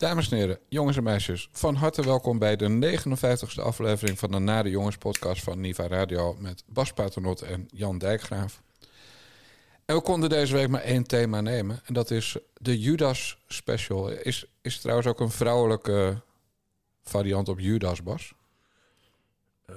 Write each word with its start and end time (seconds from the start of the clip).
Dames 0.00 0.30
en 0.30 0.36
heren, 0.36 0.58
jongens 0.68 0.96
en 0.96 1.02
meisjes, 1.02 1.48
van 1.52 1.74
harte 1.74 2.02
welkom 2.02 2.38
bij 2.38 2.56
de 2.56 2.98
59ste 2.98 3.62
aflevering 3.62 4.18
van 4.18 4.30
de 4.30 4.38
Nare 4.38 4.70
Jongens 4.70 4.96
podcast 4.96 5.42
van 5.42 5.60
Niva 5.60 5.88
Radio 5.88 6.36
met 6.38 6.64
Bas 6.66 6.92
Paternot 6.92 7.40
en 7.40 7.68
Jan 7.70 7.98
Dijkgraaf. 7.98 8.62
En 9.84 9.94
we 9.94 10.02
konden 10.02 10.28
deze 10.28 10.54
week 10.54 10.68
maar 10.68 10.80
één 10.80 11.04
thema 11.04 11.40
nemen 11.40 11.80
en 11.84 11.94
dat 11.94 12.10
is 12.10 12.36
de 12.54 12.80
Judas 12.80 13.38
Special. 13.48 14.08
Is, 14.08 14.46
is 14.60 14.80
trouwens 14.80 15.08
ook 15.08 15.20
een 15.20 15.30
vrouwelijke 15.30 16.22
variant 17.02 17.48
op 17.48 17.58
Judas, 17.58 18.02
Bas? 18.02 18.32
Uh, 19.70 19.76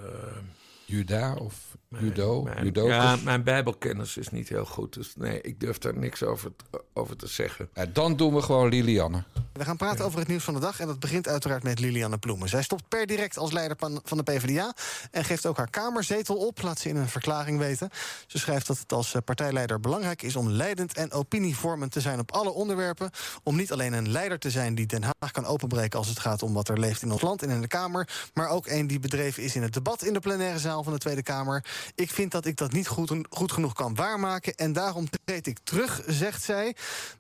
Juda 0.86 1.36
of 1.36 1.78
Judo? 2.00 2.42
Mijn, 2.42 2.72
ja, 2.74 3.16
mijn 3.24 3.44
bijbelkennis 3.44 4.18
is 4.18 4.30
niet 4.30 4.50
heel 4.50 4.66
goed. 4.66 4.94
Dus 4.94 5.14
nee, 5.16 5.42
ik 5.42 5.60
durf 5.60 5.78
daar 5.78 5.98
niks 5.98 6.24
over, 6.24 6.52
over 6.94 7.16
te 7.16 7.28
zeggen. 7.28 7.70
Ja, 7.74 7.86
dan 7.86 8.16
doen 8.16 8.34
we 8.34 8.42
gewoon 8.42 8.70
Lilianne. 8.70 9.24
We 9.54 9.66
gaan 9.66 9.78
praten 9.78 10.06
over 10.06 10.20
het 10.20 10.28
nieuws 10.28 10.44
van 10.44 10.54
de 10.54 10.60
dag. 10.60 10.80
En 10.80 10.88
dat 10.88 11.00
begint 11.00 11.28
uiteraard 11.28 11.64
met 11.64 11.80
Lilianne 11.80 12.18
Ploemen. 12.18 12.50
Zij 12.50 12.64
stopt 12.64 12.88
per 12.88 13.06
direct 13.06 13.38
als 13.38 13.52
leider 13.52 13.78
van 13.80 14.02
van 14.04 14.18
de 14.18 14.24
PvdA. 14.24 14.74
En 15.12 15.24
geeft 15.24 15.46
ook 15.46 15.58
haar 15.58 15.70
kamerzetel 15.70 16.36
op, 16.36 16.62
laat 16.62 16.80
ze 16.80 16.90
in 16.90 16.96
een 16.96 17.10
verklaring 17.10 17.58
weten. 17.58 17.90
Ze 18.28 18.38
schrijft 18.38 18.68
dat 18.68 18.80
het 18.80 18.94
als 18.94 19.14
eh, 19.14 19.22
partijleider 19.26 19.80
belangrijk 19.80 20.22
is 20.22 20.36
om 20.36 20.50
leidend 20.50 20.94
en 20.94 21.12
opinievormend 21.12 21.92
te 21.92 22.02
zijn 22.02 22.20
op 22.20 22.32
alle 22.32 22.52
onderwerpen. 22.52 23.10
Om 23.44 23.56
niet 23.56 23.72
alleen 23.72 23.94
een 23.94 24.10
leider 24.10 24.40
te 24.40 24.50
zijn 24.50 24.76
die 24.76 24.86
Den 24.86 25.04
Haag 25.04 25.32
kan 25.32 25.46
openbreken 25.46 26.00
als 26.00 26.08
het 26.08 26.20
gaat 26.20 26.44
om 26.44 26.54
wat 26.54 26.70
er 26.70 26.80
leeft 26.80 27.02
in 27.02 27.12
ons 27.12 27.22
land 27.22 27.44
en 27.44 27.50
in 27.50 27.62
de 27.62 27.68
Kamer. 27.68 28.30
Maar 28.34 28.50
ook 28.50 28.68
een 28.68 28.88
die 28.88 29.00
bedreven 29.00 29.44
is 29.44 29.56
in 29.56 29.62
het 29.62 29.74
debat 29.74 30.04
in 30.04 30.14
de 30.14 30.20
plenaire 30.20 30.60
zaal 30.60 30.84
van 30.84 30.94
de 30.94 31.00
Tweede 31.00 31.24
Kamer. 31.24 31.66
Ik 31.96 32.12
vind 32.12 32.32
dat 32.32 32.46
ik 32.46 32.58
dat 32.58 32.72
niet 32.72 32.88
goed, 32.88 33.14
goed 33.30 33.52
genoeg 33.52 33.74
kan 33.74 33.96
waarmaken. 33.96 34.54
En 34.56 34.74
daarom 34.74 35.08
treed 35.26 35.48
ik 35.48 35.58
terug, 35.64 36.02
zegt 36.08 36.44
zij. 36.44 36.76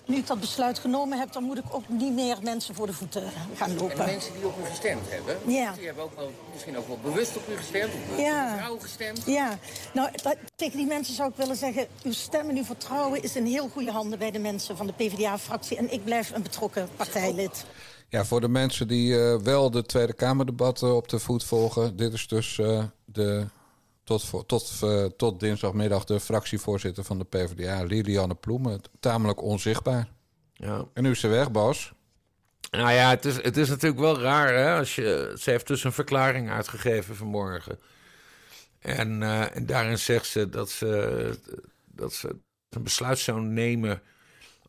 Nu 0.05 0.15
ik 0.17 0.27
dat 0.27 0.39
besluit 0.39 0.79
genomen 0.79 1.19
heb, 1.19 1.31
dan 1.33 1.43
moet 1.43 1.57
ik 1.57 1.63
ook 1.69 1.89
niet 1.89 2.13
meer 2.13 2.37
mensen 2.41 2.75
voor 2.75 2.87
de 2.87 2.93
voeten 2.93 3.23
gaan 3.55 3.69
En 3.69 3.75
lopen. 3.77 3.95
de 3.97 4.03
mensen 4.03 4.33
die 4.33 4.45
op 4.47 4.57
u 4.59 4.65
gestemd 4.69 5.01
hebben, 5.09 5.37
Ja. 5.53 5.71
die 5.73 5.85
hebben 5.85 6.03
ook 6.03 6.15
wel, 6.15 6.31
misschien 6.53 6.77
ook 6.77 6.87
wel 6.87 6.99
bewust 7.03 7.37
op 7.37 7.49
u 7.49 7.55
gestemd, 7.55 7.93
of 8.11 8.19
Ja. 8.19 8.51
op 8.53 8.59
vrouw 8.59 8.77
gestemd. 8.79 9.21
Ja, 9.25 9.57
nou, 9.93 10.09
dat- 10.23 10.37
tegen 10.55 10.77
die 10.77 10.87
mensen 10.87 11.15
zou 11.15 11.29
ik 11.29 11.35
willen 11.35 11.55
zeggen... 11.55 11.87
uw 12.03 12.11
stem 12.13 12.49
en 12.49 12.57
uw 12.57 12.63
vertrouwen 12.63 13.23
is 13.23 13.35
in 13.35 13.45
heel 13.45 13.69
goede 13.69 13.91
handen... 13.91 14.19
bij 14.19 14.31
de 14.31 14.39
mensen 14.39 14.77
van 14.77 14.87
de 14.87 14.93
PvdA-fractie. 14.93 15.77
En 15.77 15.91
ik 15.93 16.03
blijf 16.03 16.31
een 16.31 16.41
betrokken 16.43 16.89
partijlid. 16.95 17.65
Ja, 18.09 18.25
voor 18.25 18.41
de 18.41 18.47
mensen 18.47 18.87
die 18.87 19.19
eh, 19.19 19.35
wel 19.41 19.71
de 19.71 19.83
Tweede 19.83 20.13
Kamerdebatten 20.13 20.95
op 20.95 21.09
de 21.09 21.19
voet 21.19 21.43
volgen. 21.43 21.95
Dit 21.97 22.13
is 22.13 22.27
dus 22.27 22.59
eh, 22.59 22.83
de, 23.05 23.47
tot, 24.03 24.23
voor- 24.23 24.45
tot, 24.45 24.79
eh, 24.83 25.05
tot 25.05 25.39
dinsdagmiddag 25.39 26.03
de 26.03 26.19
fractievoorzitter 26.19 27.03
van 27.03 27.17
de 27.17 27.25
PvdA, 27.25 27.83
Lilianne 27.83 28.35
Ploemen. 28.35 28.81
Tamelijk 28.99 29.41
onzichtbaar. 29.41 30.07
Ja. 30.53 30.85
En 30.93 31.03
nu 31.03 31.11
is 31.11 31.19
ze 31.19 31.27
weg, 31.27 31.51
Bas. 31.51 31.93
Nou 32.71 32.91
ja, 32.91 33.09
het 33.09 33.25
is, 33.25 33.41
het 33.41 33.57
is 33.57 33.69
natuurlijk 33.69 34.01
wel 34.01 34.19
raar. 34.19 34.53
Hè, 34.53 34.77
als 34.77 34.95
je, 34.95 35.35
ze 35.39 35.49
heeft 35.49 35.67
dus 35.67 35.83
een 35.83 35.91
verklaring 35.93 36.49
uitgegeven 36.49 37.15
vanmorgen. 37.15 37.79
En, 38.79 39.23
eh, 39.23 39.55
en 39.55 39.65
daarin 39.65 39.97
zegt 39.99 40.25
ze 40.25 40.49
dat, 40.49 40.69
ze 40.69 41.39
dat 41.85 42.13
ze 42.13 42.35
een 42.69 42.83
besluit 42.83 43.19
zou 43.19 43.41
nemen 43.41 44.01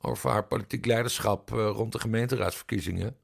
over 0.00 0.30
haar 0.30 0.44
politiek 0.44 0.86
leiderschap 0.86 1.52
eh, 1.52 1.70
rond 1.74 1.92
de 1.92 1.98
gemeenteraadsverkiezingen. 1.98 3.16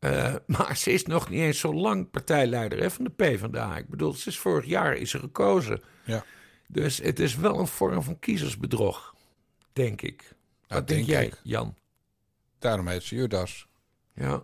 Eh, 0.00 0.34
maar 0.56 0.76
ze 0.76 0.92
is 0.92 1.04
nog 1.04 1.28
niet 1.28 1.40
eens 1.40 1.58
zo 1.58 1.74
lang 1.74 2.10
partijleider 2.10 2.80
hè, 2.80 2.90
van 2.90 3.04
de 3.04 3.10
PvdA. 3.10 3.76
Ik 3.76 3.88
bedoel, 3.88 4.12
ze 4.12 4.28
is 4.28 4.38
vorig 4.38 4.66
jaar 4.66 4.96
is 4.96 5.10
ze 5.10 5.18
gekozen. 5.18 5.82
Ja. 6.04 6.24
Dus 6.68 6.98
het 6.98 7.18
is 7.18 7.36
wel 7.36 7.58
een 7.58 7.66
vorm 7.66 8.02
van 8.02 8.18
kiezersbedrog, 8.18 9.14
denk 9.72 10.02
ik. 10.02 10.34
Wat 10.68 10.88
denk, 10.88 10.88
denk 10.88 11.06
jij, 11.06 11.26
ik. 11.26 11.40
Jan? 11.42 11.74
Daarom 12.58 12.86
heet 12.88 13.02
ze 13.02 13.14
Judas. 13.14 13.66
Ja. 14.14 14.42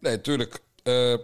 Nee, 0.00 0.16
natuurlijk. 0.16 0.60
eh, 0.82 1.16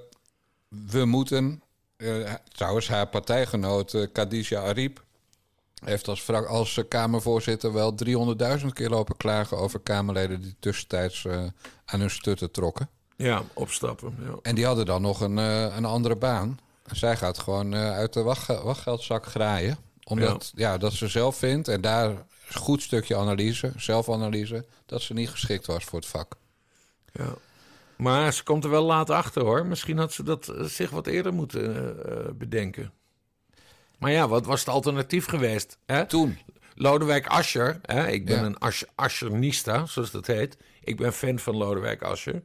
we 0.69 1.05
moeten. 1.05 1.63
eh, 1.97 2.35
trouwens, 2.49 2.89
haar 2.89 3.09
partijgenoot 3.09 4.09
Khadija 4.13 4.61
Ariep. 4.63 5.05
heeft 5.85 6.09
als, 6.09 6.31
als 6.31 6.81
Kamervoorzitter 6.89 7.73
wel 7.73 7.95
300.000 8.61 8.67
keer 8.73 8.89
lopen 8.89 9.17
klagen 9.17 9.59
over 9.59 9.81
Kamerleden 9.81 10.41
die 10.43 10.57
tussentijds 10.59 11.27
aan 11.85 12.01
hun 12.01 12.11
stutten 12.11 12.51
trokken. 12.51 12.89
Ja, 13.17 13.43
opstappen. 13.55 14.17
Ja. 14.21 14.35
En 14.43 14.55
die 14.55 14.67
hadden 14.67 14.87
dan 14.87 15.03
nog 15.03 15.21
een, 15.21 15.39
eh, 15.39 15.77
een 15.77 15.85
andere 15.85 16.17
baan. 16.17 16.59
En 16.83 16.97
zij 16.97 17.17
gaat 17.17 17.39
gewoon 17.39 17.75
eh, 17.75 17.91
uit 17.93 18.13
de 18.13 18.23
wacht, 18.23 18.47
wachtgeldzak 18.47 19.27
graaien. 19.27 19.77
Omdat 20.05 20.53
ja. 20.55 20.79
dat 20.79 20.93
ze 20.93 21.09
zelf 21.09 21.37
vindt, 21.37 21.69
en 21.69 21.81
daar 21.81 22.11
een 22.11 22.25
goed 22.55 22.83
stukje 22.83 23.17
analyse, 23.17 23.73
zelfanalyse, 23.77 24.65
dat 24.87 25.03
ze 25.03 25.13
niet 25.13 25.31
geschikt 25.31 25.67
was 25.67 25.85
voor 25.85 25.99
het 25.99 26.09
vak. 26.09 26.35
ja. 27.13 27.35
Maar 27.97 28.33
ze 28.33 28.43
komt 28.43 28.65
er 28.65 28.71
wel 28.71 28.85
laat 28.85 29.11
achter 29.11 29.43
hoor. 29.43 29.67
Misschien 29.67 29.99
had 29.99 30.13
ze 30.13 30.23
dat 30.23 30.49
eh, 30.49 30.65
zich 30.65 30.91
wat 30.91 31.07
eerder 31.07 31.35
moeten 31.35 31.97
bedenken. 32.39 32.93
Maar 33.99 34.11
ja, 34.11 34.29
wat 34.29 34.47
was 34.47 34.61
het 34.61 34.69
alternatief 34.69 35.27
geweest? 35.27 35.79
Hè? 35.87 36.07
Toen. 36.07 36.39
Lodewijk 36.75 37.27
Asscher. 37.27 37.79
Hè? 37.83 38.09
Ik 38.09 38.25
ben 38.25 38.39
Ja. 38.39 38.45
een 38.45 38.59
Asscher-nista, 38.95 39.87
zoals 39.87 40.11
dat 40.11 40.27
heet. 40.27 40.57
Ik 40.83 40.97
ben 40.97 41.13
fan 41.13 41.39
van 41.39 41.57
Lodewijk 41.57 42.03
Asscher. 42.03 42.43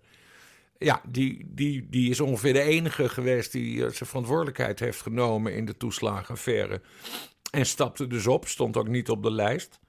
Ja, 0.79 1.01
die, 1.07 1.45
die, 1.47 1.87
die 1.89 2.09
is 2.09 2.19
ongeveer 2.19 2.53
de 2.53 2.61
enige 2.61 3.09
geweest 3.09 3.51
die 3.51 3.85
eh, 3.85 3.91
zijn 3.91 4.09
verantwoordelijkheid 4.09 4.79
heeft 4.79 5.01
genomen 5.01 5.55
in 5.55 5.65
de 5.65 5.77
toeslagenaffaire. 5.77 6.81
En 7.51 7.65
stapte 7.65 8.07
dus 8.07 8.27
op, 8.27 8.47
stond 8.47 8.77
ook 8.77 8.87
niet 8.87 9.09
op 9.09 9.23
de 9.23 9.31
lijst. 9.31 9.79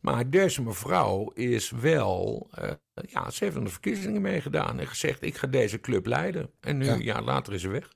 Maar 0.00 0.30
deze 0.30 0.62
mevrouw 0.62 1.30
is 1.30 1.70
wel, 1.70 2.48
eh, 2.54 2.70
ja, 3.08 3.30
ze 3.30 3.44
heeft 3.44 3.56
aan 3.56 3.64
de 3.64 3.70
verkiezingen 3.70 4.20
meegedaan 4.20 4.80
en 4.80 4.86
gezegd: 4.86 5.22
ik 5.22 5.36
ga 5.36 5.46
deze 5.46 5.80
club 5.80 6.06
leiden. 6.06 6.50
En 6.60 6.78
nu, 6.78 6.84
Ja. 6.84 6.92
een 6.92 7.02
jaar 7.02 7.22
later, 7.22 7.52
is 7.52 7.60
ze 7.60 7.68
weg. 7.68 7.88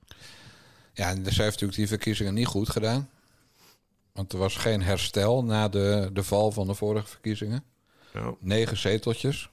Ja, 0.93 1.09
en 1.09 1.15
zij 1.15 1.23
heeft 1.23 1.37
natuurlijk 1.37 1.75
die 1.75 1.87
verkiezingen 1.87 2.33
niet 2.33 2.47
goed 2.47 2.69
gedaan. 2.69 3.09
Want 4.13 4.33
er 4.33 4.39
was 4.39 4.55
geen 4.55 4.81
herstel 4.81 5.43
na 5.43 5.69
de, 5.69 6.09
de 6.13 6.23
val 6.23 6.51
van 6.51 6.67
de 6.67 6.73
vorige 6.73 7.07
verkiezingen. 7.07 7.63
Ja. 8.13 8.35
Negen 8.39 8.77
zeteltjes. 8.77 9.49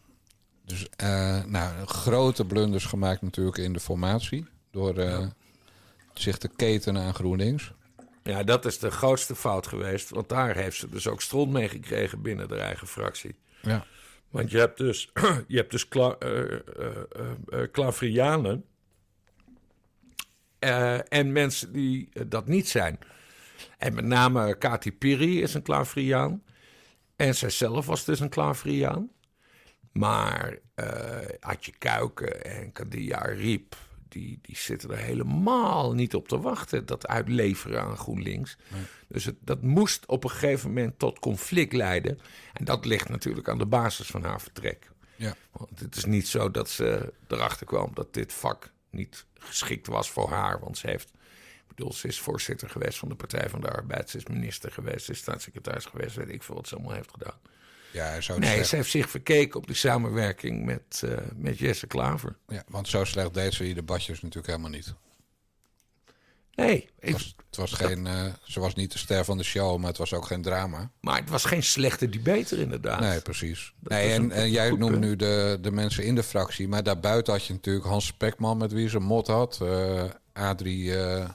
Dus 0.64 0.88
eh, 0.96 1.44
nou, 1.44 1.86
grote 1.86 2.44
blunders 2.44 2.84
gemaakt 2.84 3.22
natuurlijk 3.22 3.56
in 3.56 3.72
de 3.72 3.80
formatie. 3.80 4.46
Door 4.70 4.96
eh, 4.98 5.26
zich 6.14 6.38
te 6.38 6.48
ketenen 6.56 7.02
aan 7.02 7.14
GroenLinks. 7.14 7.72
Ja, 8.22 8.42
dat 8.42 8.64
is 8.64 8.78
de 8.78 8.90
grootste 8.90 9.34
fout 9.34 9.66
geweest. 9.66 10.10
Want 10.10 10.28
daar 10.28 10.56
heeft 10.56 10.76
ze 10.76 10.88
dus 10.88 11.08
ook 11.08 11.22
stront 11.22 11.52
mee 11.52 11.68
gekregen 11.68 12.22
binnen 12.22 12.48
de 12.48 12.56
eigen 12.56 12.86
fractie. 12.86 13.34
Ja. 13.62 13.86
Want 14.30 14.50
je 14.50 14.58
hebt 14.58 14.78
dus, 14.78 15.10
je 15.48 15.56
hebt 15.56 15.70
dus 15.70 15.88
kla, 15.88 16.16
eh, 16.18 16.56
Klavrianen. 17.72 18.64
eh, 20.58 21.12
en 21.12 21.32
mensen 21.32 21.72
die 21.72 22.08
dat 22.26 22.46
niet 22.46 22.68
zijn. 22.68 22.98
En 23.78 23.94
met 23.94 24.04
name 24.04 24.54
Kati 24.58 24.92
Piri 24.92 25.42
is 25.42 25.54
een 25.54 25.62
Klavriaan. 25.62 26.42
En 27.16 27.34
zijzelf 27.34 27.86
was 27.86 28.04
dus 28.04 28.20
een 28.20 28.28
Klavriaan. 28.28 29.10
Maar 29.92 30.58
eh 30.74 31.20
Adje 31.40 31.72
Kuiken 31.78 32.44
en 32.44 32.72
Kadia 32.72 33.18
Riep... 33.18 33.76
Die, 34.08 34.38
die 34.42 34.56
zitten 34.56 34.90
er 34.90 34.98
helemaal 34.98 35.94
niet 35.94 36.14
op 36.14 36.28
te 36.28 36.40
wachten. 36.40 36.86
Dat 36.86 37.06
uitleveren 37.06 37.82
aan 37.82 37.96
GroenLinks. 37.96 38.56
Dus 39.08 39.24
het, 39.24 39.36
dat 39.40 39.62
moest 39.62 40.06
op 40.06 40.24
een 40.24 40.30
gegeven 40.30 40.68
moment 40.68 40.98
tot 40.98 41.18
conflict 41.18 41.72
leiden. 41.72 42.18
En 42.52 42.64
dat 42.64 42.84
ligt 42.84 43.08
natuurlijk 43.08 43.48
aan 43.48 43.58
de 43.58 43.66
basis 43.66 44.06
van 44.06 44.24
haar 44.24 44.40
vertrek. 44.40 44.90
Ja. 45.16 45.34
Want 45.52 45.80
het 45.80 45.96
is 45.96 46.04
niet 46.04 46.28
zo 46.28 46.50
dat 46.50 46.70
ze 46.70 47.12
erachter 47.28 47.66
kwam 47.66 47.90
dat 47.94 48.14
dit 48.14 48.32
vak 48.32 48.72
niet 48.90 49.26
geschikt 49.34 49.86
was 49.86 50.10
voor 50.10 50.30
haar. 50.30 50.60
Want 50.60 50.78
ze 50.78 50.86
heeft, 50.86 51.08
ik 51.56 51.68
bedoel, 51.68 51.92
ze 51.92 52.08
is 52.08 52.20
voorzitter 52.20 52.70
geweest 52.70 52.98
van 52.98 53.08
de 53.08 53.14
Partij 53.14 53.48
van 53.48 53.60
de 53.60 53.70
Arbeid. 53.70 54.10
Ze 54.10 54.16
is 54.16 54.26
minister 54.26 54.72
geweest, 54.72 55.04
ze 55.04 55.12
is 55.12 55.18
staatssecretaris 55.18 55.84
geweest. 55.84 56.16
Weet 56.16 56.28
ik 56.28 56.42
veel 56.42 56.54
wat 56.54 56.68
ze 56.68 56.74
allemaal 56.74 56.94
heeft 56.94 57.10
gedaan. 57.10 57.38
Ja, 57.92 58.20
zo 58.20 58.38
Nee, 58.38 58.50
slecht, 58.52 58.68
ze 58.68 58.76
heeft 58.76 58.90
zich 58.90 59.10
verkeken 59.10 59.58
op 59.58 59.66
die 59.66 59.76
samenwerking 59.76 60.64
met, 60.64 61.02
eh, 61.04 61.10
met 61.36 61.58
Jesse 61.58 61.86
Klaver. 61.86 62.36
ja, 62.48 62.62
want 62.68 62.88
zo 62.88 63.04
slecht 63.04 63.34
deed 63.34 63.54
ze 63.54 63.62
die 63.62 63.74
debatjes 63.74 64.20
natuurlijk 64.20 64.46
helemaal 64.46 64.70
niet. 64.70 64.94
Nee, 66.54 66.90
Het 67.00 67.12
was, 67.12 67.34
het 67.46 67.56
was 67.56 67.72
geen, 67.72 68.06
eh, 68.06 68.24
ze 68.44 68.60
was 68.60 68.74
niet 68.74 68.92
de 68.92 68.98
ster 68.98 69.24
van 69.24 69.36
de 69.38 69.44
show, 69.44 69.78
maar 69.78 69.88
het 69.88 69.98
was 69.98 70.12
ook 70.14 70.26
geen 70.26 70.42
drama. 70.42 70.90
maar 71.00 71.20
het 71.20 71.28
was 71.30 71.44
geen 71.44 71.62
slechte 71.62 72.08
debater 72.08 72.58
inderdaad. 72.58 73.00
Nee, 73.00 73.20
precies. 73.20 73.72
Nee, 73.78 74.12
en, 74.12 74.30
en 74.30 74.50
jij 74.50 74.70
noemt 74.70 74.90
punt. 74.90 75.04
nu 75.04 75.16
de, 75.16 75.58
de 75.60 75.70
mensen 75.72 76.04
in 76.04 76.14
de 76.14 76.22
fractie. 76.22 76.68
Maar 76.68 76.82
daarbuiten 76.82 77.32
had 77.32 77.46
je 77.46 77.52
natuurlijk 77.52 77.86
Hans 77.86 78.06
Spekman 78.06 78.56
met 78.56 78.72
wie 78.72 78.88
ze 78.88 78.98
mot 78.98 79.26
had. 79.26 79.58
eh, 79.62 80.04
Adrie 80.32 80.98
Arie 80.98 81.28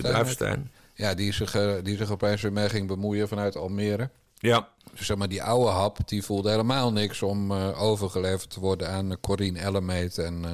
Duivenstein. 0.00 0.70
Ja, 0.94 1.14
die 1.14 1.32
zich, 1.32 1.82
die 1.82 1.96
zich 1.96 2.10
opeens 2.10 2.42
weer 2.42 2.52
mee 2.52 2.68
ging 2.68 2.86
bemoeien 2.86 3.28
vanuit 3.28 3.56
Almere. 3.56 4.10
Ja, 4.42 4.68
Dus 4.96 5.06
zeg 5.06 5.16
maar, 5.16 5.28
die 5.28 5.42
oude 5.42 5.70
hap, 5.70 5.98
die 6.08 6.22
voelde 6.22 6.50
helemaal 6.50 6.92
niks 6.92 7.22
om 7.22 7.50
eh, 7.50 7.82
overgeleverd 7.82 8.50
te 8.50 8.60
worden 8.60 8.88
aan 8.90 9.10
eh, 9.10 9.16
Corine 9.20 9.58
Ellemeet 9.58 10.18
en, 10.18 10.44
eh, 10.44 10.50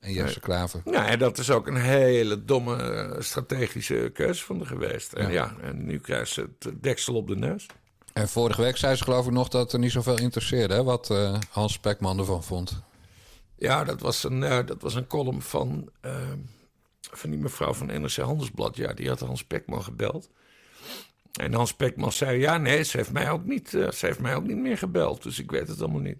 en 0.00 0.12
Jesse 0.12 0.24
Nee. 0.24 0.40
Klaver. 0.40 0.82
Ja, 0.84 1.06
en 1.06 1.18
dat 1.18 1.38
is 1.38 1.50
ook 1.50 1.66
een 1.66 1.76
hele 1.76 2.44
domme 2.44 3.16
strategische 3.18 4.10
keuze 4.14 4.44
van 4.44 4.58
de 4.58 4.66
geweest. 4.66 5.12
En 5.12 5.32
ja. 5.32 5.54
en 5.62 5.84
nu 5.84 5.98
krijgt 5.98 6.30
ze 6.30 6.48
het 6.58 6.82
deksel 6.82 7.14
op 7.14 7.28
de 7.28 7.36
neus. 7.36 7.66
En 8.12 8.28
vorige 8.28 8.62
week 8.62 8.76
zei 8.76 8.94
ze 8.96 9.04
geloof 9.04 9.26
ik 9.26 9.32
nog 9.32 9.48
dat 9.48 9.62
het 9.62 9.72
er 9.72 9.78
niet 9.78 9.92
zoveel 9.92 10.18
interesseerde, 10.18 10.74
hè, 10.74 10.82
wat 10.84 11.10
eh, 11.10 11.38
Hans 11.50 11.72
Spekman 11.72 12.18
ervan 12.18 12.44
vond. 12.44 12.82
Ja, 13.56 13.84
dat 13.84 14.00
was 14.00 14.24
een, 14.24 14.42
eh, 14.42 14.66
dat 14.66 14.82
was 14.82 14.94
een 14.94 15.06
column 15.06 15.42
van, 15.42 15.90
van 17.00 17.30
die 17.30 17.38
mevrouw 17.38 17.74
van 17.74 17.86
NRC 17.86 18.16
Handelsblad. 18.16 18.76
Ja, 18.76 18.92
die 18.92 19.08
had 19.08 19.20
Hans 19.20 19.44
Pekman 19.44 19.82
gebeld. 19.82 20.28
En 21.40 21.54
Hans 21.54 21.74
Pekman 21.74 22.12
zei, 22.12 22.38
ja, 22.38 22.58
nee, 22.58 22.82
ze 22.82 22.96
heeft 22.96 23.12
mij 23.12 23.30
ook 23.30 23.44
niet, 23.44 23.74
eh, 23.74 23.90
ze 23.90 24.06
heeft 24.06 24.18
mij 24.18 24.34
ook 24.34 24.46
niet 24.46 24.56
meer 24.56 24.78
gebeld. 24.78 25.22
Dus 25.22 25.38
ik 25.38 25.50
weet 25.50 25.68
het 25.68 25.80
allemaal 25.80 26.00
niet. 26.00 26.18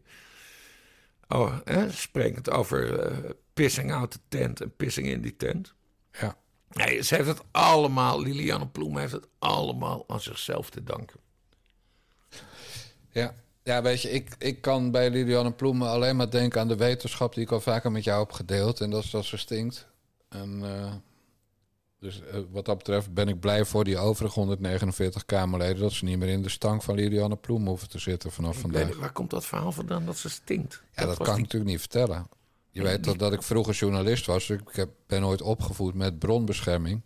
Oh, 1.29 1.57
hè, 1.65 1.93
sprekend 1.93 2.51
over 2.51 2.99
eh, 2.99 3.31
pissing 3.55 3.93
out 3.93 4.11
the 4.11 4.19
tent 4.29 4.61
en 4.61 4.77
pissing 4.77 5.07
in 5.07 5.21
die 5.21 5.37
tent. 5.37 5.75
Ja. 6.13 6.37
Nee, 6.73 7.03
ze 7.03 7.15
heeft 7.15 7.29
het 7.29 7.43
allemaal, 7.51 8.23
Liliane 8.23 8.69
Ploem 8.69 8.97
heeft 8.97 9.13
het 9.13 9.27
allemaal 9.39 10.05
aan 10.07 10.21
zichzelf 10.21 10.71
te 10.71 10.83
danken. 10.83 11.21
Ja. 13.11 13.35
Ja, 13.63 13.83
weet 13.83 14.03
je, 14.03 14.11
ik, 14.11 14.35
ik 14.39 14.61
kan 14.61 14.91
bij 14.91 15.11
Liliane 15.11 15.53
Ploemen 15.53 15.89
alleen 15.89 16.17
maar 16.17 16.31
denken 16.31 16.61
aan 16.61 16.69
de 16.69 16.77
wetenschap 16.77 17.35
die 17.35 17.43
ik 17.43 17.53
al 17.53 17.61
vaker 17.61 17.93
met 17.93 18.05
jou 18.05 18.21
heb 18.21 18.33
gedeeld. 18.33 18.81
En 18.81 18.91
dat 18.91 19.05
is 19.05 19.11
dat 19.11 19.25
ze 19.25 19.37
stinkt. 19.37 19.89
En 20.29 20.61
uh, 20.63 20.93
dus 22.00 22.20
uh, 22.20 22.41
wat 22.50 22.64
dat 22.64 22.76
betreft 22.79 23.14
ben 23.14 23.29
ik 23.29 23.41
blij 23.41 23.64
voor 23.64 23.85
die 23.85 23.99
overige 23.99 24.38
149 24.38 25.25
Kamerleden 25.25 25.79
dat 25.81 25.93
ze 25.93 26.05
niet 26.05 26.19
meer 26.19 26.29
in 26.29 26.43
de 26.43 26.49
stank 26.49 26.82
van 26.82 26.94
Liliane 26.94 27.37
Ploemen 27.37 27.69
hoeven 27.69 27.88
te 27.88 27.99
zitten 27.99 28.32
vanaf 28.32 28.55
Ik 28.55 28.61
vandaag. 28.61 28.87
weet, 28.87 28.97
waar 28.97 29.12
komt 29.12 29.31
dat 29.31 29.47
verhaal 29.47 29.73
vandaan 29.73 30.06
dat 30.06 30.17
ze 30.19 30.29
stinkt? 30.31 30.82
Ja, 30.94 31.05
dat, 31.06 31.17
kan 31.17 31.25
die- 31.25 31.35
ik 31.35 31.41
natuurlijk 31.41 31.70
niet 31.70 31.81
vertellen. 31.81 32.29
Je 32.70 32.82
weet 32.82 33.05
dat, 33.05 33.19
dat 33.19 33.32
ik 33.32 33.43
vroeger 33.43 33.75
journalist 33.75 34.26
was. 34.26 34.50
Ik 34.50 34.61
heb, 34.73 34.91
ben 35.06 35.25
ooit 35.25 35.43
opgevoed 35.43 35.94
met 35.94 36.19
bronbescherming. 36.19 37.00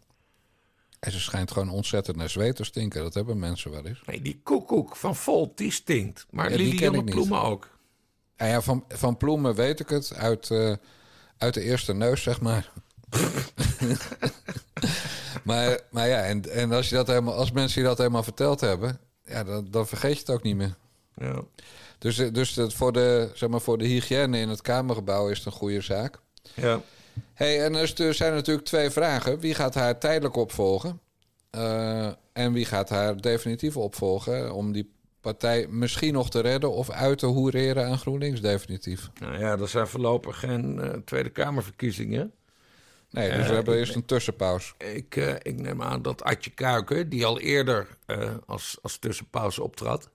En 1.00 1.12
ze 1.12 1.20
schijnt 1.20 1.50
gewoon 1.50 1.68
ontzettend 1.70 2.16
naar 2.16 2.30
zweet 2.30 2.56
te 2.56 2.64
stinken. 2.64 3.02
Dat 3.02 3.14
hebben 3.14 3.38
mensen 3.38 3.70
wel 3.70 3.86
eens. 3.86 4.02
Nee, 4.06 4.22
die 4.22 4.40
koekoek 4.42 4.96
van 4.96 5.16
Volt, 5.16 5.56
die 5.58 5.70
stinkt. 5.72 6.26
Maar 6.30 6.50
Ja, 6.50 6.56
Liliane 6.56 6.96
niet. 7.02 7.10
Ploemen 7.14 7.42
ook. 7.42 7.68
En 8.36 8.48
ja, 8.48 8.60
van, 8.60 8.84
van 8.88 9.16
Ploemen 9.16 9.54
weet 9.54 9.80
ik 9.80 9.88
het. 9.88 10.14
Uit, 10.14 10.50
eh, 10.50 10.72
uit 11.38 11.54
de 11.54 11.60
eerste 11.62 11.92
neus, 11.94 12.22
zeg 12.22 12.40
maar. 12.40 12.70
maar, 15.44 15.80
maar 15.90 16.08
ja, 16.08 16.22
en, 16.22 16.50
en 16.50 16.72
als, 16.72 16.88
je 16.88 16.94
dat 16.94 17.06
helemaal, 17.06 17.34
als 17.34 17.52
mensen 17.52 17.82
je 17.82 17.88
dat 17.88 17.98
helemaal 17.98 18.22
verteld 18.22 18.60
hebben... 18.60 18.98
Ja, 19.26 19.44
dan, 19.44 19.66
dan 19.70 19.86
vergeet 19.86 20.12
je 20.12 20.18
het 20.18 20.30
ook 20.30 20.42
niet 20.42 20.56
meer. 20.56 20.76
Ja. 21.16 21.42
Dus, 21.98 22.18
eh, 22.18 22.32
dus 22.32 22.54
het 22.54 22.74
voor, 22.74 22.92
de, 22.92 23.30
zeg 23.34 23.48
maar, 23.48 23.60
voor 23.60 23.78
de 23.78 23.86
hygiëne 23.86 24.38
in 24.38 24.48
het 24.48 24.62
Kamergebouw 24.62 25.28
is 25.28 25.36
het 25.36 25.46
een 25.46 25.52
goede 25.52 25.80
zaak. 25.80 26.18
ja. 26.54 26.80
Hey, 27.34 27.64
en 27.64 27.74
er 27.74 28.02
er 28.02 28.14
zijn 28.14 28.34
natuurlijk 28.34 28.66
twee 28.66 28.90
vragen. 28.90 29.38
Wie 29.38 29.54
gaat 29.54 29.74
haar 29.74 29.98
tijdelijk 29.98 30.36
opvolgen? 30.36 31.00
Eh, 31.50 32.06
en 32.32 32.52
wie 32.52 32.64
gaat 32.64 32.88
haar 32.88 33.20
definitief 33.20 33.76
opvolgen? 33.76 34.52
Om 34.52 34.72
die 34.72 34.92
partij 35.20 35.66
misschien 35.70 36.12
nog 36.12 36.30
te 36.30 36.40
redden 36.40 36.72
of 36.72 36.90
uit 36.90 37.18
te 37.18 37.26
hoereren 37.26 37.86
aan 37.86 37.98
GroenLinks 37.98 38.40
definitief. 38.40 39.10
Nou 39.20 39.38
ja, 39.38 39.58
er 39.58 39.68
zijn 39.68 39.86
voorlopig 39.86 40.38
geen 40.38 40.80
eh, 40.80 40.90
Tweede 41.04 41.30
Kamerverkiezingen. 41.30 42.32
Nee, 43.14 43.30
dus 43.30 43.40
Eh, 43.40 43.48
we 43.48 43.54
hebben 43.54 43.76
eerst 43.76 43.94
een 43.94 44.04
tussenpauze. 44.04 44.74
Ik, 44.78 45.16
eh, 45.16 45.34
ik 45.42 45.60
neem 45.60 45.82
aan 45.82 46.02
dat 46.02 46.22
Adje 46.22 46.50
Kuiken, 46.50 47.08
die 47.08 47.26
al 47.26 47.40
eerder 47.40 47.88
eh, 48.06 48.34
als, 48.46 48.78
als 48.82 48.98
tussenpauze 48.98 49.62
optrad... 49.62 50.10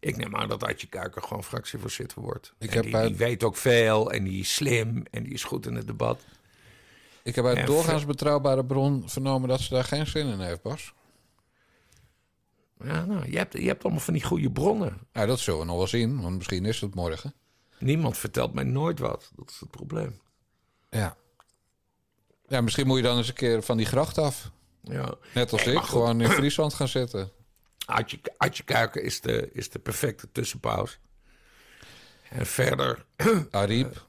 Ik 0.00 0.16
neem 0.16 0.36
aan 0.36 0.48
dat 0.48 0.64
Adje 0.64 0.86
Kuiken 0.86 1.22
gewoon 1.22 1.44
fractievoorzitter 1.44 2.20
wordt. 2.20 2.52
Ik 2.58 2.74
En 2.74 2.90
heb 2.90 3.06
die, 3.06 3.16
weet 3.16 3.44
ook 3.44 3.56
veel 3.56 4.12
en 4.12 4.24
die 4.24 4.40
is 4.40 4.54
slim 4.54 5.02
en 5.10 5.22
die 5.22 5.32
is 5.32 5.44
goed 5.44 5.66
in 5.66 5.74
het 5.74 5.86
debat. 5.86 6.20
Ik 7.22 7.34
heb 7.34 7.44
uit 7.44 7.56
en 7.56 7.66
doorgaans 7.66 8.06
betrouwbare 8.06 8.64
bron 8.64 9.08
vernomen 9.08 9.48
dat 9.48 9.60
ze 9.60 9.74
daar 9.74 9.84
geen 9.84 10.06
zin 10.06 10.26
in 10.26 10.40
heeft, 10.40 10.62
Bas. 10.62 10.94
Ja, 12.84 13.04
nou, 13.04 13.30
je 13.30 13.36
hebt, 13.36 13.52
je 13.52 13.66
hebt 13.66 13.82
allemaal 13.84 14.02
van 14.02 14.14
die 14.14 14.22
goede 14.22 14.50
bronnen. 14.50 14.98
Nou, 15.12 15.26
dat 15.26 15.38
zullen 15.38 15.60
we 15.60 15.66
nog 15.66 15.76
wel 15.76 15.86
zien, 15.86 16.20
want 16.20 16.36
misschien 16.36 16.64
is 16.64 16.80
het 16.80 16.94
morgen. 16.94 17.34
Niemand 17.78 18.18
vertelt 18.18 18.54
mij 18.54 18.64
nooit 18.64 18.98
wat. 18.98 19.30
Dat 19.36 19.50
is 19.50 19.60
het 19.60 19.70
probleem. 19.70 20.20
Ja. 20.90 21.16
Ja, 22.48 22.60
misschien 22.60 22.86
moet 22.86 22.96
je 22.96 23.02
dan 23.02 23.16
eens 23.16 23.28
een 23.28 23.34
keer 23.34 23.62
van 23.62 23.76
die 23.76 23.86
gracht 23.86 24.18
af. 24.18 24.50
Ja. 24.82 25.14
Net 25.34 25.52
als 25.52 25.66
ik, 25.66 25.78
gewoon 25.78 26.20
in 26.20 26.30
Friesland 26.30 26.74
gaan 26.74 26.88
zitten. 26.88 27.30
Adje, 27.86 28.18
Adje 28.36 28.62
Kuiken 28.62 29.02
is 29.02 29.20
de, 29.20 29.50
is 29.52 29.70
de 29.70 29.78
perfecte 29.78 30.28
tussenpauze. 30.32 30.96
En 32.30 32.46
verder... 32.46 33.04
Ariep, 33.50 34.06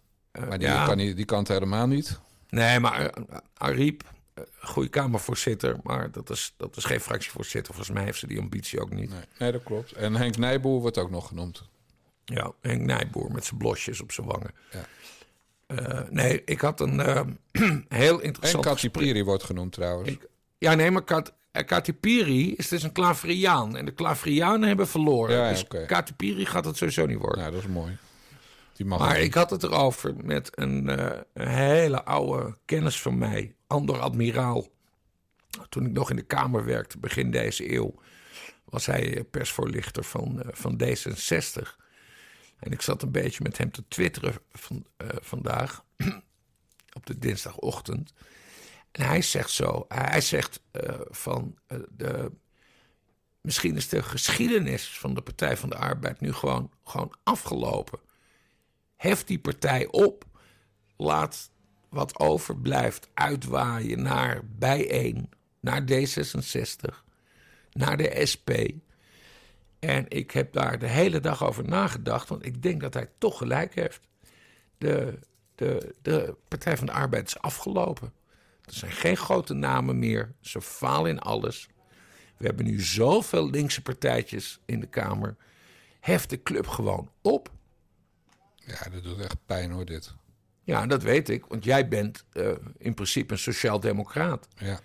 maar 0.47 0.59
die, 0.59 0.67
ja. 0.67 0.85
kan, 0.85 0.97
die 0.97 1.25
kan 1.25 1.39
het 1.39 1.47
helemaal 1.47 1.87
niet. 1.87 2.19
Nee, 2.49 2.79
maar 2.79 3.05
eh, 3.05 3.23
Ariep, 3.53 4.03
eh, 4.33 4.43
goede 4.61 4.89
Kamervoorzitter... 4.89 5.77
maar 5.83 6.11
dat 6.11 6.29
is, 6.29 6.53
dat 6.57 6.77
is 6.77 6.83
geen 6.83 6.99
fractievoorzitter. 6.99 7.73
Volgens 7.73 7.95
mij 7.95 8.03
heeft 8.05 8.19
ze 8.19 8.27
die 8.27 8.39
ambitie 8.39 8.81
ook 8.81 8.91
niet. 8.91 9.09
Nee, 9.09 9.23
nee, 9.37 9.51
dat 9.51 9.63
klopt. 9.63 9.91
En 9.91 10.15
Henk 10.15 10.37
Nijboer 10.37 10.81
wordt 10.81 10.97
ook 10.97 11.09
nog 11.09 11.27
genoemd. 11.27 11.63
Ja, 12.25 12.51
Henk 12.61 12.81
Nijboer 12.81 13.31
met 13.31 13.45
zijn 13.45 13.57
blosjes 13.59 14.01
op 14.01 14.11
zijn 14.11 14.27
wangen. 14.27 14.51
Ja. 14.71 14.85
Eh, 15.75 15.99
nee, 16.09 16.41
ik 16.45 16.61
had 16.61 16.79
een 16.79 16.99
eh, 16.99 17.21
heel 17.89 18.17
En 18.19 18.23
interessant 18.25 18.65
Katsi 18.65 18.89
Piri 18.89 19.23
wordt 19.23 19.43
genoemd 19.43 19.71
trouwens. 19.71 20.09
Ik- 20.09 20.27
Ja, 20.57 20.73
nee, 20.73 20.91
maar 20.91 21.03
Kat, 21.03 21.33
eh, 21.51 21.65
Katipiri 21.65 22.53
is 22.55 22.67
dus 22.67 22.83
een 22.83 22.91
Klavriaan. 22.91 23.75
En 23.77 23.85
de 23.85 23.91
Klavrianen 23.91 24.67
hebben 24.67 24.87
verloren. 24.87 25.35
Ja, 25.35 25.43
ja, 25.49 25.49
dus. 25.49 25.85
Katipiri 25.87 26.45
gaat 26.45 26.65
het 26.65 26.77
sowieso 26.77 27.05
niet 27.05 27.17
worden. 27.17 27.39
Nou, 27.39 27.51
dat 27.51 27.61
is 27.61 27.67
mooi. 27.67 27.97
Die 28.73 28.85
mag 28.85 28.99
maar 28.99 29.19
ik 29.19 29.33
had 29.33 29.49
het 29.49 29.63
erover 29.63 30.15
met 30.23 30.49
een, 30.53 30.89
eh, 30.89 31.19
een 31.33 31.47
hele 31.47 32.03
oude 32.03 32.55
kennis 32.65 33.01
van 33.01 33.17
mij. 33.17 33.55
Ander 33.67 33.99
admiraal. 33.99 34.67
Toen 35.69 35.85
ik 35.85 35.91
nog 35.91 36.09
in 36.09 36.15
de 36.15 36.21
Kamer 36.21 36.65
werkte, 36.65 36.97
begin 36.97 37.31
deze 37.31 37.73
eeuw... 37.73 37.93
was 38.65 38.85
hij 38.85 39.23
persvoorlichter 39.31 40.03
van, 40.03 40.41
van 40.51 40.81
D66. 40.83 41.75
En 42.59 42.71
ik 42.71 42.81
zat 42.81 43.01
een 43.01 43.11
beetje 43.11 43.43
met 43.43 43.57
hem 43.57 43.71
te 43.71 43.83
twitteren 43.87 44.35
van, 44.51 44.85
eh, 44.97 45.07
vandaag... 45.21 45.83
op 46.93 47.05
de 47.05 47.19
dinsdagochtend. 47.19 48.13
En 48.91 49.05
hij 49.05 49.21
zegt 49.21 49.49
zo, 49.49 49.85
hij 49.87 50.21
zegt 50.21 50.61
eh, 50.71 50.99
van 51.09 51.57
eh, 51.67 51.77
de, 51.89 52.31
misschien 53.41 53.75
is 53.75 53.89
de 53.89 54.03
geschiedenis 54.03 54.99
van 54.99 55.13
de 55.13 55.21
Partij 55.21 55.57
van 55.57 55.69
de 55.69 55.75
Arbeid 55.75 56.19
nu 56.19 56.33
gewoon, 56.33 56.71
gewoon 56.83 57.13
afgelopen. 57.23 57.99
Hef 58.95 59.23
die 59.23 59.39
partij 59.39 59.87
op, 59.87 60.25
laat 60.97 61.51
wat 61.89 62.19
overblijft 62.19 63.09
uitwaaien 63.13 64.01
naar 64.01 64.41
bijeen, 64.45 65.29
naar 65.59 65.81
D66, 65.81 67.03
naar 67.71 67.97
de 67.97 68.25
SP. 68.31 68.49
En 69.79 70.05
ik 70.07 70.31
heb 70.31 70.53
daar 70.53 70.79
de 70.79 70.87
hele 70.87 71.19
dag 71.19 71.43
over 71.43 71.63
nagedacht, 71.63 72.29
want 72.29 72.45
ik 72.45 72.61
denk 72.61 72.81
dat 72.81 72.93
hij 72.93 73.09
toch 73.17 73.37
gelijk 73.37 73.75
heeft. 73.75 74.01
De, 74.77 75.19
de, 75.55 75.95
de 76.01 76.35
Partij 76.47 76.77
van 76.77 76.85
de 76.85 76.91
Arbeid 76.91 77.27
is 77.27 77.39
afgelopen. 77.39 78.13
Er 78.65 78.73
zijn 78.73 78.91
geen 78.91 79.17
grote 79.17 79.53
namen 79.53 79.99
meer. 79.99 80.33
Ze 80.41 80.61
falen 80.61 81.09
in 81.11 81.19
alles. 81.19 81.67
We 82.37 82.45
hebben 82.45 82.65
nu 82.65 82.81
zoveel 82.81 83.49
linkse 83.49 83.81
partijtjes 83.81 84.59
in 84.65 84.79
de 84.79 84.87
Kamer. 84.87 85.35
Hef 85.99 86.25
de 86.25 86.43
club 86.43 86.67
gewoon 86.67 87.09
op. 87.21 87.51
Ja, 88.55 88.89
dat 88.91 89.03
doet 89.03 89.19
echt 89.19 89.45
pijn 89.45 89.71
hoor, 89.71 89.85
dit. 89.85 90.13
Ja, 90.63 90.85
dat 90.85 91.03
weet 91.03 91.29
ik, 91.29 91.45
want 91.45 91.63
jij 91.63 91.87
bent 91.87 92.25
eh, 92.31 92.51
in 92.77 92.93
principe 92.93 93.33
een 93.33 93.39
sociaal-democraat. 93.39 94.47
Ja. 94.55 94.79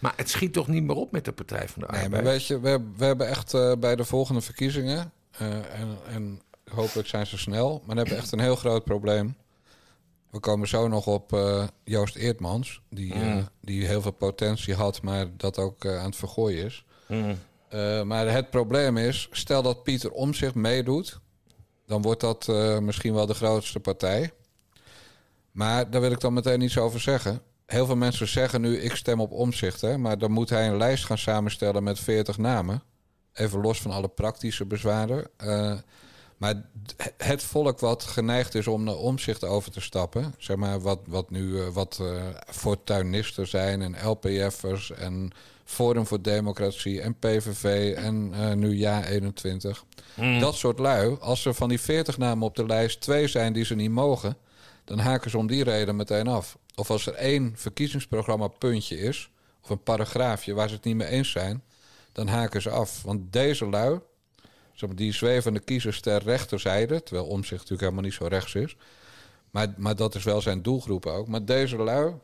Maar 0.00 0.12
het 0.16 0.30
schiet 0.30 0.52
toch 0.52 0.66
niet 0.68 0.82
meer 0.82 0.96
op 0.96 1.12
met 1.12 1.24
de 1.24 1.32
Partij 1.32 1.68
van 1.68 1.82
de 1.82 1.88
Nee, 1.90 2.02
Arbeid? 2.02 2.22
maar 2.22 2.32
weet 2.32 2.46
je, 2.46 2.60
we, 2.60 2.68
hebben- 2.68 2.94
we 2.96 3.04
hebben 3.04 3.28
echt 3.28 3.54
eh, 3.54 3.72
bij 3.78 3.96
de 3.96 4.04
volgende 4.04 4.40
verkiezingen... 4.40 5.12
eh, 5.30 5.48
en, 5.80 5.98
en 6.08 6.40
hopelijk 6.74 7.08
zijn 7.08 7.26
ze 7.26 7.38
snel, 7.38 7.70
maar 7.70 7.86
dan 7.86 7.96
hebben 7.96 8.14
we 8.14 8.20
echt 8.20 8.32
een 8.32 8.40
heel 8.40 8.56
groot 8.56 8.84
probleem. 8.84 9.36
We 10.30 10.40
komen 10.40 10.68
zo 10.68 10.88
nog 10.88 11.06
op 11.06 11.32
eh, 11.32 11.66
Joost 11.84 12.16
Eertmans, 12.16 12.80
die, 12.90 13.14
eh, 13.14 13.36
die 13.60 13.86
heel 13.86 14.02
veel 14.02 14.10
potentie 14.10 14.74
had, 14.74 15.02
maar 15.02 15.26
dat 15.36 15.58
ook 15.58 15.86
aan 15.86 16.04
het 16.04 16.16
vergooien 16.16 16.64
is. 16.64 16.84
Eh, 17.68 18.02
maar 18.02 18.28
het 18.32 18.50
probleem 18.50 18.96
is, 18.96 19.28
stel 19.30 19.62
dat 19.62 19.82
Pieter 19.82 20.10
Omzicht 20.10 20.54
meedoet, 20.54 21.20
dan 21.86 22.02
wordt 22.02 22.20
dat 22.20 22.46
misschien 22.82 23.14
wel 23.14 23.26
de 23.26 23.34
grootste 23.34 23.80
partij. 23.80 24.32
Maar 25.50 25.90
daar 25.90 26.00
wil 26.00 26.10
ik 26.12 26.20
dan 26.20 26.32
meteen 26.32 26.60
iets 26.60 26.78
over 26.78 27.00
zeggen. 27.00 27.40
Heel 27.70 27.86
veel 27.86 27.96
mensen 27.96 28.28
zeggen 28.28 28.60
nu, 28.60 28.78
ik 28.78 28.94
stem 28.94 29.20
op 29.20 29.32
omzicht. 29.32 29.80
Hè? 29.80 29.98
Maar 29.98 30.18
dan 30.18 30.30
moet 30.30 30.50
hij 30.50 30.68
een 30.68 30.76
lijst 30.76 31.04
gaan 31.04 31.18
samenstellen 31.18 31.82
met 31.82 31.98
40 31.98 32.38
namen. 32.38 32.82
Even 33.32 33.60
los 33.60 33.80
van 33.80 33.90
alle 33.90 34.08
praktische 34.08 34.66
bezwaren. 34.66 35.28
Eh, 35.36 35.78
maar 36.36 36.62
het 37.16 37.42
volk 37.42 37.78
wat 37.78 38.02
geneigd 38.02 38.54
is 38.54 38.66
om 38.66 38.84
naar 38.84 38.96
omzicht 38.96 39.44
over 39.44 39.70
te 39.70 39.80
stappen... 39.80 40.34
zeg 40.38 40.56
maar 40.56 40.80
wat, 40.80 40.98
wat 41.06 41.30
nu 41.30 41.60
eh, 41.60 41.68
wat 41.68 41.98
eh 42.00 42.24
fortuinisten 42.46 43.48
zijn 43.48 43.82
en 43.82 44.08
LPF'ers... 44.08 44.90
en 44.90 45.30
Forum 45.64 46.06
voor 46.06 46.22
Democratie 46.22 47.00
en 47.00 47.18
PVV 47.18 47.94
en 47.96 48.58
nu 48.58 48.86
Ja21... 48.86 49.78
Dat 50.40 50.54
soort 50.54 50.78
lui, 50.78 51.16
als 51.20 51.44
er 51.44 51.54
van 51.54 51.68
die 51.68 51.80
40 51.80 52.18
namen 52.18 52.46
op 52.46 52.56
de 52.56 52.66
lijst 52.66 53.00
twee 53.00 53.28
zijn 53.28 53.52
die 53.52 53.64
ze 53.64 53.74
niet 53.74 53.90
mogen... 53.90 54.36
dan 54.84 54.98
haken 54.98 55.30
ze 55.30 55.38
om 55.38 55.46
die 55.46 55.64
reden 55.64 55.96
meteen 55.96 56.28
af. 56.28 56.58
Of 56.80 56.90
als 56.90 57.06
er 57.06 57.14
één 57.14 57.52
verkiezingsprogramma 57.56 58.48
puntje 58.48 58.98
is... 58.98 59.30
of 59.62 59.70
een 59.70 59.82
paragraafje 59.82 60.54
waar 60.54 60.68
ze 60.68 60.74
het 60.74 60.84
niet 60.84 60.96
mee 60.96 61.08
eens 61.08 61.30
zijn... 61.30 61.62
dan 62.12 62.26
haken 62.28 62.62
ze 62.62 62.70
af. 62.70 63.02
Want 63.02 63.32
deze 63.32 63.66
lui, 63.66 63.98
die 64.94 65.12
zwevende 65.12 65.60
kiezers 65.60 66.00
ter 66.00 66.22
rechterzijde... 66.22 67.02
terwijl 67.02 67.26
omzicht 67.26 67.50
natuurlijk 67.50 67.80
helemaal 67.80 68.02
niet 68.02 68.12
zo 68.12 68.26
rechts 68.26 68.54
is... 68.54 68.76
Maar, 69.50 69.74
maar 69.76 69.96
dat 69.96 70.14
is 70.14 70.24
wel 70.24 70.40
zijn 70.40 70.62
doelgroep 70.62 71.06
ook. 71.06 71.28
Maar 71.28 71.44
deze 71.44 71.76
lui, 71.76 72.14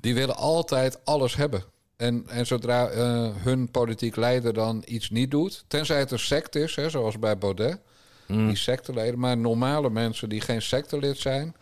die 0.00 0.14
willen 0.14 0.36
altijd 0.36 1.04
alles 1.04 1.36
hebben. 1.36 1.64
En, 1.96 2.24
en 2.28 2.46
zodra 2.46 2.88
eh, 2.88 3.28
hun 3.36 3.70
politiek 3.70 4.16
leider 4.16 4.52
dan 4.52 4.82
iets 4.86 5.10
niet 5.10 5.30
doet, 5.30 5.64
tenzij 5.68 5.98
het 5.98 6.10
een 6.10 6.18
sect 6.18 6.54
is, 6.54 6.76
hè, 6.76 6.90
zoals 6.90 7.18
bij 7.18 7.38
Baudet, 7.38 7.78
die 8.26 8.56
secteleden, 8.56 9.18
maar 9.18 9.36
normale 9.36 9.90
mensen 9.90 10.28
die 10.28 10.40
geen 10.40 10.62
sectelid 10.62 11.18
zijn, 11.18 11.54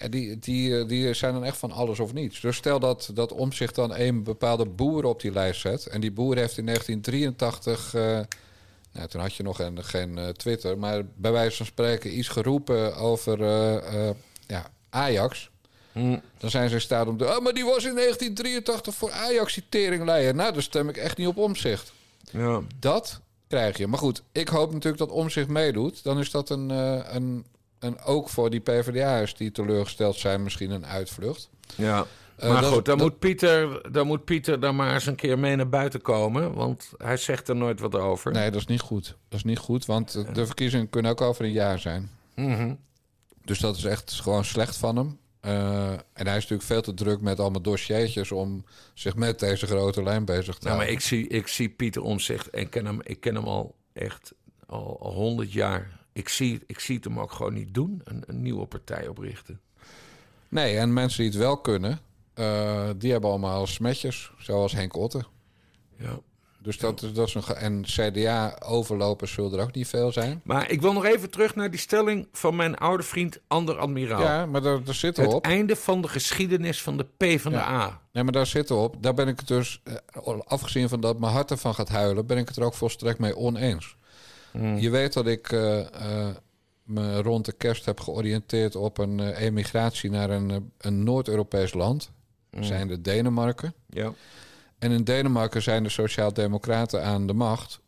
ja, 0.00 0.08
die, 0.08 0.38
die, 0.38 0.78
eh, 0.78 0.88
die 0.88 1.14
zijn 1.14 1.32
dan 1.32 1.44
echt 1.44 1.56
van 1.56 1.72
alles 1.72 2.00
of 2.00 2.12
niets. 2.12 2.40
Dus 2.40 2.56
stel 2.56 2.80
dat, 2.80 3.10
dat 3.14 3.32
Omzicht 3.32 3.74
dan 3.74 3.94
een 3.94 4.22
bepaalde 4.22 4.66
boer 4.66 5.04
op 5.04 5.20
die 5.20 5.32
lijst 5.32 5.60
zet, 5.60 5.86
en 5.86 6.00
die 6.00 6.12
boer 6.12 6.36
heeft 6.36 6.58
in 6.58 6.64
1983, 6.64 7.94
eh, 7.94 8.20
nou, 8.92 9.08
toen 9.08 9.20
had 9.20 9.34
je 9.34 9.42
nog 9.42 9.58
een, 9.58 9.84
geen 9.84 10.18
eh, 10.18 10.28
Twitter, 10.28 10.78
maar 10.78 11.02
bij 11.16 11.32
wijze 11.32 11.56
van 11.56 11.66
spreken 11.66 12.18
iets 12.18 12.28
geroepen 12.28 12.96
over 12.96 13.44
ja, 14.46 14.70
Ajax. 14.90 15.50
Dan 16.38 16.50
zijn 16.50 16.68
ze 16.68 16.74
in 16.74 16.80
staat 16.80 17.06
om 17.06 17.16
te... 17.16 17.24
Oh, 17.24 17.40
maar 17.40 17.52
die 17.52 17.64
was 17.64 17.84
in 17.84 17.94
1983 17.94 18.94
voor 18.94 19.10
Ajax-citering 19.10 20.04
leiden. 20.04 20.36
Nou, 20.36 20.52
daar 20.52 20.62
stem 20.62 20.88
ik 20.88 20.96
echt 20.96 21.16
niet 21.16 21.26
op 21.26 21.36
omzicht. 21.36 21.92
Ja. 22.30 22.60
Dat 22.78 23.20
krijg 23.48 23.78
je. 23.78 23.86
Maar 23.86 23.98
goed, 23.98 24.22
ik 24.32 24.48
hoop 24.48 24.72
natuurlijk 24.72 24.98
dat 24.98 25.10
omzicht 25.10 25.48
meedoet. 25.48 26.02
Dan 26.02 26.18
is 26.18 26.30
dat 26.30 26.50
een, 26.50 26.68
een, 27.14 27.44
een 27.80 28.00
ook 28.00 28.28
voor 28.28 28.50
die 28.50 28.60
PvdA'ers 28.60 29.34
die 29.34 29.50
teleurgesteld 29.52 30.16
zijn 30.16 30.42
misschien 30.42 30.70
een 30.70 30.86
uitvlucht. 30.86 31.50
Ja. 31.76 32.06
Eh, 32.36 32.52
maar 32.52 32.62
dat- 32.62 32.72
goed, 32.72 32.84
dan, 32.84 32.98
dat- 32.98 33.06
moet 33.08 33.18
Pieter, 33.18 33.92
dan 33.92 34.06
moet 34.06 34.24
Pieter 34.24 34.60
dan 34.60 34.76
maar 34.76 34.94
eens 34.94 35.06
een 35.06 35.14
keer 35.14 35.38
mee 35.38 35.56
naar 35.56 35.68
buiten 35.68 36.00
komen. 36.02 36.54
Want 36.54 36.90
hij 36.96 37.16
zegt 37.16 37.48
er 37.48 37.56
nooit 37.56 37.80
wat 37.80 37.94
over. 37.94 38.32
Nee, 38.32 38.50
dat 38.50 38.60
is 38.60 38.66
niet 38.66 38.80
goed. 38.80 39.06
Dat 39.28 39.38
is 39.38 39.44
niet 39.44 39.58
goed, 39.58 39.86
want 39.86 40.34
de 40.34 40.46
verkiezingen 40.46 40.88
kunnen 40.90 41.10
ook 41.10 41.20
over 41.20 41.44
een 41.44 41.52
jaar 41.52 41.78
zijn. 41.78 42.10
Mhm. 42.34 42.74
Dus 43.44 43.58
dat 43.58 43.76
is 43.76 43.84
echt 43.84 44.12
gewoon 44.12 44.44
slecht 44.44 44.76
van 44.76 44.96
hem. 44.96 45.18
Eh, 45.40 45.90
en 45.92 46.26
hij 46.26 46.36
is 46.36 46.42
natuurlijk 46.48 46.62
veel 46.62 46.82
te 46.82 46.94
druk 46.94 47.20
met 47.20 47.40
allemaal 47.40 47.60
dossiertjes 47.62 48.32
om 48.32 48.64
zich 48.94 49.14
met 49.16 49.38
deze 49.38 49.66
grote 49.66 50.02
lijn 50.02 50.24
bezig 50.24 50.44
te 50.58 50.66
Nou, 50.66 50.76
maar 50.76 50.86
houden. 50.86 50.92
ik 50.94 51.00
zie, 51.00 51.26
ik 51.28 51.46
zie 51.48 51.68
Pieter 51.68 52.02
Omzicht 52.02 52.50
en 52.50 52.68
ken 52.68 52.86
hem, 52.86 52.98
ik 53.02 53.20
ken 53.20 53.34
hem 53.34 53.44
al 53.44 53.74
echt 53.92 54.32
al 54.66 55.12
honderd 55.14 55.52
jaar. 55.52 55.98
Ik 56.12 56.28
zie, 56.28 56.60
ik 56.66 56.80
zie 56.80 56.94
het 56.96 57.04
hem 57.04 57.20
ook 57.20 57.32
gewoon 57.32 57.54
niet 57.54 57.74
doen, 57.74 58.00
een, 58.04 58.22
een 58.26 58.42
nieuwe 58.42 58.66
partij 58.66 59.08
oprichten. 59.08 59.60
Nee, 60.48 60.76
en 60.76 60.92
mensen 60.92 61.18
die 61.22 61.30
het 61.30 61.38
wel 61.40 61.56
kunnen, 61.60 61.98
eh, 62.34 62.88
die 62.96 63.12
hebben 63.12 63.30
allemaal 63.30 63.66
smetjes, 63.66 64.32
zoals 64.38 64.72
Henk 64.72 64.96
Otte. 64.96 65.24
Ja. 65.96 66.18
Dus 66.62 66.78
dat, 66.78 67.02
is- 67.02 67.12
dat 67.12 67.26
is 67.28 67.34
een. 67.34 67.42
En 67.54 67.82
CDA-overlopers 67.82 69.32
zullen 69.32 69.52
er 69.58 69.62
ook 69.64 69.74
niet 69.74 69.88
veel 69.88 70.12
zijn. 70.12 70.40
Maar 70.44 70.70
ik 70.70 70.80
wil 70.80 70.92
nog 70.92 71.04
even 71.04 71.30
terug 71.30 71.54
naar 71.54 71.70
die 71.70 71.80
stelling 71.80 72.28
van 72.32 72.56
mijn 72.56 72.76
oude 72.76 73.02
vriend 73.02 73.40
Ander 73.46 73.78
Admiraal. 73.78 74.20
Ja, 74.22 74.46
maar 74.46 74.62
daar, 74.62 74.84
daar 74.84 74.94
zitten 74.94 75.22
we 75.22 75.28
het 75.28 75.38
op. 75.38 75.44
einde 75.44 75.76
van 75.76 76.02
de 76.02 76.08
geschiedenis 76.08 76.82
van 76.82 76.96
de 76.96 77.04
P 77.36 77.40
van 77.40 77.52
de 77.52 77.58
A. 77.58 78.00
Nee, 78.12 78.22
maar 78.24 78.32
daar 78.32 78.46
zitten 78.46 78.76
we 78.76 78.82
op. 78.82 78.96
Daar 79.02 79.14
ben 79.14 79.28
ik 79.28 79.38
het 79.38 79.48
dus, 79.48 79.80
eh, 79.84 80.38
afgezien 80.44 80.88
van 80.88 81.00
dat 81.00 81.18
mijn 81.18 81.32
hart 81.32 81.50
ervan 81.50 81.74
gaat 81.74 81.88
huilen, 81.88 82.26
ben 82.26 82.38
ik 82.38 82.48
het 82.48 82.56
er 82.56 82.64
ook 82.64 82.74
volstrekt 82.74 83.18
mee 83.18 83.36
oneens. 83.36 83.96
Je 84.52 84.90
weet 84.90 85.12
dat 85.12 85.26
ik 85.26 85.52
eh, 85.52 85.78
eh, 85.80 86.34
me 86.84 87.22
rond 87.22 87.44
de 87.44 87.52
kerst 87.52 87.84
heb 87.84 88.00
georiënteerd 88.00 88.76
op 88.76 88.98
een 88.98 89.20
eh, 89.20 89.40
emigratie 89.46 90.10
naar 90.10 90.30
een, 90.30 90.72
een 90.78 91.04
Noord-Europees 91.04 91.72
land. 91.74 92.10
Zijn 92.60 92.88
de 92.88 93.00
Denemarken. 93.00 93.74
Ja. 93.88 94.12
En 94.78 94.90
in 94.90 95.04
Denemarken 95.04 95.62
zijn 95.62 95.82
de 95.82 95.88
Sociaaldemocraten 95.88 97.04
aan 97.04 97.26
de 97.26 97.32
macht. 97.32 97.80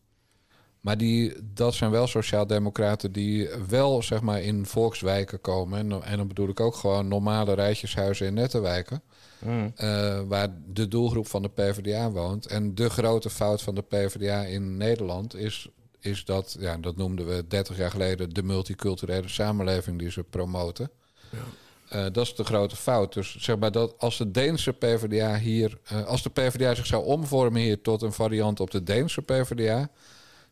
Maar 0.81 0.99
die, 0.99 1.33
dat 1.55 1.75
zijn 1.75 1.91
wel 1.91 2.07
Sociaaldemocraten 2.07 3.13
die 3.13 3.49
wel 3.69 4.03
zeg 4.03 4.21
maar, 4.21 4.41
in 4.43 4.67
volkswijken 4.67 5.41
komen. 5.41 5.79
En, 5.79 5.89
dan- 5.89 6.05
en 6.05 6.17
dan 6.17 6.29
bedoel 6.29 6.49
ik 6.49 6.61
ook 6.61 6.75
gewoon 6.75 7.09
normale 7.09 7.55
rijtjeshuizen 7.55 8.27
in 8.27 8.35
nette 8.35 8.61
wijken. 8.61 9.03
eh, 9.77 10.21
waar 10.27 10.49
de 10.67 10.89
doelgroep 10.89 11.27
van 11.27 11.43
de 11.43 11.49
PvdA 11.49 12.11
woont. 12.11 12.47
En 12.47 12.75
de 12.75 12.91
grote 12.91 13.31
fout 13.31 13.63
van 13.63 13.75
de 13.75 13.83
PvdA 13.83 14.43
in 14.45 14.77
Nederland 14.77 15.35
is, 15.35 15.69
is 16.03 16.25
dat, 16.25 16.57
ja, 16.59 16.77
dat 16.77 16.97
noemden 16.97 17.27
we 17.27 17.47
30 17.47 17.77
jaar 17.77 17.91
geleden, 17.91 18.31
de 18.31 18.43
multiculturele 18.43 19.29
samenleving 19.29 19.99
die 19.99 20.11
ze 20.11 20.23
promoten. 20.23 20.91
Eh, 21.89 22.05
dat 22.13 22.27
is 22.27 22.35
de 22.35 22.45
grote 22.45 22.77
fout. 22.77 23.13
Dus 23.13 23.37
zeg 23.37 23.59
maar 23.59 23.73
dat 23.73 23.95
als 23.99 24.19
de 24.19 24.31
Deense 24.31 24.73
PvdA 24.73 25.39
hier, 25.39 25.79
eh, 25.85 26.05
als 26.05 26.23
de 26.23 26.31
PvdA 26.31 26.75
zich 26.75 26.87
zou 26.87 27.05
omvormen 27.05 27.61
hier 27.61 27.81
tot 27.81 28.03
een 28.03 28.13
variant 28.13 28.61
op 28.61 28.71
de 28.71 28.83
Deense 28.83 29.23
PvdA, 29.23 29.91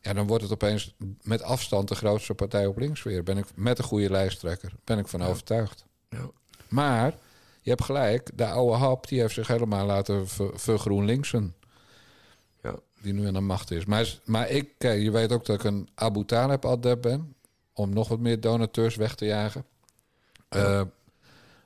ja, 0.01 0.13
dan 0.13 0.27
wordt 0.27 0.43
het 0.43 0.53
opeens 0.53 0.95
met 1.23 1.43
afstand 1.43 1.89
de 1.89 1.95
grootste 1.95 2.35
partij 2.35 2.67
op 2.67 2.79
links 2.79 3.03
weer. 3.03 3.23
Ben 3.23 3.39
ik 3.39 3.45
met 3.55 3.79
een 3.79 3.85
goede 3.85 4.11
lijsttrekker, 4.11 4.73
ben 4.85 4.99
ik 4.99 5.09
van 5.09 5.23
overtuigd. 5.23 5.85
Ja. 6.09 6.31
Maar 6.69 7.15
je 7.61 7.71
hebt 7.71 7.85
gelijk, 7.85 8.31
de 8.35 8.47
oude 8.47 8.77
hap 8.77 9.09
die 9.09 9.21
heeft 9.21 9.35
zich 9.35 9.47
helemaal 9.47 9.87
laten 9.87 10.29
ver, 10.29 10.51
vergroenlinksen. 10.55 11.55
Ja. 13.01 13.07
Die 13.07 13.13
nu 13.13 13.27
aan 13.27 13.33
de 13.33 13.41
macht 13.41 13.71
is. 13.71 13.85
Maar, 13.85 14.19
maar 14.25 14.51
ik, 14.51 14.69
kijk, 14.79 15.03
je 15.03 15.11
weet 15.11 15.33
ook 15.33 15.47
dat 15.47 15.57
ik 15.57 15.65
een 15.65 15.89
Abu 15.95 16.25
Talib 16.25 16.67
adept 16.67 17.01
ben. 17.01 17.35
Om 17.73 17.93
nog 17.93 18.09
wat 18.09 18.19
meer 18.19 18.41
donateurs 18.41 18.97
weg 18.97 19.15
te 19.15 19.25
jagen. 19.25 19.65
Eh, 20.49 20.83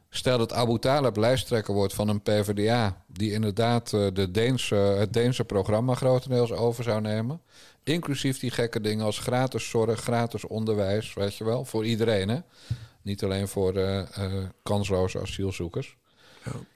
stel 0.09 0.39
dat 0.39 0.53
Abu 0.53 0.79
Talib 0.79 1.17
lijsttrekker 1.17 1.75
wordt 1.75 1.95
van 1.95 2.09
een 2.09 2.23
PvdA... 2.23 3.03
die 3.07 3.33
inderdaad 3.33 3.93
eh, 3.93 4.07
de 4.13 4.31
Deense, 4.31 4.75
het 4.75 5.13
Deense 5.13 5.45
programma 5.45 5.95
grotendeels 5.95 6.53
over 6.53 6.85
zou 6.85 7.01
nemen. 7.01 7.41
Inclusief 7.83 8.39
die 8.39 8.51
gekke 8.51 8.81
dingen 8.81 9.05
als 9.05 9.19
gratis 9.19 9.69
zorg, 9.69 10.01
gratis 10.01 10.47
onderwijs. 10.47 11.15
Weet 11.15 11.37
je 11.37 11.45
wel, 11.45 11.65
voor 11.65 11.87
iedereen 11.87 12.29
hè. 12.29 12.39
Niet 13.03 13.25
alleen 13.25 13.49
voor 13.49 13.77
eh, 13.77 14.03
kansloze 14.63 15.21
asielzoekers. 15.21 15.97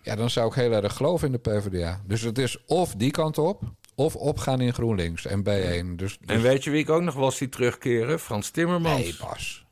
Ja, 0.02 0.16
dan 0.16 0.30
zou 0.30 0.48
ik 0.48 0.54
heel 0.54 0.72
erg 0.72 0.96
geloven 0.96 1.26
in 1.26 1.32
de 1.32 1.50
PvdA. 1.50 2.02
Dus 2.06 2.20
het 2.20 2.38
is 2.38 2.64
of 2.66 2.94
die 2.94 3.10
kant 3.10 3.38
op, 3.38 3.62
of 3.98 4.16
opgaan 4.16 4.60
in 4.60 4.72
GroenLinks 4.72 5.26
en 5.26 5.40
B1. 5.40 5.96
Dus, 5.96 5.96
dus 5.96 6.18
En 6.26 6.42
weet 6.42 6.64
je 6.64 6.70
wie 6.70 6.80
ik 6.80 6.90
ook 6.90 7.02
nog 7.02 7.14
wel 7.14 7.30
zie 7.30 7.48
terugkeren? 7.48 8.20
Frans 8.20 8.50
Timmermans. 8.50 9.02
nee, 9.02 9.16
Bas. 9.20 9.66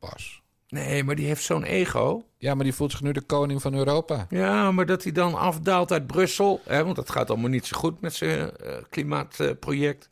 Bas. 0.00 0.42
Nee, 0.68 1.04
maar 1.04 1.14
die 1.14 1.26
heeft 1.26 1.42
zo'n 1.44 1.64
ego. 1.64 2.24
Ja, 2.38 2.54
maar 2.54 2.64
die 2.64 2.74
voelt 2.74 2.90
zich 2.90 3.00
nu 3.02 3.12
de 3.12 3.20
koning 3.20 3.62
van 3.62 3.74
Europa. 3.74 4.26
Ja, 4.30 4.70
maar 4.70 4.86
dat 4.86 5.02
hij 5.02 5.12
dan 5.12 5.34
afdaalt 5.34 5.92
uit 5.92 6.06
Brussel. 6.06 6.60
Hè, 6.64 6.84
want 6.84 6.96
dat 6.96 7.10
gaat 7.10 7.30
allemaal 7.30 7.50
niet 7.50 7.66
zo 7.66 7.78
goed 7.78 8.00
met 8.00 8.14
zijn 8.14 8.56
eh, 8.56 8.76
klimaatproject. 8.90 10.08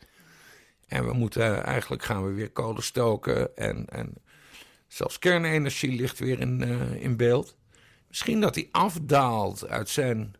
en 0.86 1.06
we 1.06 1.12
moeten 1.12 1.64
eigenlijk 1.64 2.04
gaan 2.04 2.24
we 2.24 2.32
weer 2.32 2.50
kolen 2.50 2.82
stoken. 2.82 3.56
En, 3.56 3.86
en 3.88 4.14
zelfs 4.88 5.18
kernenergie 5.18 5.92
ligt 5.92 6.18
weer 6.18 6.40
in, 6.40 6.62
eh, 6.62 7.02
in 7.02 7.16
beeld. 7.16 7.56
Misschien 8.08 8.40
dat 8.40 8.54
hij 8.54 8.68
afdaalt 8.70 9.68
uit 9.68 9.88
zijn, 9.88 10.34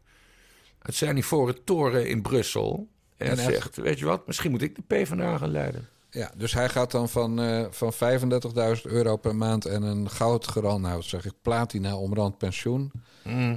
uit 0.83 0.95
zijn 0.95 1.17
ivoren 1.17 1.65
toren 1.65 2.09
in 2.09 2.23
Brussel. 2.23 2.89
En, 3.17 3.27
En 3.27 3.39
echt- 3.39 3.43
zegt, 3.53 3.77
weet 3.77 3.99
je 3.99 4.05
wat, 4.05 4.27
misschien 4.27 4.51
moet 4.51 4.63
ik 4.63 4.75
de 4.77 4.83
PvdA 4.87 5.37
gaan 5.39 5.51
leiden. 5.51 5.89
Ja, 6.11 6.31
dus 6.37 6.53
hij 6.55 6.69
gaat 6.69 6.91
dan 6.91 7.09
van, 7.09 7.41
eh, 7.41 7.65
van 7.71 7.93
35.000 7.93 8.87
euro 8.93 9.17
per 9.17 9.37
maand 9.37 9.65
en 9.65 9.83
een 9.83 10.11
goudgerand, 10.11 10.83
nou 10.83 11.03
zeg 11.03 11.25
ik, 11.25 11.33
platina 11.43 11.97
omrand 11.97 12.39
pensioen, 12.39 12.93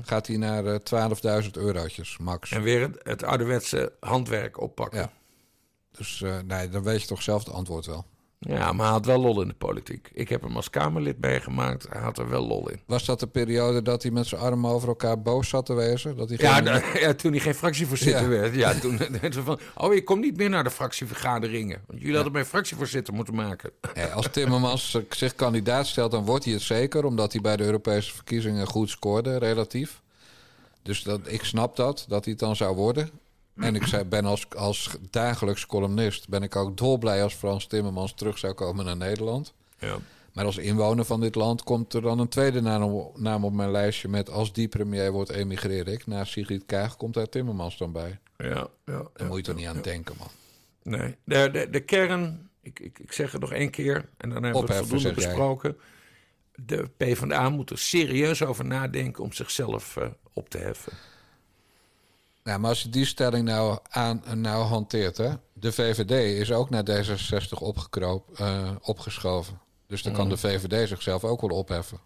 gaat 0.01 0.27
hij 0.27 0.37
naar 0.37 0.65
eh 0.65 0.75
12.000 0.75 1.57
eurotjes 1.57 2.17
max. 2.17 2.51
En 2.51 2.61
weer 2.61 2.81
het, 2.81 2.99
het 3.03 3.23
ouderwetse 3.23 3.91
handwerk 3.99 4.61
oppakken. 4.61 4.99
Ja. 4.99 5.11
Dus 5.91 6.21
eh, 6.21 6.37
nee, 6.47 6.69
dan 6.69 6.83
weet 6.83 7.01
je 7.01 7.07
toch 7.07 7.21
zelf 7.21 7.43
het 7.43 7.53
antwoord 7.53 7.85
wel. 7.85 8.05
Ja, 8.47 8.71
maar 8.71 8.85
hij 8.85 8.93
had 8.95 9.05
wel 9.05 9.19
lol 9.21 9.41
in 9.41 9.47
de 9.47 9.53
politiek. 9.53 10.09
Ik 10.13 10.29
heb 10.29 10.41
hem 10.41 10.55
als 10.55 10.69
Kamerlid 10.69 11.19
meegemaakt. 11.19 11.87
Hij 11.89 12.01
had 12.01 12.17
er 12.17 12.29
wel 12.29 12.47
lol 12.47 12.69
in. 12.69 12.79
Was 12.85 13.05
dat 13.05 13.19
de 13.19 13.27
periode 13.27 13.81
dat 13.81 14.03
hij 14.03 14.11
met 14.11 14.27
zijn 14.27 14.41
armen 14.41 14.71
over 14.71 14.87
elkaar 14.87 15.21
boos 15.21 15.49
zat 15.49 15.65
te 15.65 15.73
wezen? 15.73 16.17
Dat 16.17 16.29
hij 16.29 16.37
Ja, 16.41 16.53
geen- 16.79 17.01
ja, 17.01 17.13
toen 17.13 17.31
hij 17.31 17.39
geen 17.39 17.55
fractievoorzitter 17.55 18.21
Ja. 18.21 18.27
werd. 18.27 18.55
Ja, 18.55 18.73
toen 18.73 18.97
ze 19.33 19.43
van, 19.43 19.59
oh, 19.77 19.93
je 19.93 20.03
komt 20.03 20.21
niet 20.21 20.37
meer 20.37 20.49
naar 20.49 20.63
de 20.63 20.71
fractievergaderingen. 20.71 21.81
Want 21.87 21.99
jullie 21.99 22.15
hadden 22.15 22.33
mij 22.33 22.45
fractievoorzitter 22.45 23.13
moeten 23.13 23.35
maken. 23.35 23.71
Als 24.13 24.27
Timmermans 24.31 24.97
zich 25.09 25.35
kandidaat 25.35 25.87
stelt, 25.87 26.11
dan 26.11 26.25
wordt 26.25 26.43
hij 26.45 26.53
het 26.53 26.61
zeker, 26.63 27.05
omdat 27.05 27.31
hij 27.31 27.41
bij 27.41 27.57
de 27.57 27.63
Europese 27.63 28.13
verkiezingen 28.13 28.67
goed 28.67 28.89
scoorde, 28.89 29.37
relatief. 29.37 30.01
Dus 30.83 31.03
dat, 31.03 31.19
ik 31.25 31.43
snap 31.43 31.75
dat, 31.75 32.05
dat 32.07 32.23
hij 32.23 32.31
het 32.33 32.41
dan 32.41 32.55
zou 32.55 32.75
worden. 32.75 33.09
En 33.55 33.75
ik 33.75 33.85
zei, 33.85 34.03
ben 34.03 34.25
als, 34.25 34.49
als 34.49 34.89
dagelijks 35.09 35.65
columnist 35.65 36.29
ben 36.29 36.43
ik 36.43 36.55
ook 36.55 36.77
dolblij 36.77 37.23
als 37.23 37.33
Frans 37.33 37.67
Timmermans 37.67 38.13
terug 38.13 38.37
zou 38.37 38.53
komen 38.53 38.85
naar 38.85 38.97
Nederland. 38.97 39.53
Ja. 39.79 39.97
Maar 40.33 40.45
als 40.45 40.57
inwoner 40.57 41.05
van 41.05 41.21
dit 41.21 41.35
land 41.35 41.63
komt 41.63 41.93
er 41.93 42.01
dan 42.01 42.19
een 42.19 42.27
tweede 42.27 42.61
naam, 43.15 43.43
op 43.43 43.53
mijn 43.53 43.71
lijstje 43.71 44.07
met 44.07 44.29
als 44.29 44.53
die 44.53 44.67
premier 44.67 45.11
wordt 45.11 45.29
emigreer 45.29 45.87
ik. 45.87 46.07
Na 46.07 46.23
Sigrid 46.23 46.65
Kaag 46.65 46.97
komt 46.97 47.13
daar 47.13 47.29
Timmermans 47.29 47.77
dan 47.77 47.91
bij. 47.91 48.19
Ja, 48.37 48.67
ja, 48.85 49.07
Daar 49.13 49.27
moet 49.27 49.37
je 49.37 49.43
toch 49.43 49.55
niet 49.55 49.67
aan 49.67 49.81
denken, 49.81 50.15
man. 50.17 50.27
Nee, 50.83 51.15
de, 51.23 51.49
de, 51.51 51.69
de 51.69 51.79
kern, 51.79 52.49
ik, 52.61 52.79
ik, 52.79 52.99
ik 52.99 53.11
zeg 53.11 53.31
het 53.31 53.41
nog 53.41 53.51
één 53.51 53.69
keer 53.69 54.09
en 54.17 54.29
dan 54.29 54.43
hebben 54.43 54.61
we 54.61 54.73
het 54.73 54.77
voldoende 54.77 55.01
zeg 55.01 55.15
jij. 55.15 55.25
besproken. 55.25 55.77
De 56.55 56.89
PvdA 56.97 57.49
moet 57.49 57.69
er 57.69 57.77
serieus 57.77 58.43
over 58.43 58.65
nadenken 58.65 59.23
om 59.23 59.33
zichzelf 59.33 59.97
eh, 59.97 60.07
op 60.33 60.49
te 60.49 60.57
heffen. 60.57 60.93
Ja, 62.43 62.57
maar 62.57 62.69
als 62.69 62.81
je 62.83 62.89
die 62.89 63.05
stelling 63.05 63.45
nou, 63.45 63.77
aan, 63.89 64.23
nou 64.35 64.63
hanteert, 64.63 65.17
hè, 65.17 65.29
de 65.53 65.71
VVD 65.71 66.39
is 66.39 66.51
ook 66.51 66.69
naar 66.69 66.83
D66 66.89 67.49
opgekroop, 67.59 68.39
eh, 68.39 68.71
opgeschoven. 68.81 69.59
Dus 69.87 70.01
dan 70.03 70.13
kan 70.13 70.29
de 70.29 70.37
VVD 70.37 70.87
zichzelf 70.87 71.23
ook 71.23 71.41
wel 71.41 71.49
opheffen. 71.57 71.99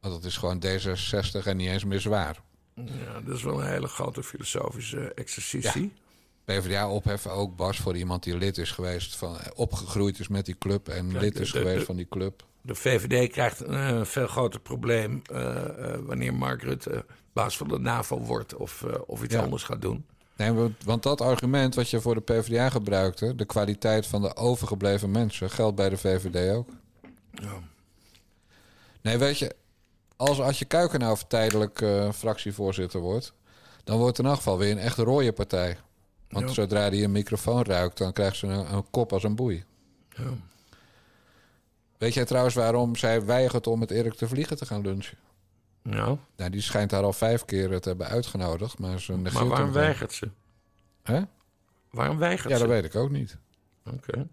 Want 0.00 0.14
dat 0.14 0.24
is 0.24 0.36
gewoon 0.36 0.62
D66 0.66 1.46
en 1.46 1.56
niet 1.56 1.68
eens 1.68 1.84
meer 1.84 2.00
zwaar. 2.00 2.40
Ja, 2.74 3.20
dat 3.24 3.36
is 3.36 3.42
wel 3.42 3.60
een 3.60 3.68
hele 3.68 3.86
grote 3.86 4.22
filosofische 4.22 5.12
exercitie. 5.14 5.92
PvdA 6.44 6.90
opheffen 6.90 7.30
ook, 7.32 7.56
Bas, 7.56 7.76
voor 7.78 7.96
iemand 7.96 8.22
die 8.22 8.36
lid 8.38 8.58
is 8.58 8.70
geweest, 8.70 9.16
van, 9.16 9.36
opgegroeid 9.54 10.18
is 10.18 10.28
met 10.28 10.46
die 10.46 10.58
club 10.58 10.88
en 10.88 11.08
Kijk, 11.08 11.20
lid 11.22 11.38
is 11.40 11.52
de- 11.52 11.58
geweest 11.58 11.78
de- 11.78 11.84
van 11.84 11.96
die 11.96 12.08
club. 12.08 12.44
De 12.60 12.74
VVD 12.74 13.30
krijgt 13.32 13.60
een 13.60 13.98
eh, 13.98 14.04
veel 14.04 14.26
groter 14.26 14.60
probleem 14.60 15.22
eh, 15.32 15.64
wanneer 16.00 16.34
Mark 16.34 16.62
Rutte 16.62 17.04
baas 17.34 17.56
van 17.56 17.68
de 17.68 17.78
NAVO 17.78 18.18
wordt 18.18 18.54
of, 18.54 18.82
eh, 18.82 18.94
of 19.06 19.22
iets 19.22 19.34
Ja. 19.34 19.42
anders 19.42 19.62
gaat 19.62 19.82
doen. 19.82 20.04
Nee, 20.36 20.52
want- 20.84 21.02
dat 21.02 21.20
argument 21.20 21.74
wat 21.74 21.90
je 21.90 22.00
voor 22.00 22.14
de 22.14 22.20
PvdA 22.20 22.70
gebruikte, 22.70 23.34
de 23.34 23.44
kwaliteit 23.44 24.06
van 24.06 24.22
de 24.22 24.36
overgebleven 24.36 25.10
mensen, 25.10 25.50
geldt 25.50 25.76
bij 25.76 25.88
de 25.88 25.96
VVD 25.96 26.54
ook. 26.54 26.68
Ja. 27.32 27.52
Nee, 29.00 29.18
weet 29.18 29.38
je, 29.38 29.54
als, 30.16 30.40
als 30.40 30.58
je 30.58 30.64
Kuiken 30.64 31.00
nou 31.00 31.18
tijdelijk 31.28 31.80
eh, 31.80 32.12
fractievoorzitter 32.12 33.00
wordt, 33.00 33.32
dan 33.84 33.98
wordt 33.98 34.16
het 34.16 34.26
in 34.26 34.30
elk 34.32 34.40
geval 34.40 34.58
weer 34.58 34.70
een 34.70 34.78
echt 34.78 34.96
rode 34.98 35.32
partij. 35.32 35.76
Want 36.28 36.46
Ja. 36.48 36.52
zodra 36.54 36.90
die 36.90 37.04
een 37.04 37.12
microfoon 37.12 37.62
ruikt, 37.62 37.98
dan 37.98 38.12
krijgt 38.12 38.36
ze 38.36 38.46
een, 38.46 38.74
een 38.74 38.90
kop 38.90 39.12
als 39.12 39.22
een 39.24 39.36
boei. 39.36 39.64
Ja. 40.16 40.22
Weet 41.98 42.14
jij 42.14 42.24
trouwens 42.24 42.54
waarom 42.54 42.96
zij 42.96 43.24
weigert 43.24 43.66
om 43.66 43.78
met 43.78 43.90
Erik 43.90 44.14
te 44.14 44.28
vliegen 44.28 44.56
te 44.56 44.66
gaan 44.66 44.80
lunchen? 44.80 45.18
Nou, 45.88 46.18
Nou, 46.36 46.50
die 46.50 46.60
schijnt 46.60 46.90
haar 46.90 47.02
al 47.02 47.12
vijf 47.12 47.44
keer 47.44 47.80
te 47.80 47.88
hebben 47.88 48.06
uitgenodigd, 48.06 48.78
maar 48.78 49.00
ze 49.00 49.12
negeert 49.12 49.22
maar 49.32 49.32
waarom 49.32 49.50
hem 49.58 49.66
gewoon. 49.66 49.82
weigert 49.86 50.12
ze? 50.12 50.30
Hè? 51.02 51.20
Waarom 51.90 52.18
weigert 52.18 52.48
Ja, 52.50 52.56
ze? 52.58 52.62
dat 52.66 52.72
weet 52.72 52.84
ik 52.84 52.94
ook 52.94 53.10
niet. 53.10 53.36
Oké. 53.92 54.28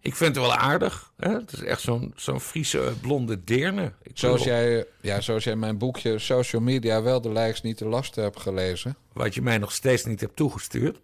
Ik 0.00 0.14
vind 0.16 0.34
het 0.36 0.44
wel 0.44 0.54
aardig. 0.54 1.12
Hè? 1.16 1.30
Het 1.32 1.52
is 1.52 1.62
echt 1.62 1.80
zo'n 1.80 2.12
zo'n 2.16 2.40
Friese 2.40 2.92
blonde 3.00 3.44
deerne. 3.44 3.92
Ik 4.02 4.18
Zoals 4.18 4.38
bedoel, 4.42 4.56
jij, 4.56 4.86
ja, 5.00 5.20
zoals 5.20 5.44
jij 5.44 5.56
mijn 5.56 5.78
boekje 5.78 6.18
Social 6.18 6.62
Media 6.62 7.02
wel 7.02 7.20
de 7.20 7.28
likes 7.32 7.62
niet 7.62 7.76
te 7.76 7.86
lasten 7.86 8.22
hebt 8.22 8.40
gelezen. 8.40 8.96
Wat 9.12 9.34
je 9.34 9.42
mij 9.42 9.58
nog 9.58 9.72
steeds 9.72 10.04
niet 10.04 10.20
hebt 10.20 10.36
toegestuurd. 10.36 11.00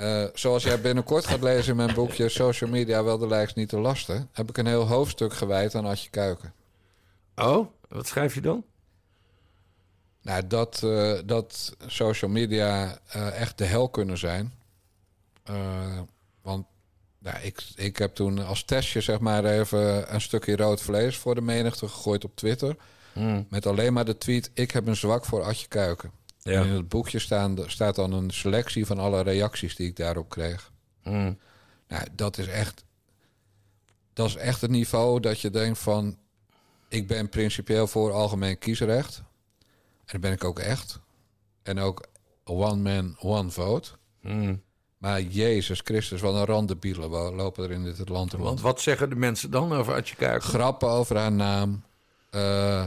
Eh, 0.00 0.24
zoals 0.34 0.62
jij 0.62 0.80
binnenkort 0.80 1.26
gaat 1.26 1.42
lezen 1.42 1.70
in 1.70 1.76
mijn 1.76 1.94
boekje 1.94 2.28
Social 2.28 2.70
Media 2.70 3.04
wel 3.04 3.18
de 3.18 3.26
likes 3.26 3.54
niet 3.54 3.68
te 3.68 3.78
lasten, 3.78 4.28
heb 4.32 4.48
ik 4.48 4.58
een 4.58 4.66
heel 4.66 4.86
hoofdstuk 4.86 5.32
gewijd 5.32 5.74
aan 5.74 5.86
Adje 5.86 6.10
Kuiken. 6.10 6.52
Oh, 7.36 7.66
wat 7.88 8.06
schrijf 8.06 8.34
je 8.34 8.40
dan? 8.40 8.64
Nou, 10.22 10.46
dat, 10.46 10.82
eh, 10.82 11.18
dat 11.24 11.76
social 11.86 12.30
media 12.30 12.98
eh, 13.06 13.40
echt 13.40 13.58
de 13.58 13.64
hel 13.64 13.88
kunnen 13.88 14.18
zijn. 14.18 14.52
Want 16.42 16.66
nou, 17.18 17.36
ik, 17.42 17.62
ik 17.74 17.96
heb 17.96 18.14
toen 18.14 18.38
als 18.38 18.64
testje 18.64 19.00
zeg 19.00 19.18
maar 19.18 19.44
even 19.44 20.14
een 20.14 20.20
stukje 20.20 20.56
rood 20.56 20.80
vlees 20.80 21.16
voor 21.16 21.34
de 21.34 21.40
menigte 21.40 21.88
gegooid 21.88 22.24
op 22.24 22.36
Twitter. 22.36 22.76
Met 23.48 23.66
alleen 23.66 23.92
maar 23.92 24.04
de 24.04 24.18
tweet, 24.18 24.50
ik 24.54 24.70
heb 24.70 24.86
een 24.86 24.96
zwak 24.96 25.24
voor 25.24 25.42
Adje 25.42 25.68
Kuiken. 25.68 26.10
Ja. 26.42 26.60
En 26.60 26.66
in 26.66 26.72
het 26.72 26.88
boekje 26.88 27.18
staan, 27.18 27.56
staat 27.66 27.94
dan 27.94 28.12
een 28.12 28.30
selectie 28.30 28.86
van 28.86 28.98
alle 28.98 29.22
reacties 29.22 29.76
die 29.76 29.88
ik 29.88 29.96
daarop 29.96 30.28
kreeg. 30.28 30.72
Mm. 31.02 31.38
Nou, 31.88 32.06
dat 32.12 32.38
is 32.38 32.46
echt. 32.46 32.84
Dat 34.12 34.28
is 34.28 34.36
echt 34.36 34.60
het 34.60 34.70
niveau 34.70 35.20
dat 35.20 35.40
je 35.40 35.50
denkt 35.50 35.78
van. 35.78 36.18
Ik 36.88 37.06
ben 37.06 37.28
principieel 37.28 37.86
voor 37.86 38.12
algemeen 38.12 38.58
kiesrecht. 38.58 39.22
En 40.04 40.06
dat 40.06 40.20
ben 40.20 40.32
ik 40.32 40.44
ook 40.44 40.58
echt. 40.58 41.00
En 41.62 41.78
ook 41.78 42.06
one 42.44 42.76
man, 42.76 43.16
one 43.18 43.50
vote. 43.50 43.90
Mm. 44.20 44.62
Maar 44.98 45.20
Jezus 45.20 45.80
Christus, 45.84 46.20
wat 46.20 46.34
een 46.34 46.44
randebielen 46.44 47.10
lopen 47.34 47.64
er 47.64 47.70
in 47.70 47.84
dit 47.84 48.08
land 48.08 48.32
rond. 48.32 48.44
Want 48.44 48.60
wat 48.60 48.80
zeggen 48.80 49.08
de 49.08 49.16
mensen 49.16 49.50
dan 49.50 49.72
over 49.72 49.94
Adje 49.94 50.16
Kuiken? 50.16 50.48
Grappen 50.48 50.88
over 50.88 51.16
haar 51.16 51.32
naam. 51.32 51.84
Eh, 52.30 52.86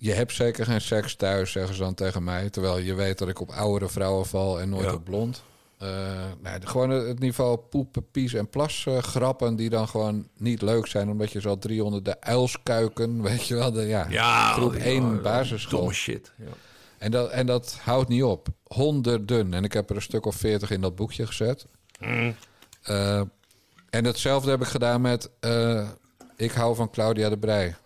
je 0.00 0.12
hebt 0.12 0.32
zeker 0.32 0.64
geen 0.64 0.80
seks 0.80 1.14
thuis, 1.16 1.52
zeggen 1.52 1.74
ze 1.74 1.80
dan 1.82 1.94
tegen 1.94 2.24
mij. 2.24 2.50
Terwijl 2.50 2.78
je 2.78 2.94
weet 2.94 3.18
dat 3.18 3.28
ik 3.28 3.40
op 3.40 3.50
oudere 3.50 3.90
vrouwen 3.90 4.26
val 4.26 4.60
en 4.60 4.68
nooit 4.68 4.84
Ja. 4.84 4.92
op 4.92 5.04
blond. 5.04 5.42
Eh, 5.78 6.24
gewoon 6.64 6.90
het 6.90 7.18
niveau 7.18 7.56
poepen, 7.56 8.10
pies 8.10 8.34
en 8.34 8.48
plas 8.48 8.84
eh, 8.86 8.98
grappen... 8.98 9.56
die 9.56 9.70
dan 9.70 9.88
gewoon 9.88 10.28
niet 10.36 10.62
leuk 10.62 10.86
zijn... 10.86 11.10
omdat 11.10 11.32
je 11.32 11.40
zo 11.40 11.58
300 11.58 12.04
de 12.04 12.20
uilskuiken, 12.20 13.22
weet 13.28 13.46
je 13.46 13.54
wel... 13.54 13.72
De, 13.72 13.82
ja, 13.82 14.06
Ja, 14.10 14.52
groep 14.52 14.72
die- 14.72 14.80
1 14.82 15.04
oh, 15.04 15.22
basisschool. 15.22 15.78
Domme 15.78 15.94
shit. 15.94 16.32
Ja. 16.36 16.44
En 16.98 17.10
dat, 17.10 17.30
en 17.30 17.46
dat 17.46 17.78
houdt 17.82 18.08
niet 18.08 18.22
op. 18.22 18.48
Honderden. 18.64 19.54
En 19.54 19.64
ik 19.64 19.72
heb 19.72 19.90
er 19.90 19.96
een 19.96 20.02
stuk 20.02 20.26
of 20.26 20.34
veertig 20.36 20.70
in 20.70 20.80
dat 20.80 20.94
boekje 20.94 21.26
gezet. 21.26 21.66
Eh, 22.82 23.20
en 23.90 24.04
hetzelfde 24.04 24.50
heb 24.50 24.60
ik 24.60 24.66
gedaan 24.66 25.00
met... 25.00 25.30
ik 26.36 26.52
hou 26.52 26.74
van 26.74 26.90
Claudia 26.90 27.28
de 27.28 27.38
Brij. 27.38 27.76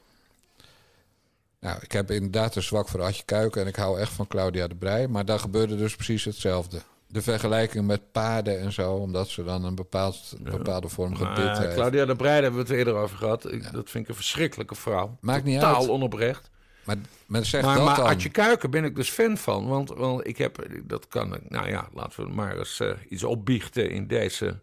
Nou, 1.63 1.79
ik 1.81 1.93
heb 1.93 2.11
inderdaad 2.11 2.57
een 2.57 2.63
zwak 2.63 2.89
voor 2.89 3.03
Adje 3.03 3.23
Kuiken... 3.25 3.61
en 3.63 3.67
ik 3.67 3.77
hou 3.77 3.99
echt 4.01 4.13
van 4.13 4.27
Claudia 4.27 4.67
de 4.67 4.75
Brij. 4.75 5.09
Maar 5.09 5.25
daar 5.25 5.39
gebeurde 5.39 5.77
dus 5.77 5.95
precies 5.97 6.25
hetzelfde. 6.25 6.81
De 7.07 7.23
vergelijking 7.23 7.87
met 7.87 8.13
paarden 8.13 8.61
en 8.61 8.73
zo... 8.73 8.93
omdat 8.93 9.29
ze 9.29 9.45
dan 9.45 9.65
een 9.65 9.75
bepaald, 9.75 10.35
bepaalde 10.39 10.89
vorm 10.89 11.17
gebit. 11.17 11.75
Claudia 11.75 12.05
de 12.05 12.17
Breij 12.17 12.35
hebben 12.35 12.53
we 12.53 12.59
het 12.69 12.71
eerder 12.79 12.95
over 12.95 13.17
gehad. 13.17 13.53
Ik, 13.53 13.73
Dat 13.73 13.91
vind 13.91 14.05
ik 14.05 14.09
een 14.09 14.15
verschrikkelijke 14.15 14.75
vrouw. 14.75 15.17
Maakt 15.21 15.45
niet 15.45 15.61
uit. 15.63 15.89
onoprecht. 15.89 16.51
Maar, 16.85 16.97
maar 17.27 17.45
zeg 17.45 17.63
Maar, 17.63 17.77
dat 17.77 17.85
maar 17.85 17.97
dan. 17.97 18.07
Adje 18.07 18.29
Kuiken 18.29 18.71
ben 18.71 18.85
ik 18.85 18.97
dus 18.97 19.11
fan 19.11 19.37
van. 19.39 19.67
Want, 19.67 19.89
want 19.89 20.27
ik 20.27 20.39
heb, 20.39 20.67
dat 20.85 21.09
kan 21.09 21.35
ik, 21.35 21.51
nou 21.51 21.69
ja, 21.69 21.89
laten 21.95 22.25
we 22.27 22.33
maar 22.33 22.59
eens 22.59 22.81
eh, 22.81 22.91
iets 23.09 23.25
opbiechten 23.25 23.91
in 23.91 24.07
deze. 24.07 24.61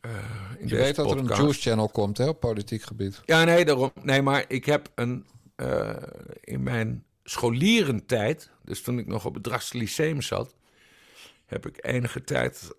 eh, 0.00 0.10
in 0.58 0.68
Je 0.68 0.76
weet 0.76 0.96
dat 0.96 1.10
er 1.10 1.16
een. 1.18 1.26
Juice 1.26 1.60
Channel 1.60 1.88
komt 1.88 2.18
hè, 2.18 2.28
op 2.28 2.40
politiek 2.40 2.82
gebied. 2.82 3.20
Ja, 3.24 3.44
nee, 3.44 3.64
daarom. 3.64 3.90
Nee, 4.02 4.22
maar 4.22 4.44
ik 4.48 4.64
heb 4.64 4.88
een. 4.94 5.26
Eh, 5.60 5.96
in 6.40 6.62
mijn 6.62 7.04
scholierentijd, 7.24 8.50
dus 8.62 8.82
toen 8.82 8.98
ik 8.98 9.06
nog 9.06 9.24
op 9.24 9.34
het 9.34 9.42
Drachtse 9.42 9.76
Lyceum 9.76 10.22
zat, 10.22 10.54
heb 11.46 11.66
ik 11.66 11.84
enige 11.84 12.24
tijd, 12.24 12.70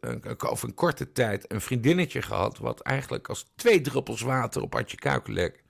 of 0.49 0.63
een 0.63 0.73
korte 0.73 1.11
tijd, 1.11 1.51
een 1.51 1.61
vriendinnetje 1.61 2.21
gehad. 2.21 2.57
wat 2.57 2.79
eigenlijk 2.79 3.29
als 3.29 3.51
twee 3.55 3.81
druppels 3.81 4.21
water 4.21 4.61
op 4.61 4.75
Adje 4.75 4.97
Kuiken 4.97 5.33
leek. 5.33 5.63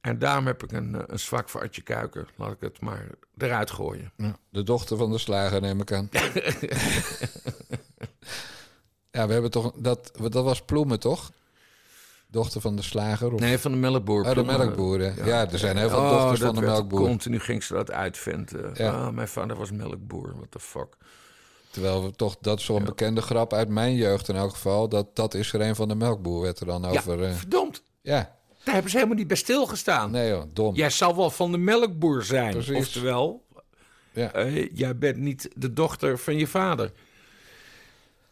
En 0.00 0.18
daarom 0.18 0.46
heb 0.46 0.62
ik 0.62 0.72
een, 0.72 0.94
eh, 0.94 1.02
een 1.06 1.18
zwak 1.18 1.48
voor 1.48 1.62
Adje 1.62 1.82
Kuiken. 1.82 2.28
Laat 2.36 2.52
ik 2.52 2.60
het 2.60 2.80
maar 2.80 3.08
eruit 3.36 3.70
gooien. 3.70 4.12
Ja, 4.16 4.36
de 4.50 4.62
dochter 4.62 4.96
van 4.96 5.10
de 5.10 5.18
slager, 5.18 5.60
neem 5.60 5.80
ik 5.80 5.92
aan. 5.92 6.08
ja, 9.16 9.26
we 9.26 9.32
hebben 9.32 9.50
toch... 9.50 9.72
Dat, 9.76 10.12
dat 10.30 10.44
was 10.44 10.64
Ploemen, 10.64 11.00
toch? 11.00 11.32
Dochter 12.30 12.60
van 12.60 12.76
de 12.76 12.82
slager? 12.82 13.32
Of... 13.32 13.40
Nee, 13.40 13.58
van 13.58 13.70
de 13.72 13.76
melkboer. 13.78 14.24
Oh, 14.24 14.34
de 14.34 14.44
melkboeren. 14.44 15.14
Ja, 15.24 15.50
er 15.50 15.58
zijn 15.58 15.76
heel 15.76 15.88
veel 15.88 15.98
Oh, 15.98 16.10
dochters 16.10 16.40
van 16.40 16.54
de 16.54 16.60
melkboer. 16.60 17.00
Continu 17.00 17.38
ging 17.40 17.62
ze 17.64 17.72
dat 17.74 17.90
uitventen. 17.90 18.70
Ja. 18.74 18.90
Ah, 18.90 19.12
mijn 19.14 19.28
vader 19.28 19.56
was 19.56 19.70
melkboer. 19.70 20.32
What 20.36 20.50
the 20.50 20.58
fuck. 20.60 20.96
Terwijl 21.70 22.04
we 22.04 22.10
toch... 22.10 22.36
Dat 22.40 22.58
is 22.58 22.64
zo'n 22.64 22.84
bekende 22.84 23.20
grap 23.22 23.52
uit 23.52 23.68
mijn 23.68 23.94
jeugd 23.94 24.28
in 24.28 24.36
elk 24.36 24.50
geval. 24.50 24.88
Dat, 24.88 25.16
dat 25.16 25.34
is 25.34 25.52
er 25.52 25.60
een 25.60 25.74
van 25.76 25.88
de 25.88 25.94
melkboer, 25.94 26.42
werd 26.42 26.60
er 26.60 26.66
dan 26.66 26.84
over... 26.84 27.18
Ja, 27.22 27.28
eh, 27.28 27.34
verdomd. 27.34 27.82
ja, 28.02 28.36
Daar 28.64 28.74
hebben 28.74 28.90
ze 28.90 28.96
helemaal 28.96 29.18
niet 29.18 29.26
bij 29.28 29.36
stilgestaan. 29.36 30.10
nee 30.10 30.28
joh, 30.28 30.42
dom. 30.52 30.74
Jij 30.74 30.90
zal 30.90 31.16
wel 31.16 31.30
van 31.30 31.52
de 31.52 31.58
melkboer 31.58 32.22
zijn. 32.24 32.50
Precies. 32.52 32.76
Oftewel, 32.76 33.44
Ja. 34.12 34.32
eh, 34.32 34.68
jij 34.76 34.98
bent 34.98 35.16
niet 35.16 35.48
de 35.54 35.72
dochter 35.72 36.18
van 36.18 36.36
je 36.38 36.46
vader. 36.46 36.92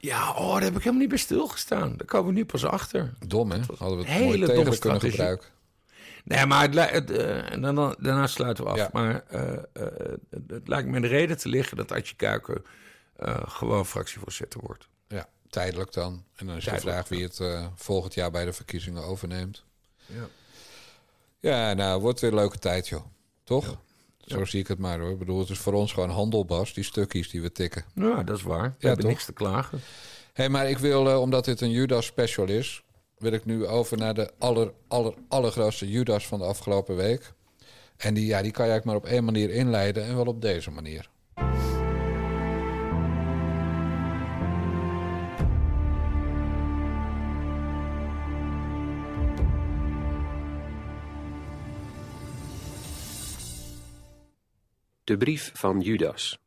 Ja, 0.05 0.33
oh, 0.33 0.53
daar 0.53 0.63
heb 0.63 0.73
ik 0.73 0.79
helemaal 0.79 1.01
niet 1.01 1.09
bij 1.09 1.19
stilgestaan. 1.19 1.97
Daar 1.97 2.07
komen 2.07 2.27
we 2.27 2.39
nu 2.39 2.45
pas 2.45 2.65
achter. 2.65 3.13
Dom, 3.27 3.51
hè? 3.51 3.59
Hadden 3.77 3.99
we 3.99 4.05
het 4.05 4.13
hele 4.13 4.25
mooi 4.25 4.39
domme 4.39 4.65
tegen 4.65 4.79
kunnen 4.79 5.01
gebruiken. 5.01 5.49
Nee, 6.25 6.47
maar 6.47 6.63
het, 6.71 6.91
het, 6.91 7.11
eh, 7.11 7.53
en 7.53 7.61
dan, 7.61 7.97
daarna 7.99 8.27
sluiten 8.27 8.65
we 8.65 8.71
af. 8.71 8.77
Ja. 8.77 8.89
Maar 8.93 9.25
eh, 9.29 9.53
eh, 9.53 9.59
het, 10.31 10.43
het 10.47 10.69
lijkt 10.69 10.89
me 10.89 11.01
de 11.01 11.07
reden 11.07 11.39
te 11.39 11.49
liggen 11.49 11.77
dat 11.77 11.93
Adje 11.93 12.15
Kuiken 12.17 12.65
gewoon 13.47 13.87
fractievoorzitter 13.87 14.61
wordt. 14.61 14.89
Ja, 15.09 15.29
tijdelijk 15.49 15.93
dan. 15.93 16.25
En 16.37 16.47
dan 16.47 16.57
is 16.57 16.65
de 16.65 16.81
vraag 16.81 17.09
wie 17.09 17.23
het 17.23 17.41
volgend 17.75 18.15
jaar 18.15 18.31
bij 18.31 18.45
de 18.45 18.53
verkiezingen 18.53 19.03
overneemt. 19.05 19.65
Ja. 20.07 20.27
Ja, 21.41 21.73
nou, 21.73 22.01
wordt 22.01 22.21
weer 22.21 22.31
een 22.31 22.37
leuke 22.37 22.59
tijd, 22.59 22.89
joh. 22.89 23.05
Toch? 23.45 23.79
Zo 24.27 24.45
zie 24.45 24.61
ik 24.61 24.69
het 24.69 24.79
maar 24.79 24.99
hoor. 25.01 25.11
Ik 25.11 25.19
bedoel, 25.19 25.39
het 25.39 25.49
is 25.49 25.59
voor 25.59 25.73
ons 25.73 25.93
gewoon 25.93 26.11
handelbas, 26.11 26.75
die 26.75 26.85
stukjes 26.85 27.31
die 27.31 27.43
we 27.43 27.53
tikken. 27.53 27.85
Nou, 27.95 28.25
dat 28.25 28.37
is 28.37 28.43
waar. 28.43 28.63
We 28.63 28.69
Ja, 28.79 28.87
hebben 28.87 28.99
toch? 29.01 29.11
niks 29.11 29.25
te 29.25 29.33
klagen. 29.33 29.79
Hé, 29.79 29.83
hey, 30.33 30.49
maar 30.49 30.71
ik 30.71 30.79
wil, 30.79 31.09
eh, 31.11 31.21
omdat 31.21 31.45
dit 31.45 31.61
een 31.61 31.71
Judas 31.71 32.07
special 32.07 32.47
is, 32.49 32.83
wil 33.19 33.33
ik 33.33 33.45
nu 33.45 33.67
over 33.67 33.97
naar 33.97 34.15
de 34.15 34.31
aller, 34.39 34.73
aller, 34.89 35.15
allergrootste 35.29 35.91
Judas 35.91 36.27
van 36.27 36.39
de 36.39 36.45
afgelopen 36.45 36.97
week. 36.97 37.33
En 37.97 38.15
die, 38.15 38.27
ja, 38.27 38.43
die 38.43 38.51
kan 38.53 38.65
je 38.67 38.71
eigenlijk 38.71 38.85
maar 38.85 39.11
op 39.11 39.17
één 39.17 39.25
manier 39.25 39.51
inleiden 39.51 40.05
en 40.05 40.17
wel 40.17 40.27
op 40.27 40.43
deze 40.43 40.71
manier. 40.71 41.09
De 55.05 55.17
brief 55.17 55.51
van 55.55 55.81
Judas. 55.81 56.39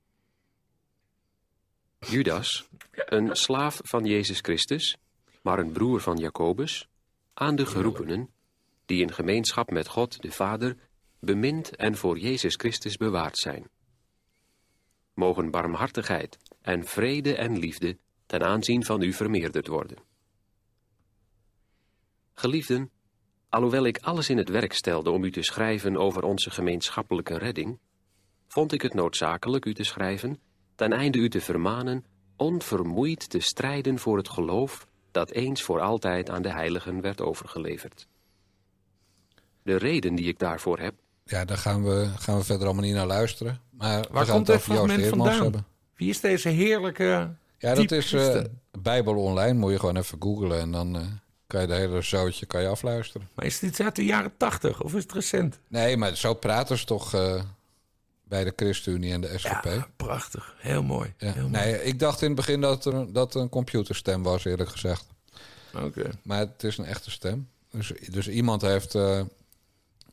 Judas, 2.00 2.70
een 2.92 3.36
slaaf 3.36 3.80
van 3.84 4.06
Jezus 4.06 4.40
Christus, 4.40 4.98
maar 5.42 5.60
een 5.60 5.72
broer 5.72 6.02
van 6.02 6.18
Jacobus, 6.18 6.88
aan 7.34 7.56
de 7.56 7.66
geroepenen, 7.66 8.30
die 8.86 9.02
in 9.02 9.14
gemeenschap 9.14 9.72
met 9.72 9.88
God 9.88 10.22
de 10.22 10.32
Vader 10.32 10.78
bemind 11.20 11.76
en 11.76 11.96
voor 11.96 12.18
Jezus 12.18 12.56
Christus 12.56 12.98
bewaard 12.98 13.38
zijn. 13.38 13.70
Mogen 15.14 15.52
barmhartigheid 15.52 16.38
en 16.62 16.86
vrede 16.86 17.36
en 17.36 17.58
liefde 17.58 17.98
ten 18.26 18.44
aanzien 18.44 18.86
van 18.86 19.02
u 19.02 19.14
vermeerderd 19.14 19.68
worden. 19.68 19.98
Geliefden, 22.34 22.92
alhoewel 23.50 23.86
ik 23.86 23.98
alles 23.98 24.30
in 24.30 24.38
het 24.38 24.50
werk 24.50 24.74
stelde 24.74 25.10
om 25.10 25.24
u 25.24 25.32
te 25.32 25.44
schrijven 25.44 25.98
over 25.98 26.24
onze 26.24 26.52
gemeenschappelijke 26.52 27.38
redding, 27.38 27.80
vond 28.48 28.72
ik 28.72 28.82
het 28.82 28.94
noodzakelijk 28.94 29.66
u 29.66 29.74
te 29.74 29.84
schrijven, 29.84 30.40
ten 30.76 30.94
einde 30.94 31.18
u 31.18 31.30
te 31.30 31.42
vermanen 31.42 32.06
onvermoeid 32.36 33.30
te 33.30 33.40
strijden 33.40 34.00
voor 34.00 34.18
het 34.18 34.30
geloof 34.30 34.88
dat 35.12 35.32
eens 35.32 35.62
voor 35.64 35.80
altijd 35.82 36.30
aan 36.30 36.42
de 36.42 36.52
heiligen 36.52 37.02
werd 37.02 37.22
overgeleverd. 37.22 38.08
De 39.64 39.76
reden 39.78 40.16
die 40.16 40.28
ik 40.28 40.40
daarvoor 40.40 40.80
heb, 40.80 40.94
Ja, 41.24 41.46
daar 41.46 41.58
gaan 41.58 41.84
we, 41.84 42.10
gaan 42.18 42.38
we 42.38 42.44
verder 42.44 42.66
allemaal 42.66 42.84
niet 42.84 42.94
naar 42.96 43.06
luisteren. 43.08 43.62
Maar 43.70 44.02
we 44.02 44.08
Waar 44.12 44.26
gaan 44.26 44.36
komt 44.36 44.48
het 44.48 44.56
over 44.56 44.74
Joost 44.74 44.84
fragment 44.86 45.06
Eermans 45.12 45.30
vandaan? 45.30 45.44
hebben. 45.52 45.66
Wie 45.96 46.10
is 46.10 46.20
deze 46.20 46.50
heerlijke... 46.50 47.36
Ja, 47.60 47.74
dat 47.74 47.92
is 47.92 48.14
eh, 48.14 48.20
christen. 48.20 48.62
Bijbel 48.80 49.16
online. 49.16 49.54
Moet 49.54 49.72
je 49.72 49.80
gewoon 49.80 49.98
even 49.98 50.18
googlen 50.22 50.60
en 50.60 50.72
dan 50.72 50.96
eh, 50.96 51.02
kan 51.48 51.62
je 51.62 51.68
de 51.68 51.74
hele 51.74 52.02
zootje 52.02 52.46
kan 52.46 52.62
je 52.62 52.68
afluisteren. 52.68 53.30
Maar 53.36 53.46
is 53.46 53.60
dit 53.60 53.80
uit 53.80 53.96
de 53.96 54.06
jaren 54.06 54.32
tachtig 54.38 54.82
of 54.84 54.94
is 54.96 55.02
het 55.04 55.12
recent? 55.12 55.60
Nee, 55.68 55.98
maar 55.98 56.16
zo 56.16 56.34
praten 56.34 56.78
ze 56.78 56.86
toch 56.86 57.14
eh, 57.14 57.42
bij 58.28 58.44
de 58.44 58.54
ChristenUnie 58.56 59.14
en 59.14 59.22
de 59.22 59.38
SGP. 59.38 59.64
Ja, 59.66 59.88
prachtig. 59.96 60.56
Heel 60.58 60.84
mooi. 60.84 61.14
Ja. 61.18 61.32
Heel 61.32 61.50
mooi. 61.50 61.64
Nee, 61.66 61.84
ik 61.84 62.00
dacht 62.00 62.22
in 62.22 62.28
het 62.28 62.36
begin 62.36 62.62
dat 62.62 62.86
er 62.86 63.14
dat 63.14 63.36
een 63.36 63.50
computerstem 63.50 64.24
was, 64.24 64.46
eerlijk 64.46 64.70
gezegd. 64.70 65.06
Oké. 65.76 66.10
Maar 66.24 66.40
het 66.40 66.64
is 66.64 66.78
een 66.78 66.86
echte 66.86 67.12
stem. 67.12 67.50
Dus, 67.72 67.92
dus 68.10 68.28
iemand 68.28 68.62
heeft. 68.62 68.96
eh, 68.96 69.22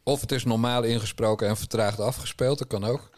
of 0.02 0.20
het 0.20 0.32
is 0.32 0.44
normaal 0.44 0.82
ingesproken 0.82 1.48
en 1.48 1.56
vertraagd 1.56 2.00
afgespeeld, 2.00 2.58
dat 2.58 2.66
kan 2.68 2.84
ook. 2.84 3.10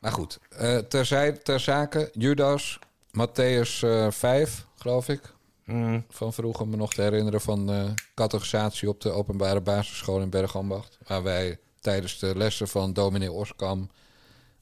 Maar 0.00 0.12
goed, 0.12 0.38
eh 0.48 0.76
ter, 0.78 1.06
zij- 1.06 1.32
ter 1.32 1.60
zake, 1.60 2.10
Judas, 2.12 2.78
Matthäus 3.12 3.80
eh 3.80 4.10
5, 4.10 4.66
geloof 4.76 5.08
ik. 5.08 5.20
Mm. 5.64 6.04
Van 6.10 6.32
vroeger 6.32 6.68
me 6.68 6.76
nog 6.76 6.94
te 6.94 7.02
herinneren 7.02 7.40
van 7.40 7.70
eh 7.72 7.84
categorisatie 8.14 8.88
op 8.88 9.00
de 9.00 9.10
openbare 9.10 9.60
basisschool 9.60 10.20
in 10.20 10.30
Bergambacht. 10.30 10.98
Waar 11.06 11.22
wij 11.22 11.58
tijdens 11.80 12.18
de 12.18 12.36
lessen 12.36 12.68
van 12.68 12.92
dominee 12.92 13.32
Oskam 13.32 13.90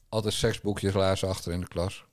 altijd 0.09 0.33
seksboekjes 0.33 0.93
lazen 0.93 1.27
achter 1.27 1.51
in 1.51 1.59
de 1.59 1.67
klas. 1.67 2.05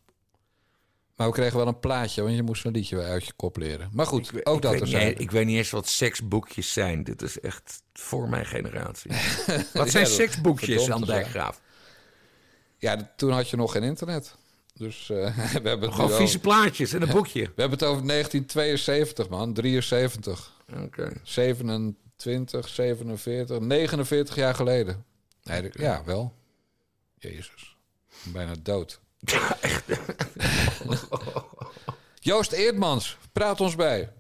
Maar 1.16 1.26
we 1.26 1.32
kregen 1.32 1.56
wel 1.56 1.66
een 1.66 1.78
plaatje, 1.80 2.22
want 2.22 2.34
je 2.34 2.42
moest 2.42 2.64
een 2.64 2.72
liedje 2.72 3.02
uit 3.02 3.24
je 3.24 3.32
kop 3.36 3.56
leren. 3.56 3.88
Maar 3.92 4.06
goed, 4.06 4.32
Ik, 4.34 4.48
ook 4.48 4.56
ik 4.56 4.62
dat 4.62 4.72
er 4.74 4.80
niet, 4.80 4.88
zijn. 4.90 5.18
ik 5.18 5.30
weet 5.30 5.46
niet 5.46 5.56
eens 5.56 5.70
wat 5.70 5.88
seksboekjes 5.88 6.72
zijn. 6.72 7.04
Dit 7.04 7.22
is 7.22 7.40
echt 7.40 7.82
voor 7.92 8.28
mijn 8.28 8.46
generatie. 8.46 9.10
Wat 9.72 9.84
Ja, 9.84 9.86
zijn 9.86 10.04
dat- 10.04 10.12
seksboekjes, 10.12 10.84
zijn. 10.84 11.00
Dijkgraaf? 11.00 11.60
Ja, 12.78 13.12
toen 13.16 13.30
had 13.32 13.48
je 13.50 13.56
nog 13.56 13.72
geen 13.72 13.82
internet. 13.82 14.34
Dus 14.74 15.10
eh, 15.10 15.16
we, 15.36 15.40
hebben 15.68 15.80
het 15.80 15.90
Gewoon 15.90 16.04
over, 16.06 16.16
vieze 16.16 16.38
plaatjes 16.38 16.92
en 16.92 17.02
een 17.02 17.10
boekje. 17.18 17.40
we 17.40 17.60
hebben 17.60 17.78
het 17.78 17.88
over 17.88 18.06
1972, 18.06 19.28
man. 19.28 19.52
73, 19.54 20.52
Oké. 20.84 21.12
27, 22.16 22.68
47, 22.68 23.61
49 23.61 24.35
jaar 24.35 24.55
geleden. 24.55 25.05
Nee, 25.42 25.70
ja, 25.72 26.05
wel. 26.05 26.35
Jezus. 27.18 27.77
Bijna 28.33 28.55
dood. 28.62 29.00
Joost 32.20 32.53
Eerdmans, 32.53 33.18
praat 33.33 33.61
ons 33.61 33.74
bij. 33.74 34.12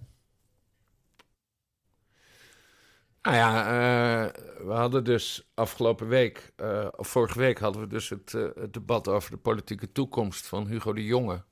Nou 3.22 3.36
ja, 3.36 3.64
eh, 3.64 4.32
we 4.66 4.72
hadden 4.72 5.04
dus 5.04 5.50
afgelopen 5.54 6.08
week, 6.08 6.52
eh, 6.56 6.88
of 6.96 7.08
vorige 7.08 7.38
week 7.38 7.58
hadden 7.58 7.82
we 7.82 7.88
dus 7.88 8.08
het, 8.08 8.34
eh, 8.34 8.48
het 8.54 8.72
debat 8.72 9.08
over 9.08 9.30
de 9.30 9.36
politieke 9.36 9.92
toekomst 9.92 10.46
van 10.46 10.66
Hugo 10.66 10.92
de 10.92 11.04
Jonge. 11.04 11.42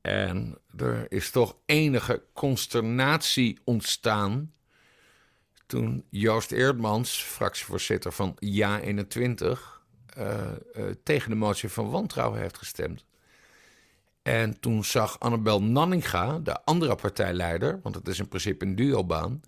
En 0.00 0.58
er 0.76 1.12
is 1.12 1.30
toch 1.30 1.56
enige 1.66 2.22
consternatie 2.32 3.60
ontstaan 3.64 4.52
toen 5.72 6.04
Joost 6.10 6.50
Eerdmans, 6.50 7.22
fractievoorzitter 7.22 8.12
van 8.12 8.36
Ja21, 8.44 9.80
eh, 10.06 10.40
eh, 10.42 10.84
tegen 11.02 11.30
de 11.30 11.36
motie 11.36 11.68
van 11.68 11.90
wantrouwen 11.90 12.40
heeft 12.40 12.58
gestemd. 12.58 13.04
En 14.22 14.60
toen 14.60 14.84
zag 14.84 15.20
Annabel 15.20 15.62
Nanninga, 15.62 16.38
de 16.38 16.64
andere 16.64 16.94
partijleider, 16.94 17.80
want 17.82 17.94
het 17.94 18.08
is 18.08 18.18
in 18.18 18.28
principe 18.28 18.64
een 18.64 18.76
duobaan, 18.76 19.40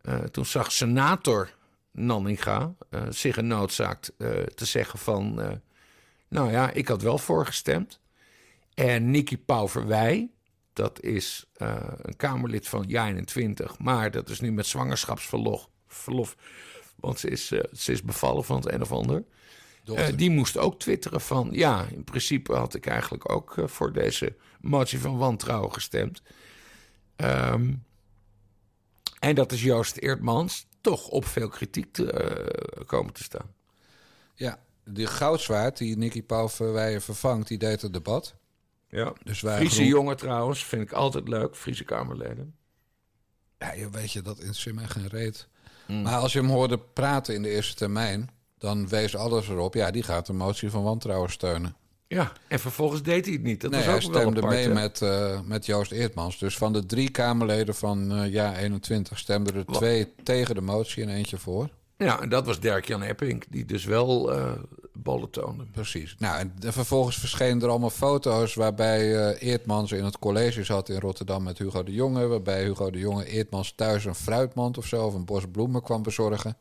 eh, 0.00 0.18
toen 0.18 0.44
zag 0.44 0.72
senator 0.72 1.54
Nanninga 1.90 2.74
zich 3.08 3.34
genoodzaakt 3.34 4.12
te 4.54 4.64
zeggen 4.64 4.98
van... 4.98 5.34
nou 6.28 6.50
ja, 6.50 6.70
ik 6.70 6.88
had 6.88 7.02
wel 7.02 7.18
voorgestemd. 7.18 8.00
En 8.74 9.10
Nicky 9.10 9.36
Pauverwij, 9.36 10.30
dat 10.74 11.02
is 11.02 11.44
eh, 11.52 11.76
een 11.96 12.16
Kamerlid 12.16 12.68
van 12.68 12.88
Ja21... 12.88 13.76
maar 13.78 14.10
dat 14.10 14.28
is 14.28 14.40
nu 14.40 14.52
met 14.52 14.66
zwangerschapsverlof, 14.66 15.68
verlof, 15.86 16.36
want 16.96 17.18
ze 17.18 17.28
is, 17.28 17.50
eh, 17.50 17.60
ze 17.72 17.92
is 17.92 18.02
bevallen 18.02 18.44
van 18.44 18.56
het 18.56 18.72
een 18.72 18.82
of 18.82 18.92
ander... 18.92 19.24
Eh, 19.84 20.06
die 20.16 20.30
moest 20.30 20.56
ook 20.56 20.78
twitteren 20.78 21.20
van... 21.20 21.48
ja, 21.52 21.86
in 21.86 22.04
principe 22.04 22.54
had 22.54 22.74
ik 22.74 22.86
eigenlijk 22.86 23.30
ook 23.30 23.54
voor 23.64 23.92
deze 23.92 24.36
motie 24.60 25.00
van 25.00 25.18
wantrouwen 25.18 25.72
gestemd. 25.72 26.22
Ehm, 27.16 27.74
en 29.18 29.34
dat 29.34 29.52
is 29.52 29.62
Joost 29.62 29.96
Eerdmans 29.96 30.66
toch 30.80 31.08
op 31.08 31.26
veel 31.26 31.48
kritiek 31.48 31.92
te, 31.92 32.84
komen 32.86 33.12
te 33.12 33.22
staan. 33.22 33.54
Ja, 34.34 34.58
die 34.84 35.06
goudzwaard 35.06 35.76
die 35.76 35.96
Nicky 35.96 36.22
Pauverweijen 36.22 37.02
vervangt, 37.02 37.48
die 37.48 37.58
deed 37.58 37.82
het 37.82 37.92
debat. 37.92 38.34
Ja. 38.94 39.12
Dus 39.22 39.40
wij 39.40 39.56
Friese 39.56 39.86
jongen 39.86 40.16
trouwens, 40.16 40.64
vind 40.64 40.82
ik 40.82 40.92
altijd 40.92 41.28
leuk. 41.28 41.56
Friese 41.56 41.84
Kamerleden. 41.84 42.54
Ja, 43.58 43.72
je 43.72 43.90
weet 43.90 44.12
je, 44.12 44.22
dat 44.22 44.38
interesseert 44.38 44.74
mij 44.74 44.86
geen 44.86 45.08
reet. 45.08 45.48
Mm. 45.86 46.02
Maar 46.02 46.18
als 46.18 46.32
je 46.32 46.38
hem 46.38 46.48
hoorde 46.48 46.78
praten 46.78 47.34
in 47.34 47.42
de 47.42 47.48
eerste 47.48 47.74
termijn... 47.74 48.30
dan 48.58 48.88
wees 48.88 49.16
alles 49.16 49.48
erop, 49.48 49.74
ja, 49.74 49.90
die 49.90 50.02
gaat 50.02 50.26
de 50.26 50.32
motie 50.32 50.70
van 50.70 50.82
wantrouwen 50.82 51.30
steunen. 51.30 51.76
Ja, 52.06 52.32
en 52.48 52.58
vervolgens 52.58 53.02
deed 53.02 53.24
hij 53.24 53.34
het 53.34 53.42
niet. 53.42 53.60
Dat 53.60 53.70
nee, 53.70 53.80
was 53.80 53.88
hij 53.88 53.96
ook 53.96 54.12
wel 54.12 54.20
stemde 54.20 54.40
apart, 54.40 54.54
mee 54.54 54.66
hè? 54.66 54.72
met, 54.72 55.02
eh, 55.02 55.40
met 55.40 55.66
Joost 55.66 55.92
Eertmans. 55.92 56.38
Dus 56.38 56.56
van 56.56 56.72
de 56.72 56.86
drie 56.86 57.10
Kamerleden 57.10 57.74
van 57.74 58.12
eh 58.12 58.32
Ja 58.32 58.56
21 58.56 59.18
stemden 59.18 59.54
er 59.54 59.64
twee 59.64 60.14
tegen 60.22 60.54
de 60.54 60.60
motie 60.60 61.02
en 61.02 61.08
eentje 61.08 61.38
voor. 61.38 61.68
Ja, 61.96 62.20
en 62.20 62.28
dat 62.28 62.46
was 62.46 62.60
Dirk-Jan 62.60 63.02
Epping, 63.02 63.44
die 63.48 63.64
dus 63.64 63.84
wel 63.84 64.32
eh 64.32 64.52
ballen 64.96 65.30
toonde. 65.30 65.64
Precies. 65.64 66.14
Nou, 66.18 66.38
en, 66.38 66.52
en 66.60 66.72
vervolgens 66.72 67.18
verschenen 67.18 67.62
er 67.62 67.68
allemaal 67.68 67.90
foto's 67.90 68.54
waarbij 68.54 69.16
eh 69.16 69.48
Eertmans 69.50 69.92
in 69.92 70.04
het 70.04 70.18
college 70.18 70.64
zat 70.64 70.88
in 70.88 71.00
Rotterdam 71.00 71.42
met 71.42 71.58
Hugo 71.58 71.82
de 71.82 71.92
Jonge. 71.92 72.26
Waarbij 72.26 72.64
Hugo 72.64 72.90
de 72.90 72.98
Jonge 72.98 73.24
Eertmans 73.26 73.72
thuis 73.76 74.04
een 74.04 74.14
fruitmand 74.14 74.78
of 74.78 74.86
zo 74.86 75.06
of 75.06 75.14
een 75.14 75.24
bos 75.24 75.44
bloemen 75.52 75.82
kwam 75.82 76.02
bezorgen. 76.02 76.56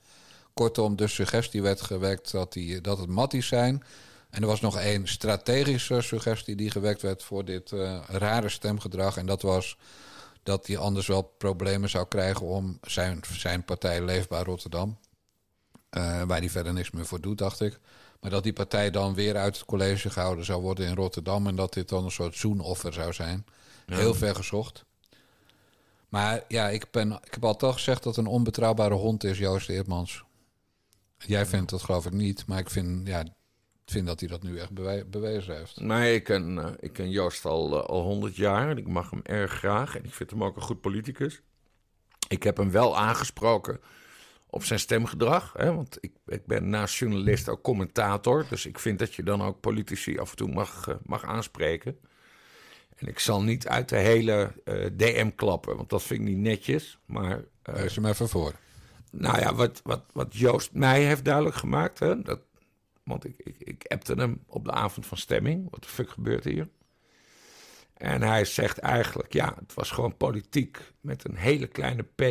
Kortom, 0.53 0.95
de 0.95 1.07
suggestie 1.07 1.61
werd 1.61 1.81
gewekt 1.81 2.31
dat, 2.31 2.53
die, 2.53 2.81
dat 2.81 2.97
het 2.97 3.09
matties 3.09 3.47
zijn. 3.47 3.83
En 4.29 4.41
er 4.41 4.47
was 4.47 4.61
nog 4.61 4.77
één 4.77 5.07
strategische 5.07 6.01
suggestie 6.01 6.55
die 6.55 6.71
gewekt 6.71 7.01
werd 7.01 7.23
voor 7.23 7.45
dit 7.45 7.71
eh, 7.71 7.99
rare 8.07 8.49
stemgedrag. 8.49 9.17
En 9.17 9.25
dat 9.25 9.41
was 9.41 9.77
dat 10.43 10.67
hij 10.67 10.77
anders 10.77 11.07
wel 11.07 11.21
problemen 11.21 11.89
zou 11.89 12.07
krijgen 12.07 12.45
om 12.45 12.77
zijn, 12.81 13.19
zijn 13.31 13.63
partij 13.65 14.01
Leefbaar 14.03 14.45
Rotterdam. 14.45 14.97
eh, 15.89 16.21
waar 16.23 16.39
hij 16.39 16.49
verder 16.49 16.73
niks 16.73 16.91
meer 16.91 17.05
voor 17.05 17.21
doet, 17.21 17.37
dacht 17.37 17.59
ik. 17.61 17.79
Maar 18.23 18.31
dat 18.31 18.43
die 18.43 18.53
partij 18.53 18.91
dan 18.91 19.13
weer 19.13 19.35
uit 19.37 19.55
het 19.57 19.65
college 19.65 20.09
gehouden 20.09 20.45
zou 20.45 20.61
worden 20.61 20.87
in 20.87 20.95
Rotterdam. 20.95 21.47
En 21.47 21.55
dat 21.55 21.73
dit 21.73 21.89
dan 21.89 22.03
een 22.03 22.11
soort 22.11 22.35
zoenoffer 22.35 22.93
zou 22.93 23.13
zijn. 23.13 23.45
Heel 23.85 24.13
ver 24.13 24.35
gezocht. 24.35 24.85
Maar 26.09 26.43
ja, 26.47 26.69
ik, 26.69 26.91
ben, 26.91 27.11
ik 27.11 27.33
heb 27.33 27.43
altijd 27.45 27.63
al 27.63 27.73
gezegd 27.77 28.03
dat 28.03 28.17
een 28.17 28.25
onbetrouwbare 28.27 28.93
hond 28.93 29.23
is 29.23 29.37
Joost 29.37 29.69
Eertmans. 29.69 30.23
Jij 31.17 31.45
vindt 31.45 31.69
dat 31.69 31.81
geloof 31.83 32.05
ik 32.05 32.11
niet. 32.11 32.45
Maar 32.47 32.59
ik 32.59 32.69
vind, 32.69 33.07
ja, 33.07 33.25
vind 33.85 34.07
dat 34.07 34.19
hij 34.19 34.29
dat 34.29 34.43
nu 34.43 34.59
echt 34.59 34.71
bewe- 34.71 35.05
bewezen 35.05 35.57
heeft. 35.57 35.79
Nee, 35.79 36.15
ik 36.15 36.23
ken, 36.23 36.59
eh, 36.59 36.71
ik 36.79 36.93
ken 36.93 37.09
Joost 37.09 37.45
al 37.45 37.81
eh, 37.83 37.89
al 37.89 38.01
100 38.01 38.35
jaar 38.35 38.69
en 38.69 38.77
ik 38.77 38.87
mag 38.87 39.09
hem 39.09 39.21
erg 39.23 39.51
graag. 39.51 39.95
En 39.95 40.03
ik 40.03 40.13
vind 40.13 40.29
hem 40.29 40.43
ook 40.43 40.55
een 40.55 40.61
goed 40.61 40.81
politicus. 40.81 41.41
Ik 42.27 42.43
heb 42.43 42.57
hem 42.57 42.71
wel 42.71 42.97
aangesproken 42.97 43.79
op 44.53 44.63
zijn 44.63 44.79
stemgedrag. 44.79 45.53
Hè, 45.57 45.75
want 45.75 45.97
ik, 45.99 46.11
ik 46.25 46.45
ben 46.45 46.69
naast 46.69 46.97
journalist 46.97 47.49
ook 47.49 47.61
commentator. 47.61 48.45
Dus 48.49 48.65
ik 48.65 48.79
vind 48.79 48.99
dat 48.99 49.13
je 49.13 49.23
dan 49.23 49.41
ook 49.41 49.59
politici 49.59 50.19
af 50.19 50.29
en 50.29 50.35
toe 50.35 50.51
mag, 50.51 50.87
eh, 50.87 50.95
mag 51.05 51.23
aanspreken. 51.25 51.99
En 52.95 53.07
ik 53.07 53.19
zal 53.19 53.43
niet 53.43 53.67
uit 53.67 53.89
de 53.89 53.97
hele 53.97 54.53
eh, 54.63 54.85
DM 54.97 55.29
klappen, 55.35 55.75
want 55.75 55.89
dat 55.89 56.03
vind 56.03 56.19
ik 56.19 56.27
niet 56.27 56.37
netjes. 56.37 56.99
Maar 57.05 57.43
eh, 57.61 57.75
Lees 57.75 57.95
hem 57.95 58.05
even 58.05 58.29
voor. 58.29 58.53
nou 59.11 59.39
ja, 59.39 59.55
wat, 59.55 59.81
wat, 59.83 60.03
wat 60.11 60.35
Joost 60.35 60.73
mij 60.73 61.03
heeft 61.03 61.25
duidelijk 61.25 61.55
gemaakt. 61.55 61.99
Hè, 61.99 62.21
dat, 62.21 62.39
want 63.03 63.25
ik, 63.25 63.35
ik, 63.37 63.55
ik 63.59 63.85
appte 63.87 64.13
hem 64.13 64.43
op 64.47 64.65
de 64.65 64.71
avond 64.71 65.05
van 65.05 65.17
stemming. 65.17 65.67
Wat 65.69 65.83
de 65.83 65.89
fuck 65.89 66.09
gebeurt 66.09 66.43
hier? 66.43 66.67
En 67.93 68.21
hij 68.21 68.45
zegt 68.45 68.77
eigenlijk, 68.77 69.33
ja, 69.33 69.55
het 69.59 69.73
was 69.73 69.91
gewoon 69.91 70.17
politiek 70.17 70.79
met 71.01 71.25
een 71.27 71.35
hele 71.35 71.67
kleine 71.67 72.03
p. 72.03 72.21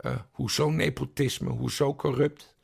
Uh, 0.00 0.16
hoezo 0.30 0.70
nepotisme, 0.70 1.50
hoezo 1.50 1.94
corrupt? 1.94 2.54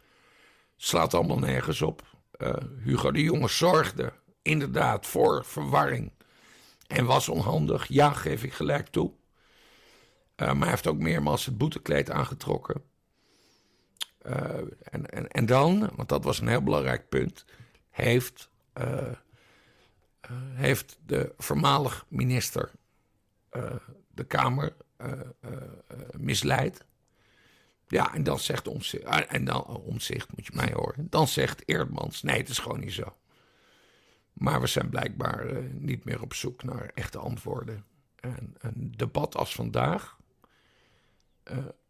Slaat 0.76 1.14
allemaal 1.14 1.38
nergens 1.38 1.82
op. 1.82 2.02
Uh, 2.38 2.54
Hugo 2.82 3.10
de 3.10 3.22
Jonge 3.22 3.48
zorgde 3.48 4.12
inderdaad 4.42 5.06
voor 5.06 5.44
verwarring. 5.44 6.12
En 6.86 7.04
was 7.04 7.28
onhandig, 7.28 7.86
ja, 7.88 8.12
geef 8.12 8.42
ik 8.42 8.52
gelijk 8.52 8.86
toe. 8.86 9.10
Uh, 10.36 10.46
maar 10.46 10.58
hij 10.58 10.68
heeft 10.68 10.86
ook 10.86 10.98
meermaals 10.98 11.46
het 11.46 11.58
boetekleed 11.58 12.10
aangetrokken. 12.10 12.82
en, 14.82 15.10
en, 15.10 15.28
en 15.28 15.46
dan, 15.46 15.90
want 15.94 16.08
dat 16.08 16.24
was 16.24 16.40
een 16.40 16.48
heel 16.48 16.62
belangrijk 16.62 17.08
punt, 17.08 17.44
heeft 17.90 18.50
heeft 20.54 20.98
de 21.06 21.34
voormalig 21.38 22.04
minister 22.08 22.70
de 24.14 24.24
Kamer 24.26 24.76
misleid. 26.16 26.84
Ja, 27.88 28.14
en 28.14 28.22
dan 28.22 28.38
zegt 28.38 28.68
Omzicht, 28.68 29.04
en 29.04 29.44
dan 29.44 29.66
Omzicht 29.66 30.36
moet 30.36 30.46
je 30.46 30.52
mij 30.54 30.72
horen. 30.72 31.06
Dan 31.10 31.28
zegt 31.28 31.62
Eerdmans, 31.68 32.22
nee, 32.22 32.38
het 32.38 32.48
is 32.48 32.58
gewoon 32.58 32.80
niet 32.80 32.92
zo. 32.92 33.16
Maar 34.32 34.60
we 34.60 34.66
zijn 34.66 34.88
blijkbaar 34.88 35.62
niet 35.72 36.04
meer 36.04 36.22
op 36.22 36.34
zoek 36.34 36.62
naar 36.62 36.90
echte 36.94 37.18
antwoorden. 37.18 37.84
En 38.20 38.54
een 38.58 38.92
debat 38.96 39.36
als 39.36 39.54
vandaag 39.54 40.16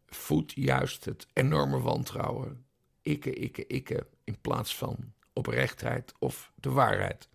voedt 0.07 0.51
juist 0.55 1.05
het 1.05 1.27
enorme 1.33 1.79
wantrouwen. 1.79 2.65
Ikke, 3.01 3.33
ikke, 3.33 3.67
ikke, 3.67 4.07
in 4.23 4.37
plaats 4.41 4.75
van 4.75 5.13
oprechtheid 5.33 6.13
of 6.19 6.51
de 6.55 6.69
waarheid. 6.69 7.29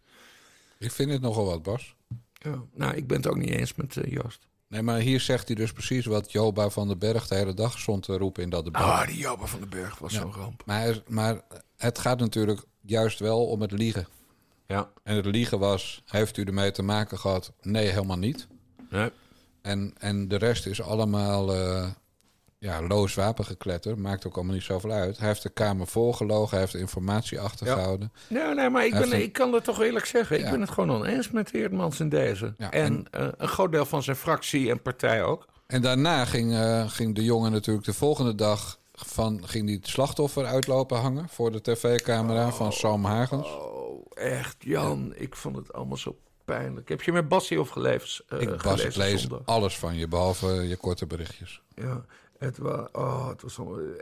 Ik 0.78 0.90
vind 0.90 1.10
het 1.10 1.20
nogal 1.20 1.44
wat, 1.44 1.62
Bas. 1.62 1.96
Ja, 2.32 2.64
nou, 2.74 2.94
ik 2.94 3.06
ben 3.06 3.16
het 3.16 3.26
ook 3.26 3.36
niet 3.36 3.50
eens 3.50 3.74
met 3.74 3.96
uh, 3.96 4.12
Joost. 4.12 4.48
Nee, 4.72 4.82
maar 4.82 4.98
hier 4.98 5.20
zegt 5.20 5.46
hij 5.46 5.56
dus 5.56 5.72
precies 5.72 6.06
wat 6.06 6.32
Joba 6.32 6.70
van 6.70 6.88
den 6.88 6.98
Berg 6.98 7.28
de 7.28 7.34
hele 7.34 7.54
dag 7.54 7.78
stond 7.78 8.02
te 8.02 8.16
roepen 8.16 8.42
in 8.42 8.50
dat 8.50 8.64
debat. 8.64 8.82
Ah, 8.82 9.06
die 9.06 9.16
Joba 9.16 9.46
van 9.46 9.60
den 9.60 9.68
Berg 9.68 9.98
was 9.98 10.12
ja. 10.12 10.20
zo'n 10.20 10.32
ramp. 10.32 10.62
Maar, 10.66 11.02
maar 11.08 11.40
het 11.76 11.98
gaat 11.98 12.18
natuurlijk 12.18 12.64
juist 12.80 13.18
wel 13.18 13.46
om 13.46 13.60
het 13.60 13.72
liegen. 13.72 14.06
Ja. 14.66 14.90
En 15.02 15.16
het 15.16 15.24
liegen 15.24 15.58
was, 15.58 16.02
heeft 16.06 16.36
u 16.36 16.42
ermee 16.42 16.70
te 16.70 16.82
maken 16.82 17.18
gehad? 17.18 17.52
Nee, 17.60 17.88
helemaal 17.88 18.18
niet. 18.18 18.46
Nee. 18.90 19.10
En, 19.62 19.94
en 19.98 20.28
de 20.28 20.36
rest 20.36 20.66
is 20.66 20.82
allemaal 20.82 21.56
uh, 21.56 21.88
ja, 22.62 22.82
loos 22.82 23.14
wapengekletter. 23.14 23.98
Maakt 23.98 24.26
ook 24.26 24.34
allemaal 24.34 24.54
niet 24.54 24.62
zoveel 24.62 24.90
uit. 24.90 25.18
Hij 25.18 25.28
heeft 25.28 25.42
de 25.42 25.48
Kamer 25.48 25.86
volgelogen. 25.86 26.50
Hij 26.50 26.60
heeft 26.60 26.74
informatie 26.74 27.40
achtergehouden. 27.40 28.12
Ja. 28.28 28.44
Nee, 28.44 28.54
nee, 28.54 28.70
maar 28.70 28.86
ik, 28.86 28.92
ben, 28.92 29.22
ik 29.22 29.32
kan 29.32 29.52
het 29.52 29.64
toch 29.64 29.82
eerlijk 29.82 30.06
zeggen. 30.06 30.38
Ja. 30.38 30.44
Ik 30.44 30.50
ben 30.50 30.60
het 30.60 30.70
gewoon 30.70 30.90
oneens 30.90 31.30
met 31.30 31.52
Eerdmans 31.52 32.00
in 32.00 32.08
deze. 32.08 32.54
Ja, 32.58 32.70
en 32.70 33.06
en 33.12 33.22
uh, 33.24 33.28
een 33.36 33.48
groot 33.48 33.72
deel 33.72 33.84
van 33.84 34.02
zijn 34.02 34.16
fractie 34.16 34.70
en 34.70 34.82
partij 34.82 35.22
ook. 35.22 35.46
En 35.66 35.82
daarna 35.82 36.24
ging, 36.24 36.52
uh, 36.52 36.88
ging 36.88 37.14
de 37.14 37.24
jongen 37.24 37.52
natuurlijk 37.52 37.86
de 37.86 37.94
volgende 37.94 38.34
dag... 38.34 38.80
Van, 38.94 39.48
ging 39.48 39.66
die 39.66 39.76
het 39.76 39.88
slachtoffer 39.88 40.44
uitlopen 40.44 40.98
hangen 40.98 41.28
voor 41.28 41.52
de 41.52 41.60
tv-camera 41.60 42.46
oh, 42.46 42.52
van 42.52 42.72
Sam 42.72 43.04
Hagens. 43.04 43.48
Oh, 43.48 44.06
echt, 44.14 44.56
Jan. 44.58 45.06
Ja. 45.08 45.20
Ik 45.20 45.36
vond 45.36 45.56
het 45.56 45.72
allemaal 45.72 45.96
zo 45.96 46.16
pijnlijk. 46.44 46.88
Heb 46.88 47.02
je 47.02 47.12
met 47.12 47.28
Bassie 47.28 47.60
of 47.60 47.68
geleefd? 47.68 48.24
Uh, 48.28 48.40
ik, 48.40 48.62
Bas, 48.62 48.96
lees 48.96 49.20
zondag? 49.20 49.40
alles 49.44 49.78
van 49.78 49.96
je, 49.96 50.08
behalve 50.08 50.46
je 50.46 50.76
korte 50.76 51.06
berichtjes. 51.06 51.62
Ja, 51.74 52.04
het 52.42 52.58
was, 52.58 52.88
oh, 52.92 53.28
het 53.28 53.42
was 53.42 53.58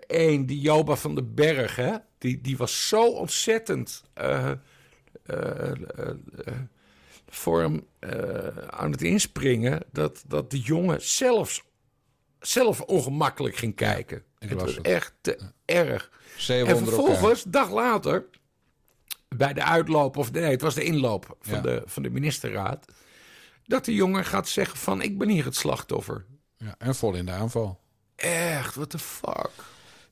één, 0.07 0.47
die 0.47 0.61
Joba 0.61 0.97
van 0.97 1.15
den 1.15 1.35
Berg, 1.35 1.77
hè? 1.77 1.97
Die, 2.19 2.41
die 2.41 2.57
was 2.57 2.89
zo 2.89 3.07
ontzettend 3.11 4.05
uh, 4.21 4.51
uh, 5.27 5.71
uh, 5.99 6.11
voor 7.29 7.61
hem 7.61 7.87
aan 8.71 8.91
het 8.91 9.03
inspringen 9.03 9.83
dat, 9.93 10.25
dat 10.27 10.51
de 10.51 10.61
jongen 10.61 11.03
zelfs, 11.03 11.63
zelf 12.41 12.81
ongemakkelijk 12.81 13.57
ging 13.57 13.75
kijken. 13.75 14.23
Het 14.39 14.53
was 14.53 14.75
het. 14.75 14.87
echt 14.87 15.15
te 15.21 15.39
erg. 15.65 16.11
En 16.49 16.67
vervolgens, 16.79 17.43
dag 17.43 17.71
later, 17.71 18.27
bij 19.29 19.53
de 19.53 19.65
uitloop, 19.65 20.17
of 20.17 20.33
nee, 20.33 20.51
het 20.51 20.61
was 20.61 20.75
de 20.75 20.85
inloop 20.85 21.37
van, 21.41 21.55
Ja. 21.55 21.61
de, 21.61 21.83
van 21.85 22.03
de 22.03 22.11
ministerraad, 22.11 22.85
dat 23.65 23.85
de 23.85 23.95
jongen 23.95 24.25
gaat 24.25 24.49
zeggen 24.49 24.79
van 24.79 25.03
ik 25.03 25.19
ben 25.19 25.29
hier 25.29 25.45
het 25.45 25.57
slachtoffer. 25.57 26.27
Ja, 26.57 26.75
en 26.79 26.95
vol 26.95 27.15
in 27.15 27.27
de 27.27 27.33
aanval. 27.33 27.81
Echt, 28.21 28.75
what 28.75 28.91
the 28.91 28.99
fuck? 28.99 29.51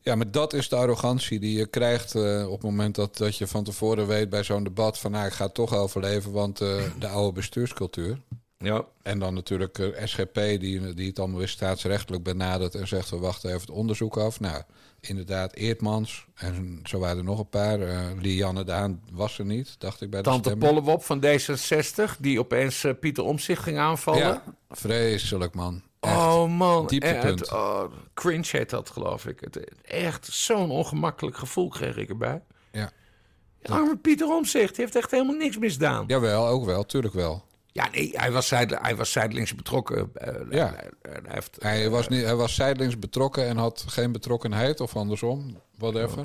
Ja, 0.00 0.14
maar 0.14 0.30
dat 0.30 0.52
is 0.52 0.68
de 0.68 0.76
arrogantie 0.76 1.40
die 1.40 1.58
je 1.58 1.66
krijgt 1.66 2.14
eh, 2.14 2.46
op 2.46 2.52
het 2.52 2.62
moment 2.62 2.94
dat, 2.94 3.16
dat 3.16 3.36
je 3.36 3.46
van 3.46 3.64
tevoren 3.64 4.06
weet 4.06 4.30
bij 4.30 4.42
zo'n 4.42 4.64
debat 4.64 4.98
van 4.98 5.10
nou, 5.10 5.26
ik 5.26 5.32
ga 5.32 5.44
het 5.44 5.54
toch 5.54 5.74
overleven, 5.74 6.32
want 6.32 6.60
eh, 6.60 6.82
de 6.98 7.08
oude 7.08 7.32
bestuurscultuur. 7.32 8.20
Ja. 8.58 8.84
En 9.02 9.18
dan 9.18 9.34
natuurlijk 9.34 9.78
eh, 9.78 10.06
SGP 10.06 10.34
die, 10.34 10.94
die 10.94 11.08
het 11.08 11.18
allemaal 11.18 11.38
weer 11.38 11.48
staatsrechtelijk 11.48 12.22
benadert 12.22 12.74
en 12.74 12.88
zegt 12.88 13.10
we 13.10 13.16
wachten 13.16 13.48
even 13.48 13.60
het 13.60 13.70
onderzoek 13.70 14.16
af. 14.16 14.40
Nou, 14.40 14.62
inderdaad, 15.00 15.54
Eertmans 15.54 16.26
en 16.34 16.80
zo 16.84 16.98
waren 16.98 17.18
er 17.18 17.24
nog 17.24 17.38
een 17.38 17.48
paar. 17.48 17.80
Eh 17.80 18.06
Lianne 18.20 18.64
Daan 18.64 19.02
was 19.12 19.38
er 19.38 19.44
niet, 19.44 19.74
dacht 19.78 20.00
ik 20.00 20.10
bij 20.10 20.22
de 20.22 20.28
Tante. 20.30 20.56
Pollewop 20.56 21.04
van 21.04 21.24
D66, 21.24 22.18
die 22.18 22.38
opeens 22.38 22.86
Pieter 23.00 23.24
Omtzigt 23.24 23.62
ging 23.62 23.78
aanvallen. 23.78 24.20
Ja, 24.20 24.42
vreselijk 24.70 25.54
man. 25.54 25.82
Oh 26.00 26.46
man, 26.50 26.86
Dieptepunt. 26.86 27.40
echt, 27.42 27.52
oh, 27.52 27.84
cringe 28.14 28.44
heet 28.50 28.70
dat 28.70 28.90
geloof 28.90 29.26
ik. 29.26 29.40
Het, 29.40 29.82
echt 29.82 30.26
zo'n 30.32 30.70
ongemakkelijk 30.70 31.36
gevoel 31.36 31.68
kreeg 31.68 31.96
ik 31.96 32.08
erbij. 32.08 32.42
Ja. 32.72 32.90
Arme 33.62 33.96
Pieter 33.96 34.26
die 34.74 34.84
heeft 34.84 34.96
echt 34.96 35.10
helemaal 35.10 35.34
niks 35.36 35.58
misdaan. 35.58 36.04
Ja, 36.06 36.14
Jawel, 36.14 36.46
ook 36.46 36.64
wel, 36.64 36.86
tuurlijk 36.86 37.14
wel. 37.14 37.44
nee, 37.92 38.10
hij 38.16 38.32
was, 38.32 38.46
zijde, 38.48 38.78
hij 38.82 38.96
was 38.96 39.12
zijdelings 39.12 39.54
betrokken. 39.54 40.10
eh, 40.14 40.34
Ja. 40.50 40.74
hij, 41.02 41.20
heeft, 41.24 41.56
Hij 41.58 41.90
was, 41.90 42.08
niet, 42.08 42.24
hij 42.24 42.34
was 42.34 42.54
zijdelings 42.54 42.98
betrokken 42.98 43.46
en 43.46 43.56
had 43.56 43.84
geen 43.88 44.12
betrokkenheid, 44.12 44.80
of 44.80 44.96
andersom, 44.96 45.60
whatever. 45.78 46.24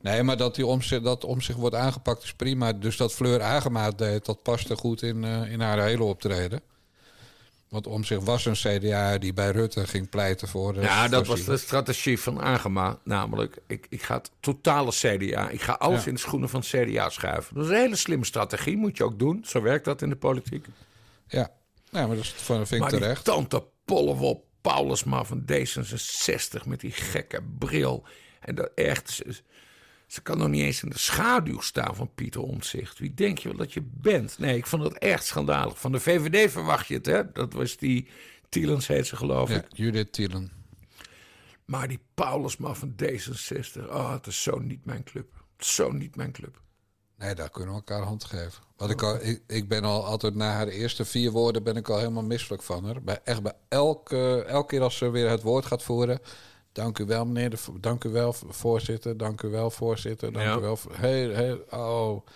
Nee, 0.00 0.22
maar 0.22 0.36
dat, 0.36 0.54
die 0.54 0.66
om, 0.66 0.82
zich- 0.82 1.02
dat 1.02 1.24
om 1.24 1.40
zich 1.40 1.56
wordt 1.56 1.74
aangepakt 1.74 2.22
is 2.22 2.32
prima. 2.34 2.72
Dus 2.72 2.96
dat 2.96 3.12
Fleur 3.12 3.42
Agema 3.42 3.84
het 3.84 3.98
deed, 3.98 4.24
dat 4.24 4.42
paste 4.42 4.76
goed 4.76 5.02
in, 5.02 5.24
eh, 5.24 5.52
in 5.52 5.60
haar 5.60 5.82
hele 5.82 6.04
optreden. 6.04 6.60
Want 7.70 7.86
om 7.86 8.04
zich 8.04 8.20
was 8.20 8.44
een 8.44 8.52
CDA 8.78 9.18
die 9.18 9.32
bij 9.32 9.50
Rutte 9.50 9.86
ging 9.86 10.08
pleiten 10.08 10.48
voor... 10.48 10.80
Ja, 10.80 11.08
dat 11.08 11.26
was 11.26 11.44
de 11.44 11.56
strategie 11.56 12.20
van 12.20 12.40
Agema. 12.40 12.98
Namelijk, 13.04 13.56
ik, 13.66 13.86
ik 13.88 14.02
ga 14.02 14.14
het 14.16 14.30
totale 14.40 14.90
CDA. 14.90 15.48
Ik 15.48 15.60
ga 15.60 15.72
alles 15.72 16.00
Ja. 16.00 16.06
in 16.08 16.14
de 16.14 16.20
schoenen 16.20 16.48
van 16.48 16.60
het 16.60 16.68
CDA 16.68 17.08
schuiven. 17.10 17.54
Dat 17.54 17.64
is 17.64 17.70
een 17.70 17.76
hele 17.76 17.96
slimme 17.96 18.24
strategie, 18.24 18.76
moet 18.76 18.96
je 18.96 19.04
ook 19.04 19.18
doen. 19.18 19.44
Zo 19.46 19.62
werkt 19.62 19.84
dat 19.84 20.02
in 20.02 20.08
de 20.08 20.16
politiek. 20.16 20.66
Ja, 21.26 21.50
ja 21.90 22.06
maar 22.06 22.16
dat 22.16 22.24
is- 22.24 22.30
vind 22.42 22.70
ik 22.72 22.78
Maar 22.78 22.90
die 22.90 22.98
terecht. 22.98 23.24
tante 23.24 23.64
Pollewop 23.84 24.44
Paulusma 24.60 25.24
van 25.24 25.44
D66 25.52 26.66
met 26.66 26.80
die 26.80 26.92
gekke 26.92 27.40
bril. 27.58 28.04
En 28.40 28.54
dat 28.54 28.70
echt, 28.74 29.22
ze, 30.12 30.20
kan 30.22 30.38
nog 30.38 30.48
niet 30.48 30.62
eens 30.62 30.82
in 30.82 30.90
de 30.90 30.98
schaduw 30.98 31.60
staan 31.60 31.94
van 31.94 32.14
Pieter 32.14 32.40
Omtzigt. 32.40 32.98
Wie 32.98 33.14
denk 33.14 33.38
je 33.38 33.48
wel 33.48 33.58
dat 33.58 33.72
je 33.72 33.82
bent? 33.84 34.38
Nee, 34.38 34.56
ik 34.56 34.66
vond 34.66 34.82
het 34.82 34.98
echt 34.98 35.24
schandalig. 35.24 35.80
Van 35.80 35.92
de 35.92 36.00
VVD 36.00 36.50
verwacht 36.50 36.86
je 36.86 36.94
het, 36.94 37.06
hè? 37.06 37.32
Dat 37.32 37.52
was 37.52 37.76
die 37.76 38.08
Tielens 38.48 38.86
heet 38.86 39.06
ze, 39.06 39.16
geloof 39.16 39.48
Ja, 39.48 39.56
ik. 39.56 39.66
Judith 39.68 40.12
Thielen. 40.12 40.52
Maar 41.64 41.88
die 41.88 42.00
Paulusma 42.14 42.74
van 42.74 42.94
D66, 43.02 43.88
oh, 43.88 44.12
het 44.12 44.26
is 44.26 44.42
zo 44.42 44.58
niet 44.58 44.84
mijn 44.84 45.04
club. 45.04 45.26
Zo 45.58 45.92
niet 45.92 46.16
mijn 46.16 46.32
club. 46.32 46.62
Nee, 47.16 47.34
daar 47.34 47.50
kunnen 47.50 47.70
we 47.70 47.76
elkaar 47.76 48.02
hand 48.02 48.24
geven. 48.24 48.62
Wat 48.76 48.90
ik, 48.90 49.02
al, 49.02 49.22
ik, 49.22 49.42
ik 49.46 49.68
ben 49.68 49.84
al 49.84 50.04
altijd 50.04 50.34
na 50.34 50.52
haar 50.52 50.68
eerste 50.68 51.04
vier 51.04 51.30
woorden 51.30 51.62
ben 51.62 51.76
ik 51.76 51.88
al 51.88 51.98
helemaal 51.98 52.22
misselijk 52.22 52.62
van 52.62 52.84
haar. 52.84 53.02
Bij, 53.02 53.20
echt 53.24 53.42
bij 53.42 53.52
elke, 53.68 54.44
elke 54.44 54.66
keer 54.66 54.82
als 54.82 54.96
ze 54.96 55.10
weer 55.10 55.28
het 55.28 55.42
woord 55.42 55.66
gaat 55.66 55.82
voeren. 55.82 56.20
Dank 56.72 56.98
u 56.98 57.04
wel, 57.04 57.24
meneer. 57.26 57.50
De, 57.50 57.56
dank 57.80 58.04
u 58.04 58.08
wel, 58.08 58.32
voorzitter. 58.48 59.16
Dank 59.16 59.42
u 59.42 59.48
wel, 59.48 59.70
voorzitter. 59.70 60.32
Dank 60.32 60.44
Ja. 60.46 60.56
u 60.56 60.60
wel. 60.60 60.78
Hey, 60.92 61.20
hey, 61.26 61.60
oh, 61.70 62.26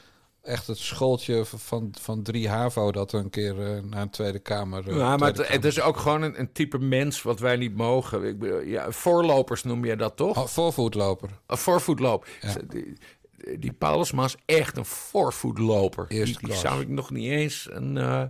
echt 0.42 0.66
het 0.66 0.78
schooltje 0.78 1.44
van, 1.44 1.92
van 2.00 2.22
drie 2.22 2.48
HAVO 2.48 2.92
dat 2.92 3.12
een 3.12 3.30
keer 3.30 3.60
eh, 3.74 3.82
naar 3.82 4.02
een 4.02 4.10
Tweede 4.10 4.38
Kamer... 4.38 4.88
eh, 4.88 4.96
Ja, 4.96 5.16
maar 5.16 5.32
Tweede 5.32 5.52
het, 5.52 5.62
het 5.62 5.72
is 5.72 5.80
ook 5.80 5.96
gewoon 5.96 6.22
een, 6.22 6.40
een 6.40 6.52
type 6.52 6.78
mens 6.78 7.22
wat 7.22 7.38
wij 7.40 7.56
niet 7.56 7.76
mogen. 7.76 8.24
Ik 8.24 8.38
bedoel, 8.38 8.60
ja, 8.60 8.90
voorlopers 8.90 9.62
noem 9.62 9.84
je 9.84 9.96
dat 9.96 10.16
toch? 10.16 10.38
Oh, 10.38 10.46
voorvoetloper. 10.46 11.30
Een. 11.46 12.38
Ja. 12.40 12.50
Ze- 12.50 12.66
Die, 12.66 13.58
die 13.58 13.72
Paulusma 13.72 14.24
is 14.24 14.36
echt 14.46 14.76
een 14.76 14.84
voorvoetloper. 14.84 16.04
Eerste 16.08 16.38
die 16.46 16.54
zou 16.54 16.80
ik 16.80 16.88
nog 16.88 17.10
niet 17.10 17.30
eens 17.30 17.68
een 17.70 17.96
eh, 17.96 18.22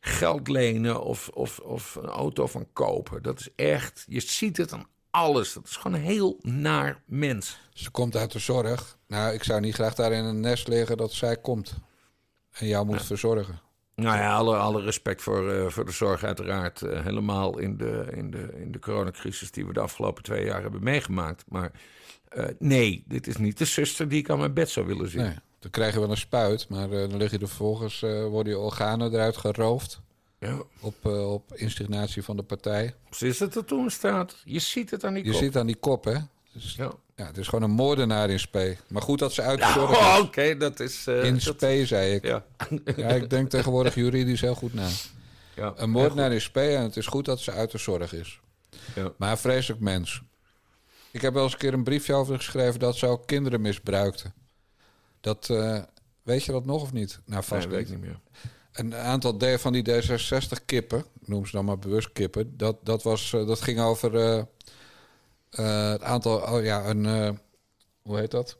geld 0.00 0.48
lenen 0.48 1.02
of, 1.02 1.28
of, 1.28 1.58
of 1.58 1.94
een 1.94 2.08
auto 2.08 2.46
van 2.46 2.66
kopen. 2.72 3.22
Dat 3.22 3.40
is 3.40 3.48
echt, 3.56 4.04
je 4.08 4.20
ziet 4.20 4.56
het 4.56 4.72
aan 4.72 4.86
alles. 5.10 5.52
Dat 5.52 5.64
is 5.64 5.76
gewoon 5.76 5.98
een 5.98 6.04
heel 6.04 6.38
naar 6.42 7.02
mens. 7.06 7.58
Ze 7.72 7.90
komt 7.90 8.16
uit 8.16 8.32
de 8.32 8.38
zorg. 8.38 8.98
Nou, 9.06 9.34
ik 9.34 9.44
zou 9.44 9.60
niet 9.60 9.74
graag 9.74 9.94
daar 9.94 10.12
in 10.12 10.24
een 10.24 10.40
nest 10.40 10.68
liggen 10.68 10.96
dat 10.96 11.12
zij 11.12 11.36
komt. 11.36 11.74
En 12.52 12.66
jou 12.66 12.86
moet 12.86 13.02
verzorgen. 13.02 13.60
Nou 13.94 14.16
ja, 14.16 14.34
alle, 14.34 14.56
alle 14.56 14.82
respect 14.82 15.22
voor, 15.22 15.52
eh, 15.52 15.66
voor 15.66 15.84
de 15.84 15.92
zorg 15.92 16.24
uiteraard. 16.24 16.82
eh, 16.82 17.04
helemaal 17.04 17.58
in 17.58 17.76
de, 17.76 18.06
in, 18.14 18.30
de, 18.30 18.50
in 18.54 18.72
de 18.72 18.78
coronacrisis 18.78 19.50
die 19.50 19.66
we 19.66 19.72
de 19.72 19.80
afgelopen 19.80 20.22
twee 20.22 20.44
jaar 20.44 20.62
hebben 20.62 20.82
meegemaakt. 20.82 21.44
Maar 21.48 21.70
eh, 22.28 22.44
nee, 22.58 23.04
dit 23.06 23.26
is 23.26 23.36
niet 23.36 23.58
de 23.58 23.64
zuster 23.64 24.08
die 24.08 24.18
ik 24.18 24.30
aan 24.30 24.38
mijn 24.38 24.54
bed 24.54 24.70
zou 24.70 24.86
willen 24.86 25.10
zien. 25.10 25.22
Nee, 25.22 25.34
dan 25.58 25.70
krijg 25.70 25.94
je 25.94 26.00
wel 26.00 26.10
een 26.10 26.16
spuit, 26.16 26.68
maar 26.68 26.88
dan 26.88 27.16
lig 27.16 27.30
je 27.30 27.38
er 27.38 27.48
vervolgens, 27.48 28.00
worden 28.00 28.52
je 28.52 28.58
organen 28.58 29.12
eruit 29.12 29.36
geroofd. 29.36 30.00
Ja. 30.40 30.62
Op, 30.80 30.94
eh, 31.02 31.32
op 31.32 31.54
instigatie 31.54 32.22
van 32.22 32.36
de 32.36 32.42
partij. 32.42 32.94
Precies 33.08 33.38
dat 33.38 33.54
er 33.56 33.64
toen 33.64 33.90
staat. 33.90 34.36
Je 34.44 34.58
ziet 34.58 34.90
het 34.90 35.04
aan 35.04 35.14
die 35.14 35.24
Je 35.24 35.30
kop. 35.30 35.40
zit 35.40 35.56
aan 35.56 35.66
die 35.66 35.76
kop, 35.76 36.04
hè? 36.04 36.16
Dus, 36.52 36.74
Ja. 36.74 36.92
ja, 37.16 37.26
het 37.26 37.36
is 37.36 37.48
gewoon 37.48 37.64
een 37.70 37.74
moordenaar 37.76 38.30
in 38.30 38.40
spe. 38.40 38.76
Maar 38.88 39.02
goed 39.02 39.18
dat 39.18 39.32
ze 39.32 39.42
uit 39.42 39.58
de 39.58 39.64
Ja, 39.64 39.72
zorg 39.72 39.90
oh, 39.90 40.14
is. 40.18 40.20
Oké, 40.20 40.56
dat 40.56 40.80
is... 40.80 41.06
eh, 41.06 41.24
In 41.24 41.32
dat- 41.32 41.42
spe, 41.42 41.86
zei 41.86 42.14
ik. 42.14 42.24
Ja. 42.24 42.44
Ja, 42.96 43.08
ik 43.08 43.30
denk 43.30 43.50
tegenwoordig 43.50 43.94
juridisch 43.94 44.40
heel 44.40 44.54
goed 44.54 44.74
na. 44.74 44.88
ja. 45.56 45.72
Een 45.76 45.90
moordenaar 45.90 46.32
in 46.32 46.40
spe 46.40 46.60
en 46.76 46.82
het 46.82 46.96
is 46.96 47.06
goed 47.06 47.24
dat 47.24 47.40
ze 47.40 47.52
uit 47.52 47.70
de 47.70 47.78
zorg 47.78 48.12
is. 48.12 48.40
Ja. 48.94 49.12
Maar 49.16 49.30
een 49.30 49.38
vreselijk 49.38 49.80
mens. 49.80 50.22
Ik 51.10 51.20
heb 51.20 51.34
wel 51.34 51.42
eens 51.42 51.52
een 51.52 51.58
keer 51.58 51.72
een 51.72 51.84
briefje 51.84 52.14
over 52.14 52.36
geschreven 52.36 52.80
dat 52.80 52.96
ze 52.96 53.06
ook 53.06 53.26
kinderen 53.26 53.60
misbruikte. 53.60 54.32
Dat, 55.20 55.50
eh, 55.50 55.78
weet 56.22 56.44
je 56.44 56.52
dat 56.52 56.64
nog 56.64 56.82
of 56.82 56.92
niet? 56.92 57.20
Nou, 57.24 57.44
vast 57.44 57.66
Nee, 57.68 57.76
weet 57.76 57.86
ik 57.86 57.90
niet 57.90 58.00
meer. 58.00 58.18
Een 58.72 58.94
aantal 58.94 59.36
D 59.36 59.44
van 59.60 59.72
die 59.72 59.84
D66 59.90 60.64
kippen, 60.66 60.98
ik 61.20 61.28
noem 61.28 61.46
ze 61.46 61.52
dan 61.52 61.64
maar 61.64 61.78
bewust 61.78 62.12
kippen, 62.12 62.56
dat, 62.56 62.76
dat, 62.82 63.02
was, 63.02 63.32
eh, 63.32 63.46
dat 63.46 63.60
ging 63.60 63.80
over 63.80 64.16
eh, 64.16 65.90
het 65.90 66.02
aantal, 66.02 66.36
oh 66.36 66.64
ja, 66.64 66.84
een, 66.84 67.38
hoe 68.02 68.18
heet 68.18 68.30
dat? 68.30 68.58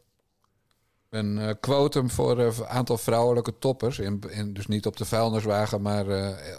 Een 1.08 1.56
quotum 1.60 2.10
voor 2.10 2.38
het 2.38 2.64
aantal 2.66 2.98
vrouwelijke 2.98 3.58
toppers. 3.58 3.98
In, 3.98 4.22
in, 4.28 4.52
dus 4.52 4.66
niet 4.66 4.86
op 4.86 4.96
de 4.96 5.04
vuilniswagen, 5.04 5.82
maar 5.82 6.06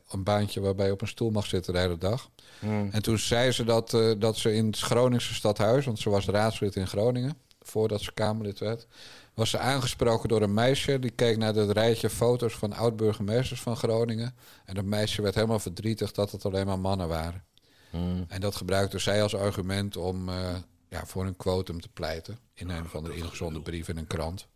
een 0.09 0.23
baantje 0.23 0.61
waarbij 0.61 0.85
je 0.85 0.91
op 0.91 1.01
een 1.01 1.07
stoel 1.07 1.29
mag 1.29 1.45
zitten 1.45 1.73
de 1.73 1.79
hele 1.79 1.97
dag. 1.97 2.29
Hmm. 2.59 2.89
En 2.91 3.01
toen 3.01 3.17
zei 3.17 3.51
ze 3.51 3.63
dat, 3.63 3.97
dat 4.17 4.37
ze 4.37 4.53
in 4.53 4.65
het 4.65 4.79
Groningse 4.79 5.33
stadhuis, 5.33 5.85
want 5.85 5.99
ze 5.99 6.09
was 6.09 6.25
raadslid 6.25 6.75
in 6.75 6.87
Groningen, 6.87 7.37
voordat 7.61 8.01
ze 8.01 8.13
Kamerlid 8.13 8.59
werd, 8.59 8.87
was 9.33 9.49
ze 9.49 9.57
aangesproken 9.57 10.29
door 10.29 10.41
een 10.41 10.53
meisje. 10.53 10.99
Die 10.99 11.11
keek 11.11 11.37
naar 11.37 11.53
het 11.53 11.71
rijtje 11.71 12.09
foto's 12.09 12.53
van 12.53 12.73
oud-burgemeesters 12.73 13.61
van 13.61 13.77
Groningen. 13.77 14.35
En 14.65 14.75
dat 14.75 14.85
meisje 14.85 15.21
werd 15.21 15.35
helemaal 15.35 15.59
verdrietig 15.59 16.11
dat 16.11 16.31
het 16.31 16.45
alleen 16.45 16.65
maar 16.65 16.79
mannen 16.79 17.07
waren. 17.07 17.43
Hmm. 17.89 18.25
En 18.27 18.41
dat 18.41 18.55
gebruikte 18.55 18.99
zij 18.99 19.23
als 19.23 19.35
argument 19.35 19.97
om 19.97 20.29
eh, 20.29 20.55
ja, 20.89 21.05
voor 21.05 21.25
een 21.25 21.37
quotum 21.37 21.81
te 21.81 21.89
pleiten. 21.89 22.39
In 22.53 22.69
een 22.69 22.85
van 22.85 23.03
de 23.03 23.15
ingezonden 23.15 23.61
brief 23.61 23.87
in 23.87 23.97
een 23.97 24.07
krant. 24.07 24.47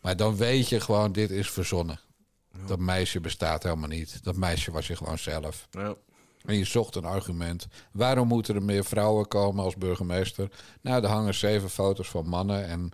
Maar 0.00 0.16
dan 0.16 0.36
weet 0.36 0.68
je 0.68 0.80
gewoon, 0.80 1.12
dit 1.12 1.30
is 1.30 1.50
verzonnen. 1.50 2.00
Dat 2.66 2.78
meisje 2.78 3.20
bestaat 3.20 3.62
helemaal 3.62 3.88
niet. 3.88 4.24
Dat 4.24 4.36
meisje 4.36 4.70
was 4.70 4.86
je 4.86 4.96
gewoon 4.96 5.18
zelf. 5.18 5.68
Ja. 5.70 5.94
En 6.44 6.58
je 6.58 6.64
zocht 6.64 6.94
een 6.94 7.04
argument. 7.04 7.66
Waarom 7.92 8.28
moeten 8.28 8.54
er 8.54 8.62
meer 8.62 8.84
vrouwen 8.84 9.28
komen 9.28 9.64
als 9.64 9.76
burgemeester? 9.76 10.50
Nou, 10.80 11.02
er 11.02 11.08
hangen 11.08 11.34
zeven 11.34 11.70
foto's 11.70 12.08
van 12.08 12.26
mannen. 12.26 12.66
En 12.66 12.90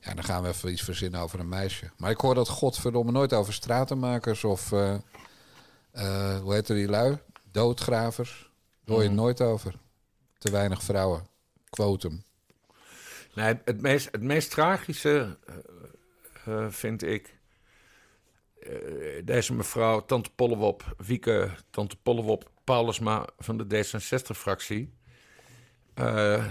ja, 0.00 0.14
dan 0.14 0.24
gaan 0.24 0.42
we 0.42 0.48
even 0.48 0.70
iets 0.72 0.82
verzinnen 0.82 1.20
over 1.20 1.40
een 1.40 1.48
meisje. 1.48 1.90
Maar 1.96 2.10
ik 2.10 2.20
hoor 2.20 2.34
dat 2.34 2.48
godverdomme 2.48 3.12
nooit 3.12 3.32
over 3.32 3.52
stratenmakers 3.52 4.44
of... 4.44 4.72
eh, 4.72 4.94
eh, 5.92 6.38
hoe 6.40 6.52
heet 6.54 6.66
die 6.66 6.88
lui? 6.88 7.18
Doodgravers. 7.50 8.50
Daar 8.84 8.94
hoor 8.94 9.02
je 9.02 9.08
het 9.08 9.18
nooit 9.18 9.40
over. 9.40 9.74
Te 10.38 10.50
weinig 10.50 10.82
vrouwen. 10.82 11.26
Quotum. 11.70 12.22
Nee, 13.34 13.58
het 13.64 13.80
meest, 13.80 14.08
het 14.10 14.22
meest 14.22 14.50
tragische 14.50 15.38
eh, 16.44 16.66
vind 16.68 17.02
ik. 17.02 17.38
deze 19.24 19.54
mevrouw, 19.54 20.04
Tante 20.04 20.30
Pollewop, 20.34 20.94
Wieke, 20.96 21.50
Tante 21.70 21.96
Pollewop, 21.96 22.50
Paulusma 22.64 23.26
van 23.38 23.56
de 23.56 23.64
D66-fractie. 23.64 24.99
Eh, 26.00 26.44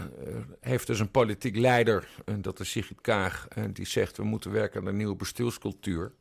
heeft 0.59 0.87
dus 0.87 0.99
een 0.99 1.11
politiek 1.11 1.55
leider, 1.55 2.07
en 2.25 2.41
dat 2.41 2.59
is 2.59 2.71
Sigrid 2.71 3.01
Kaag, 3.01 3.47
en 3.47 3.73
die 3.73 3.85
zegt: 3.87 4.17
we 4.17 4.23
moeten 4.23 4.51
werken 4.51 4.81
aan 4.81 4.87
een 4.87 4.97
nieuwe 4.97 5.15
bestuurscultuur. 5.15 6.11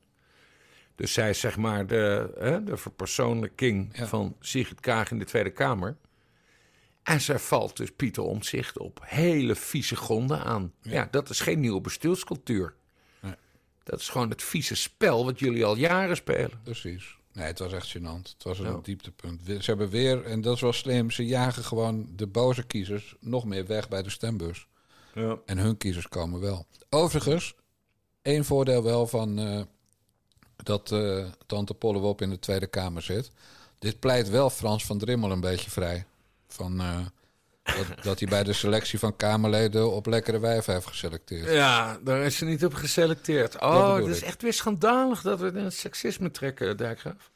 Dus 0.94 1.12
zij 1.12 1.30
is 1.30 1.40
zeg 1.40 1.56
maar 1.56 1.86
de, 1.86 2.34
hè, 2.38 2.64
de 2.64 2.76
verpersoonlijking 2.76 3.88
Ja. 3.98 4.06
van 4.06 4.36
Sigrid 4.40 4.80
Kaag 4.80 5.10
in 5.10 5.18
de 5.18 5.24
Tweede 5.24 5.50
Kamer. 5.50 5.96
En 7.02 7.20
zij 7.20 7.38
valt 7.38 7.76
dus 7.76 7.90
Pieter 7.96 8.22
Omtzigt 8.22 8.78
op 8.78 9.00
hele 9.04 9.54
vieze 9.54 9.96
gronden 9.96 10.44
aan. 10.44 10.72
Ja, 10.80 11.08
dat 11.10 11.28
is 11.30 11.40
geen 11.40 11.60
nieuwe 11.60 11.80
bestuurscultuur. 11.80 12.74
Nee. 13.20 13.34
Dat 13.82 14.00
is 14.00 14.08
gewoon 14.08 14.30
het 14.30 14.42
vieze 14.42 14.74
spel 14.76 15.24
wat 15.24 15.38
jullie 15.38 15.64
al 15.64 15.76
jaren 15.76 16.16
spelen. 16.16 16.60
Precies. 16.62 17.16
Nee, 17.38 17.46
het 17.46 17.58
was 17.58 17.72
echt 17.72 17.96
gênant. 17.98 18.22
Het 18.32 18.42
was 18.42 18.58
een 18.58 18.64
Ja. 18.66 18.78
dieptepunt. 18.82 19.40
Ze 19.46 19.60
hebben 19.64 19.88
weer, 19.88 20.24
en 20.24 20.40
dat 20.40 20.54
is 20.54 20.60
wel 20.60 20.72
slim, 20.72 21.10
ze 21.10 21.26
jagen 21.26 21.64
gewoon 21.64 22.08
de 22.16 22.26
boze 22.26 22.62
kiezers 22.62 23.14
nog 23.20 23.44
meer 23.44 23.66
weg 23.66 23.88
bij 23.88 24.02
de 24.02 24.10
stembus. 24.10 24.66
Ja. 25.14 25.38
En 25.46 25.58
hun 25.58 25.76
kiezers 25.76 26.08
komen 26.08 26.40
wel. 26.40 26.66
Overigens, 26.90 27.54
één 28.22 28.44
voordeel 28.44 28.82
wel 28.82 29.06
van 29.06 29.38
eh, 29.38 29.60
dat 30.56 30.92
eh, 30.92 31.26
Tante 31.46 31.74
Pollewop 31.74 32.22
in 32.22 32.30
de 32.30 32.38
Tweede 32.38 32.66
Kamer 32.66 33.02
zit. 33.02 33.30
Dit 33.78 33.98
pleit 34.00 34.28
wel 34.28 34.50
Frans 34.50 34.84
van 34.86 34.98
Drimmel 34.98 35.30
een 35.30 35.40
beetje 35.40 35.70
vrij. 35.70 36.06
Van, 36.48 36.80
eh, 36.80 36.98
dat, 37.76 38.04
dat 38.04 38.18
hij 38.18 38.28
bij 38.28 38.44
de 38.44 38.52
selectie 38.52 38.98
van 38.98 39.16
Kamerleden 39.16 39.92
op 39.92 40.06
lekkere 40.06 40.38
wijven 40.38 40.72
heeft 40.74 40.86
geselecteerd. 40.86 41.50
Ja, 41.50 41.98
daar 42.04 42.20
is 42.20 42.36
ze 42.36 42.44
niet 42.44 42.64
op 42.64 42.74
geselecteerd. 42.74 43.52
Dat 43.52 43.62
Oh, 43.62 43.96
het 43.96 44.06
is 44.06 44.22
echt 44.22 44.42
weer 44.42 44.52
schandalig 44.52 45.22
dat 45.22 45.38
we 45.38 45.44
het 45.44 45.54
in 45.54 45.64
het 45.64 45.74
seksisme 45.74 46.30
trekken, 46.30 46.76
Dijkgraaf. 46.76 47.30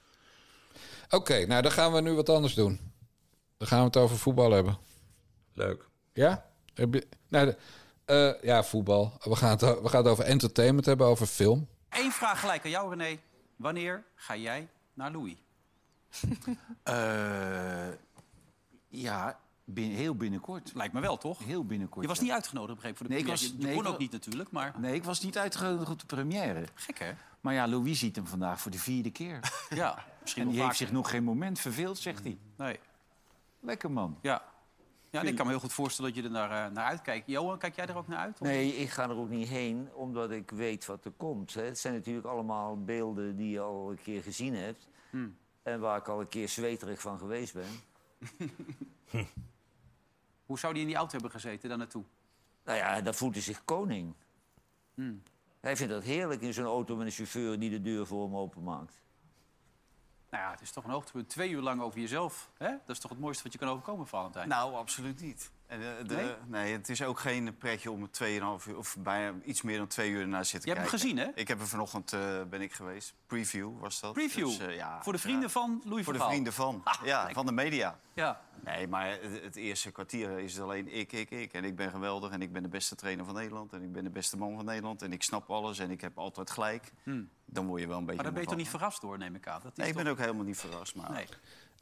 Oké, 1.10 1.46
nou 1.46 1.62
dan 1.62 1.72
gaan 1.72 1.92
we 1.92 2.00
nu 2.00 2.12
wat 2.14 2.28
anders 2.28 2.54
doen. 2.54 2.80
Dan 3.56 3.68
gaan 3.68 3.78
we 3.78 3.84
het 3.84 3.96
over 3.96 4.18
voetbal 4.18 4.50
hebben. 4.50 4.78
Leuk. 5.54 5.88
Ja? 6.12 6.46
Heb 6.74 6.94
je, 6.94 7.06
nou, 7.28 7.46
de- 7.46 7.56
eh, 8.04 8.42
ja, 8.42 8.62
voetbal. 8.64 9.12
We 9.24 9.36
gaan, 9.36 9.50
het, 9.50 9.60
we 9.60 9.88
gaan 9.88 10.02
het 10.02 10.12
over 10.12 10.24
entertainment 10.24 10.86
hebben, 10.86 11.06
over 11.06 11.26
film. 11.26 11.68
Eén 11.88 12.12
vraag 12.12 12.40
gelijk 12.40 12.64
aan 12.64 12.70
jou, 12.70 12.96
René. 12.96 13.18
Wanneer 13.56 14.04
ga 14.14 14.36
jij 14.36 14.68
naar 14.94 15.10
Louis? 15.12 15.34
Eh, 16.82 17.88
ja, 18.88 19.40
heel 19.74 20.14
binnenkort. 20.16 20.70
Lijkt 20.74 20.92
me 20.94 21.00
wel, 21.00 21.16
toch? 21.18 21.38
Heel 21.44 21.64
binnenkort. 21.64 22.02
Je 22.02 22.08
was 22.08 22.16
ja. 22.18 22.22
niet 22.24 22.32
uitgenodigd, 22.32 22.74
begreep 22.74 22.90
ik, 22.92 22.96
voor 22.98 23.06
de 23.06 23.12
Nee, 23.12 23.22
ik 23.22 23.26
première. 23.28 23.48
was- 23.52 23.60
Je 23.60 23.66
nee, 23.66 23.74
kon 23.76 23.86
ik 23.86 23.92
ook 23.92 23.98
niet 23.98 24.12
natuurlijk, 24.12 24.50
maar 24.50 24.74
Nee, 24.78 24.94
ik 24.94 25.04
was 25.04 25.20
niet 25.22 25.38
uitgenodigd 25.38 25.90
op 25.90 26.00
de 26.00 26.06
première. 26.06 26.64
gek 26.74 26.98
hè? 26.98 27.12
Maar 27.40 27.54
ja, 27.54 27.68
Louis 27.68 27.98
ziet 27.98 28.16
hem 28.16 28.26
vandaag 28.26 28.60
voor 28.60 28.70
de 28.70 28.78
vierde 28.78 29.10
keer. 29.10 29.40
Ja, 29.70 30.04
misschien 30.20 30.42
en 30.42 30.48
die 30.48 30.62
heeft 30.62 30.76
zich 30.76 30.92
nog 30.92 31.10
geen 31.10 31.24
moment 31.24 31.58
verveeld, 31.60 31.98
zegt 31.98 32.22
hij. 32.24 32.38
Nee, 32.56 32.78
Lekker 33.60 33.90
man. 33.90 34.18
ja. 34.22 34.42
Ja, 35.10 35.20
en 35.20 35.26
ik 35.26 35.34
kan 35.36 35.46
me 35.46 35.52
heel 35.52 35.60
goed 35.60 35.72
voorstellen 35.72 36.12
dat 36.14 36.22
je 36.22 36.26
er 36.28 36.34
naar, 36.34 36.66
eh, 36.66 36.72
naar 36.72 36.84
uitkijkt. 36.84 37.26
Johan, 37.26 37.58
kijk 37.58 37.76
jij 37.76 37.86
er 37.86 37.96
ook 37.96 38.08
naar 38.08 38.18
uit? 38.18 38.40
of- 38.40 38.46
Nee, 38.46 38.76
ik 38.76 38.88
ga 38.90 39.02
er 39.08 39.16
ook 39.16 39.28
niet 39.28 39.48
heen, 39.48 39.88
omdat 39.94 40.30
ik 40.30 40.50
weet 40.50 40.86
wat 40.86 41.04
er 41.04 41.10
komt. 41.10 41.54
Hè. 41.54 41.62
Het 41.62 41.78
zijn 41.78 41.94
natuurlijk 41.94 42.26
allemaal 42.26 42.84
beelden 42.84 43.36
die 43.36 43.50
je 43.50 43.60
al 43.60 43.90
een 43.90 44.02
keer 44.02 44.22
gezien 44.22 44.54
hebt. 44.54 44.88
Hmm. 45.10 45.36
En 45.62 45.80
waar 45.80 45.98
ik 45.98 46.08
al 46.08 46.20
een 46.20 46.28
keer 46.28 46.48
zweterig 46.48 47.00
van 47.00 47.18
geweest 47.18 47.54
ben. 47.54 47.66
Hoe 50.46 50.58
zou 50.58 50.72
die 50.72 50.82
in 50.82 50.88
die 50.88 50.96
auto 50.96 51.12
hebben 51.12 51.30
gezeten 51.30 51.68
daar 51.68 51.78
naartoe? 51.78 52.04
Nou 52.64 52.78
ja, 52.78 53.00
daar 53.00 53.14
voelt 53.14 53.34
hij 53.34 53.42
zich 53.42 53.64
koning. 53.64 54.14
Hmm. 54.94 55.22
Hij 55.60 55.76
vindt 55.76 55.92
dat 55.92 56.02
heerlijk 56.02 56.40
in 56.40 56.54
zo'n 56.54 56.64
auto 56.64 56.96
met 56.96 57.06
een 57.06 57.12
chauffeur 57.12 57.58
die 57.58 57.70
de 57.70 57.82
deur 57.82 58.06
voor 58.06 58.24
hem 58.24 58.36
openmaakt. 58.36 59.00
Nou 60.30 60.44
ja, 60.44 60.50
het 60.50 60.60
is 60.60 60.70
toch 60.70 60.84
een 60.84 60.90
hoogtepunt. 60.90 61.28
Twee 61.28 61.50
uur 61.50 61.60
lang 61.60 61.80
over 61.80 62.00
jezelf. 62.00 62.50
Hè? 62.58 62.68
Dat 62.68 62.96
is 62.96 62.98
toch 62.98 63.10
het 63.10 63.20
mooiste 63.20 63.42
wat 63.42 63.52
je 63.52 63.58
kan 63.58 63.68
overkomen, 63.68 64.06
Valentijn? 64.06 64.48
Nou, 64.48 64.74
absoluut 64.74 65.20
niet. 65.20 65.50
De, 65.78 66.02
de, 66.06 66.14
Nee? 66.14 66.34
nee? 66.46 66.72
het 66.72 66.88
is 66.88 67.02
ook 67.02 67.18
geen 67.18 67.56
pretje 67.58 67.90
om 67.90 68.02
het 68.02 68.20
2,5 68.22 68.26
uur 68.68 68.76
of 68.76 68.96
bijna 68.98 69.34
iets 69.44 69.62
meer 69.62 69.78
dan 69.78 69.86
twee 69.86 70.10
uur 70.10 70.28
naar 70.28 70.44
zitten 70.44 70.70
Je 70.70 70.76
hebt 70.76 70.90
hem 70.90 71.00
kijken. 71.00 71.18
gezien, 71.18 71.34
hè? 71.34 71.40
Ik 71.40 71.48
heb 71.48 71.60
er 71.60 71.68
vanochtend 71.68 72.12
eh, 72.12 72.42
ben 72.50 72.60
ik 72.60 72.72
geweest. 72.72 73.14
Preview 73.26 73.78
was 73.80 74.00
dat. 74.00 74.12
Preview? 74.12 74.46
Dus, 74.46 74.58
eh, 74.58 74.76
ja, 74.76 75.02
Voor 75.02 75.12
de 75.12 75.18
vrienden 75.18 75.42
ja. 75.42 75.48
van 75.48 75.82
Louis 75.84 76.04
Voor 76.04 76.12
de 76.12 76.18
vrienden 76.18 76.52
van. 76.52 76.82
ja, 77.04 77.16
lekker. 77.16 77.34
van 77.34 77.46
de 77.46 77.52
media. 77.52 77.98
Ja. 78.12 78.40
Nee, 78.64 78.88
maar 78.88 79.08
het, 79.10 79.42
het 79.42 79.56
eerste 79.56 79.90
kwartier 79.90 80.38
is 80.38 80.52
het 80.52 80.62
alleen 80.62 80.88
ik, 80.94 81.12
ik, 81.12 81.30
ik. 81.30 81.52
En 81.52 81.64
ik 81.64 81.76
ben 81.76 81.90
geweldig 81.90 82.30
en 82.30 82.42
ik 82.42 82.52
ben 82.52 82.62
de 82.62 82.68
beste 82.68 82.94
trainer 82.94 83.24
van 83.24 83.34
Nederland. 83.34 83.72
En 83.72 83.82
ik 83.82 83.92
ben 83.92 84.04
de 84.04 84.10
beste 84.10 84.36
man 84.36 84.54
van 84.56 84.64
Nederland. 84.64 85.02
En 85.02 85.12
ik 85.12 85.22
snap 85.22 85.50
alles 85.50 85.78
en 85.78 85.90
ik 85.90 86.00
heb 86.00 86.18
altijd 86.18 86.50
gelijk. 86.50 86.92
Dan 87.44 87.66
word 87.66 87.80
je 87.80 87.86
wel 87.86 87.98
een 87.98 88.04
beetje... 88.06 88.06
Hmm. 88.06 88.14
Maar 88.14 88.24
daar 88.24 88.32
ben 88.32 88.42
je 88.42 88.48
toch 88.48 88.56
niet 88.56 88.68
verrast 88.68 89.00
door, 89.00 89.18
neem 89.18 89.34
ik 89.34 89.46
aan? 89.46 89.60
Dat 89.62 89.70
is 89.72 89.76
Nee, 89.78 89.88
ik 89.88 89.94
ben 89.94 90.06
ook 90.06 90.18
helemaal 90.18 90.44
niet 90.44 90.58
verrast. 90.58 90.94
Maar 90.94 91.10
Nee. 91.12 91.26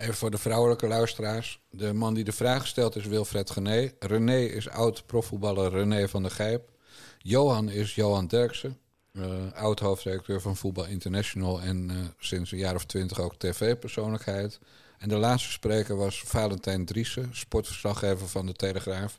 Even 0.00 0.14
voor 0.14 0.30
de 0.30 0.38
vrouwelijke 0.38 0.86
luisteraars. 0.86 1.60
De 1.70 1.92
man 1.92 2.14
die 2.14 2.24
de 2.24 2.32
vraag 2.32 2.66
stelt 2.66 2.96
is 2.96 3.06
Wilfred 3.06 3.50
Gené. 3.50 3.92
René 3.98 4.38
is 4.38 4.68
oud-profvoetballer 4.68 5.70
René 5.70 6.08
van 6.08 6.22
der 6.22 6.30
Gijp. 6.30 6.70
Johan 7.18 7.68
is 7.68 7.94
Johan 7.94 8.26
Derksen. 8.26 8.78
eh, 9.12 9.52
oud-hoofdredacteur 9.54 10.40
van 10.40 10.56
Voetbal 10.56 10.86
International. 10.86 11.60
En 11.60 11.90
eh, 11.90 11.96
sinds 12.18 12.52
een 12.52 12.58
jaar 12.58 12.74
of 12.74 12.84
twintig 12.84 13.20
ook 13.20 13.34
tv-persoonlijkheid. 13.38 14.60
En 14.98 15.08
de 15.08 15.16
laatste 15.16 15.50
spreker 15.50 15.96
was 15.96 16.22
Valentijn 16.26 16.84
Driessen. 16.84 17.28
Sportverslaggever 17.32 18.28
van 18.28 18.46
de 18.46 18.52
Telegraaf. 18.52 19.18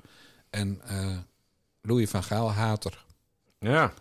En 0.49 0.81
eh, 0.85 1.17
Louis 1.81 2.09
van 2.09 2.23
Gaal, 2.23 2.51
hater. 2.51 3.05
Ja. 3.59 3.93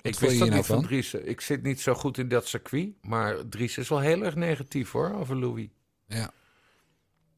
ik 0.00 0.18
wist 0.18 0.20
hier 0.20 0.30
dat 0.30 0.38
nou 0.38 0.50
niet 0.50 0.66
van 0.66 0.76
van? 0.76 0.84
Driessen. 0.84 1.28
Ik 1.28 1.40
zit 1.40 1.62
niet 1.62 1.80
zo 1.80 1.94
goed 1.94 2.18
in 2.18 2.28
dat 2.28 2.46
circuit. 2.46 2.88
Maar 3.02 3.48
Driessen 3.48 3.82
is 3.82 3.88
wel 3.88 4.00
heel 4.00 4.22
erg 4.24 4.34
negatief 4.34 4.90
hoor, 4.90 5.14
over 5.14 5.36
Louis. 5.36 5.68
Ja. 6.10 6.30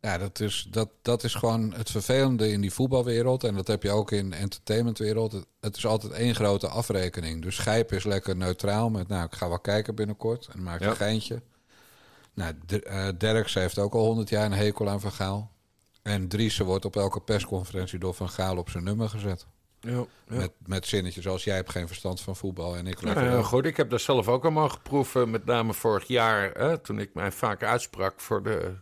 Ja, 0.00 0.18
dat 0.18 0.40
is, 0.40 0.66
dat, 0.70 0.88
dat 1.02 1.24
is 1.24 1.34
gewoon 1.34 1.72
het 1.72 1.90
vervelende 1.90 2.50
in 2.52 2.60
die 2.60 2.72
voetbalwereld. 2.72 3.44
En 3.44 3.54
dat 3.54 3.66
heb 3.66 3.82
je 3.82 3.90
ook 3.90 4.10
in 4.10 4.30
de 4.30 4.36
entertainmentwereld. 4.36 5.32
Het, 5.32 5.46
het 5.60 5.76
is 5.76 5.86
altijd 5.86 6.12
één 6.12 6.34
grote 6.34 6.68
afrekening. 6.68 7.42
Dus 7.42 7.58
Gijp 7.58 7.92
is 7.92 8.04
lekker 8.04 8.36
neutraal 8.36 8.90
met, 8.90 9.08
nou, 9.08 9.24
ik 9.24 9.34
ga 9.34 9.48
wel 9.48 9.60
kijken 9.60 9.94
binnenkort. 9.94 10.48
En 10.52 10.62
maakt 10.62 10.82
Ja. 10.82 10.90
een 10.90 10.96
geintje. 10.96 11.42
Nou, 12.34 12.54
eh, 12.66 13.08
Derks 13.18 13.54
heeft 13.54 13.78
ook 13.78 13.94
al 13.94 14.04
100 14.04 14.28
jaar 14.28 14.44
een 14.46 14.52
hekel 14.52 14.88
aan 14.88 15.00
Van 15.00 15.12
Gaal. 15.12 15.50
En 16.02 16.28
Driessen 16.28 16.64
wordt 16.64 16.84
op 16.84 16.96
elke 16.96 17.20
persconferentie 17.20 17.98
door 17.98 18.14
Van 18.14 18.28
Gaal 18.30 18.56
op 18.56 18.70
zijn 18.70 18.84
nummer 18.84 19.08
gezet. 19.08 19.46
Ja, 19.82 19.90
ja. 19.90 20.06
Met, 20.36 20.52
met 20.66 20.86
zinnetjes 20.86 21.26
als 21.26 21.44
jij 21.44 21.54
hebt 21.54 21.70
geen 21.70 21.86
verstand 21.86 22.20
van 22.20 22.36
voetbal 22.36 22.76
en 22.76 22.86
ik 22.86 23.00
ja, 23.00 23.42
goed, 23.42 23.66
ik 23.66 23.76
heb 23.76 23.90
dat 23.90 24.00
zelf 24.00 24.28
ook 24.28 24.44
al 24.44 24.50
mogen 24.50 24.82
proeven. 24.82 25.30
Met 25.30 25.44
name 25.44 25.74
vorig 25.74 26.06
jaar, 26.06 26.50
hè, 26.50 26.78
toen 26.78 26.98
ik 26.98 27.14
mij 27.14 27.32
vaak 27.32 27.62
uitsprak 27.62 28.20
voor 28.20 28.42
de, 28.42 28.74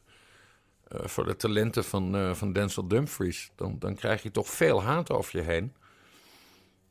eh, 0.88 1.06
voor 1.06 1.24
de 1.24 1.36
talenten 1.36 1.84
van, 1.84 2.16
eh, 2.16 2.34
van 2.34 2.52
Denzel 2.52 2.88
Dumfries. 2.88 3.50
Dan, 3.54 3.78
dan 3.78 3.94
krijg 3.94 4.22
je 4.22 4.30
toch 4.30 4.48
veel 4.48 4.82
haat 4.82 5.10
over 5.10 5.36
je 5.38 5.44
heen. 5.44 5.74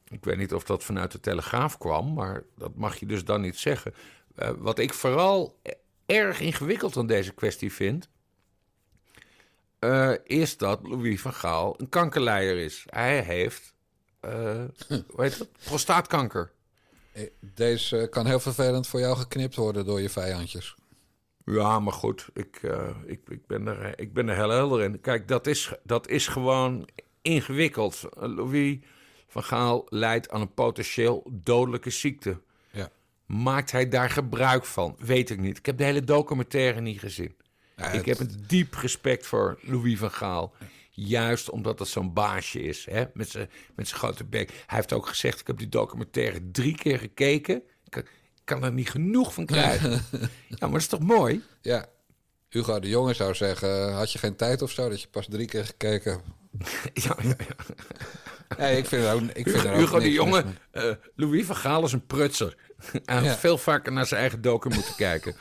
Ik 0.07 0.24
weet 0.24 0.38
niet 0.38 0.53
of 0.53 0.64
dat 0.64 0.84
vanuit 0.84 1.12
de 1.12 1.20
Telegraaf 1.20 1.78
kwam, 1.78 2.14
maar 2.14 2.43
dat 2.57 2.76
mag 2.76 2.95
je 2.95 3.05
dus 3.05 3.26
dan 3.26 3.41
niet 3.41 3.57
zeggen. 3.57 3.93
Eh, 4.36 4.51
wat 4.57 4.80
ik 4.80 4.93
vooral 4.93 5.60
erg 6.05 6.39
ingewikkeld 6.39 6.97
aan 6.97 7.07
deze 7.07 7.34
kwestie 7.34 7.74
vind... 7.74 8.10
is 10.24 10.57
dat 10.57 10.88
Louis 10.88 11.22
van 11.22 11.34
Gaal 11.34 11.76
een 11.78 11.89
kankerleider 11.89 12.57
is. 12.57 12.86
Hij 12.89 13.22
heeft, 13.22 13.74
hoe 14.22 15.22
heet 15.24 15.39
het, 15.39 15.49
prostaatkanker. 15.63 16.51
Eh, 17.11 17.24
Deze 17.39 17.97
eh, 17.97 18.09
kan 18.09 18.26
heel 18.26 18.39
vervelend 18.39 18.88
voor 18.88 18.99
jou 18.99 19.17
geknipt 19.17 19.55
worden 19.55 19.86
door 19.86 20.01
je 20.01 20.09
vijandjes. 20.09 20.76
Ja, 21.45 21.80
maar 21.80 21.93
goed, 21.93 22.28
ik, 22.34 22.59
eh, 22.63 22.89
ik, 23.05 23.20
ik, 23.30 23.47
ben, 23.47 23.67
er, 23.67 23.99
ik 23.99 24.13
ben 24.13 24.30
er 24.30 24.36
heel 24.36 24.49
helder 24.49 24.82
in. 24.82 25.01
Kijk, 25.01 25.28
dat 25.28 25.47
is, 25.47 25.74
dat 25.84 26.07
is 26.07 26.28
gewoon 26.28 26.88
ingewikkeld. 27.22 28.03
Eh, 28.03 28.36
Louis 28.36 28.78
van 29.28 29.43
Gaal 29.43 29.86
lijdt 29.89 30.30
aan 30.30 30.41
een 30.41 30.53
potentieel 30.53 31.24
dodelijke 31.32 31.89
ziekte. 31.89 32.41
Ja. 32.72 32.89
Maakt 33.26 33.72
hij 33.72 33.89
daar 33.89 34.09
gebruik 34.09 34.65
van? 34.65 34.95
Weet 34.99 35.30
ik 35.30 35.39
niet. 35.39 35.57
Ik 35.57 35.65
heb 35.65 35.78
de 35.78 35.84
hele 35.84 36.03
documentaire 36.03 36.82
niet 36.82 36.99
gezien. 36.99 37.36
Ja, 37.76 37.91
ik 37.91 38.05
heb 38.05 38.20
een 38.20 38.43
diep 38.47 38.74
respect 38.74 39.26
voor 39.28 39.59
Louis 39.61 39.97
van 39.97 40.11
Gaal. 40.11 40.53
Juist 41.07 41.49
omdat 41.49 41.77
dat 41.77 41.87
zo'n 41.87 42.13
baasje 42.13 42.61
is, 42.61 42.85
hè? 42.89 43.03
Met 43.13 43.29
zijn 43.29 43.49
met 43.75 43.87
zijn 43.87 43.99
grote 43.99 44.23
bek. 44.23 44.49
Hij 44.49 44.77
heeft 44.77 44.93
ook 44.93 45.07
gezegd, 45.07 45.39
ik 45.39 45.47
heb 45.47 45.57
die 45.57 45.69
documentaire 45.69 46.51
drie 46.51 46.75
keer 46.75 46.99
gekeken. 46.99 47.61
Ik 47.89 48.05
kan, 48.43 48.63
er 48.63 48.71
niet 48.71 48.89
genoeg 48.89 49.33
van 49.33 49.45
krijgen. 49.45 49.91
ja, 50.47 50.55
maar 50.59 50.69
dat 50.69 50.79
is 50.79 50.87
toch 50.87 50.99
mooi? 50.99 51.43
Ja, 51.61 51.85
Hugo 52.49 52.79
de 52.79 52.89
Jonge 52.89 53.13
zou 53.13 53.33
zeggen, 53.35 53.93
had 53.93 54.11
je 54.11 54.19
geen 54.19 54.35
tijd 54.35 54.61
of 54.61 54.71
zo 54.71 54.89
dat 54.89 55.01
je 55.01 55.07
pas 55.07 55.27
drie 55.29 55.47
keer 55.47 55.65
gekeken 55.65 56.11
hebt? 56.11 56.23
Ja, 57.05 57.15
ja, 57.21 57.35
ja. 57.37 57.75
Nee, 58.57 58.77
ik 58.77 58.85
vind 58.85 59.07
ook, 59.07 59.21
ik 59.21 59.49
vind 59.49 59.65
ook 59.67 59.75
Hugo 59.75 59.99
de 59.99 60.11
Jonge, 60.11 60.43
eh, 60.71 60.91
Louis 61.15 61.45
van 61.45 61.55
Gaal 61.55 61.83
is 61.85 61.91
een 61.91 62.05
prutser. 62.05 62.55
Hij 63.05 63.15
had 63.15 63.23
Ja. 63.25 63.35
veel 63.37 63.57
vaker 63.57 63.91
naar 63.91 64.05
zijn 64.05 64.19
eigen 64.21 64.41
docu 64.41 64.69
moeten 64.69 64.95
kijken. 64.95 65.35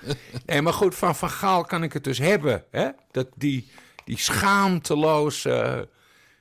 Nee, 0.47 0.63
maar 0.63 0.73
goed, 0.73 0.95
van 0.95 1.17
Van 1.17 1.31
Gaal 1.31 1.65
kan 1.65 1.83
ik 1.83 1.93
het 1.93 2.05
dus 2.05 2.19
hebben. 2.19 2.65
Hè? 2.71 2.89
Dat 3.11 3.29
die, 3.37 3.71
die 4.09 4.19
schaamteloze 4.19 5.89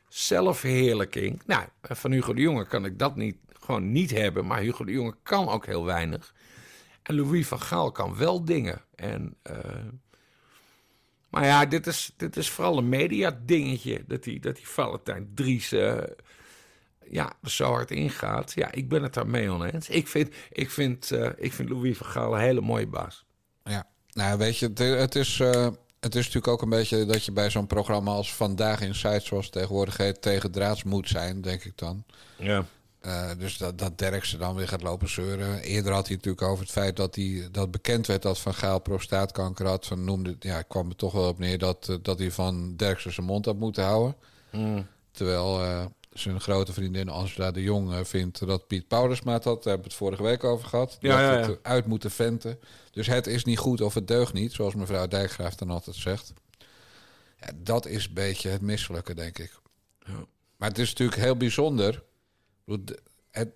zelfverheerlijking. 0.08 1.42
Nou, 1.46 1.66
van 1.82 2.12
Hugo 2.12 2.34
de 2.34 2.42
Jonge 2.42 2.68
kan 2.68 2.86
ik 2.86 3.00
dat 3.00 3.16
niet, 3.16 3.38
gewoon 3.60 3.92
niet 3.92 4.12
hebben. 4.12 4.46
Maar 4.46 4.60
Hugo 4.60 4.86
de 4.86 4.92
Jonge 4.92 5.16
kan 5.24 5.48
ook 5.48 5.66
heel 5.66 5.86
weinig. 5.86 6.34
En 7.04 7.16
Louis 7.16 7.48
van 7.48 7.62
Gaal 7.62 7.92
kan 7.92 8.18
wel 8.18 8.46
dingen. 8.46 8.82
En, 8.96 9.36
eh, 9.42 9.56
maar 11.30 11.46
ja, 11.46 11.66
dit 11.66 11.88
is, 11.88 12.14
dit 12.18 12.38
is 12.38 12.50
vooral 12.50 12.78
een 12.78 12.90
media-dingetje. 12.90 14.04
Dat 14.08 14.24
die, 14.24 14.40
dat 14.40 14.56
die 14.56 14.68
Valentijn 14.68 15.32
Dries 15.36 15.72
eh, 15.72 15.98
ja, 17.10 17.34
zo 17.44 17.72
hard 17.72 17.92
ingaat. 17.92 18.54
Ja, 18.56 18.72
ik 18.72 18.90
ben 18.90 19.04
het 19.04 19.14
daarmee 19.14 19.52
oneens. 19.52 19.90
Ik 19.90 20.08
vind, 20.08 20.36
ik 20.52 20.70
vind, 20.70 21.12
eh, 21.12 21.30
ik 21.38 21.54
vind 21.54 21.70
Louis 21.70 21.98
van 21.98 22.08
Gaal 22.08 22.34
een 22.34 22.40
hele 22.40 22.62
mooie 22.62 22.88
baas. 22.88 23.26
Ja, 23.64 23.88
nou 24.12 24.38
weet 24.38 24.58
je, 24.58 24.68
het, 24.68 24.80
het 24.80 25.16
is, 25.16 25.42
het 26.00 26.16
is 26.16 26.26
natuurlijk 26.26 26.48
ook 26.48 26.62
een 26.62 26.70
beetje 26.70 27.06
dat 27.06 27.24
je 27.24 27.32
bij 27.32 27.50
zo'n 27.50 27.68
programma 27.68 28.12
als 28.12 28.34
Vandaag 28.34 28.82
in 28.82 28.96
Site, 28.96 29.22
zoals 29.24 29.46
het 29.46 29.54
tegenwoordig 29.54 29.98
heet, 29.98 30.22
tegen 30.22 30.52
draads 30.52 30.84
moet 30.84 31.10
zijn, 31.10 31.42
denk 31.42 31.64
ik 31.64 31.78
dan. 31.78 32.04
Ja. 32.38 32.66
Eh, 33.00 33.30
dus 33.38 33.58
dat, 33.58 33.78
dat 33.78 33.98
Derksen 33.98 34.40
dan 34.40 34.56
weer 34.56 34.68
gaat 34.68 34.82
lopen 34.82 35.10
zeuren. 35.10 35.60
Eerder 35.60 35.94
had 35.94 36.08
hij 36.08 36.16
natuurlijk 36.16 36.48
over 36.48 36.64
het 36.64 36.74
feit 36.74 36.96
dat, 36.96 37.16
hij, 37.16 37.48
dat 37.52 37.72
bekend 37.72 38.08
werd 38.08 38.22
dat 38.22 38.40
Van 38.40 38.54
Gaal 38.54 38.80
prostaatkanker 38.80 39.66
had. 39.66 39.86
Van 39.86 40.04
noemde, 40.04 40.36
ja, 40.40 40.58
ik 40.58 40.68
kwam 40.68 40.90
er 40.90 40.96
toch 40.96 41.12
wel 41.12 41.28
op 41.28 41.40
neer 41.40 41.58
dat, 41.58 41.90
eh, 41.90 41.96
dat 42.02 42.20
hij 42.20 42.32
van 42.32 42.76
Derksen 42.76 43.14
zijn 43.14 43.26
mond 43.26 43.46
had 43.46 43.58
moeten 43.58 43.84
houden. 43.84 44.16
Mm. 44.52 44.88
Terwijl 45.12 45.64
eh, 45.64 45.86
zijn 46.20 46.42
grote 46.42 46.74
vriendin 46.74 47.10
Angela 47.10 47.52
de 47.52 47.62
Jong 47.62 47.92
eh, 47.94 48.00
vindt 48.04 48.48
dat 48.48 48.68
Piet 48.68 48.88
Paulusma 48.88 49.32
had. 49.32 49.44
Daar 49.44 49.54
hebben 49.54 49.78
we 49.78 49.84
het 49.84 49.94
vorige 49.94 50.24
week 50.24 50.44
over 50.44 50.68
gehad. 50.68 50.98
Die 51.00 51.10
Ja, 51.10 51.40
eh, 51.40 51.50
uit 51.62 51.86
moeten 51.86 52.12
venten. 52.12 52.60
Dus 52.92 53.08
het 53.08 53.28
is 53.28 53.44
niet 53.44 53.58
goed 53.58 53.82
of 53.82 53.94
het 53.94 54.08
deugt 54.08 54.34
niet, 54.34 54.54
zoals 54.54 54.76
mevrouw 54.76 55.08
Dijkgraaf 55.08 55.56
dan 55.56 55.70
altijd 55.70 55.96
zegt. 55.96 56.34
Ja, 57.40 57.48
dat 57.56 57.86
is 57.86 58.06
een 58.08 58.14
beetje 58.14 58.50
het 58.50 58.62
misselijke, 58.62 59.14
denk 59.14 59.38
ik. 59.38 59.60
Maar 60.58 60.70
het 60.70 60.78
is 60.80 60.90
natuurlijk 60.90 61.22
heel 61.22 61.38
bijzonder. 61.38 62.04
We 62.64 62.80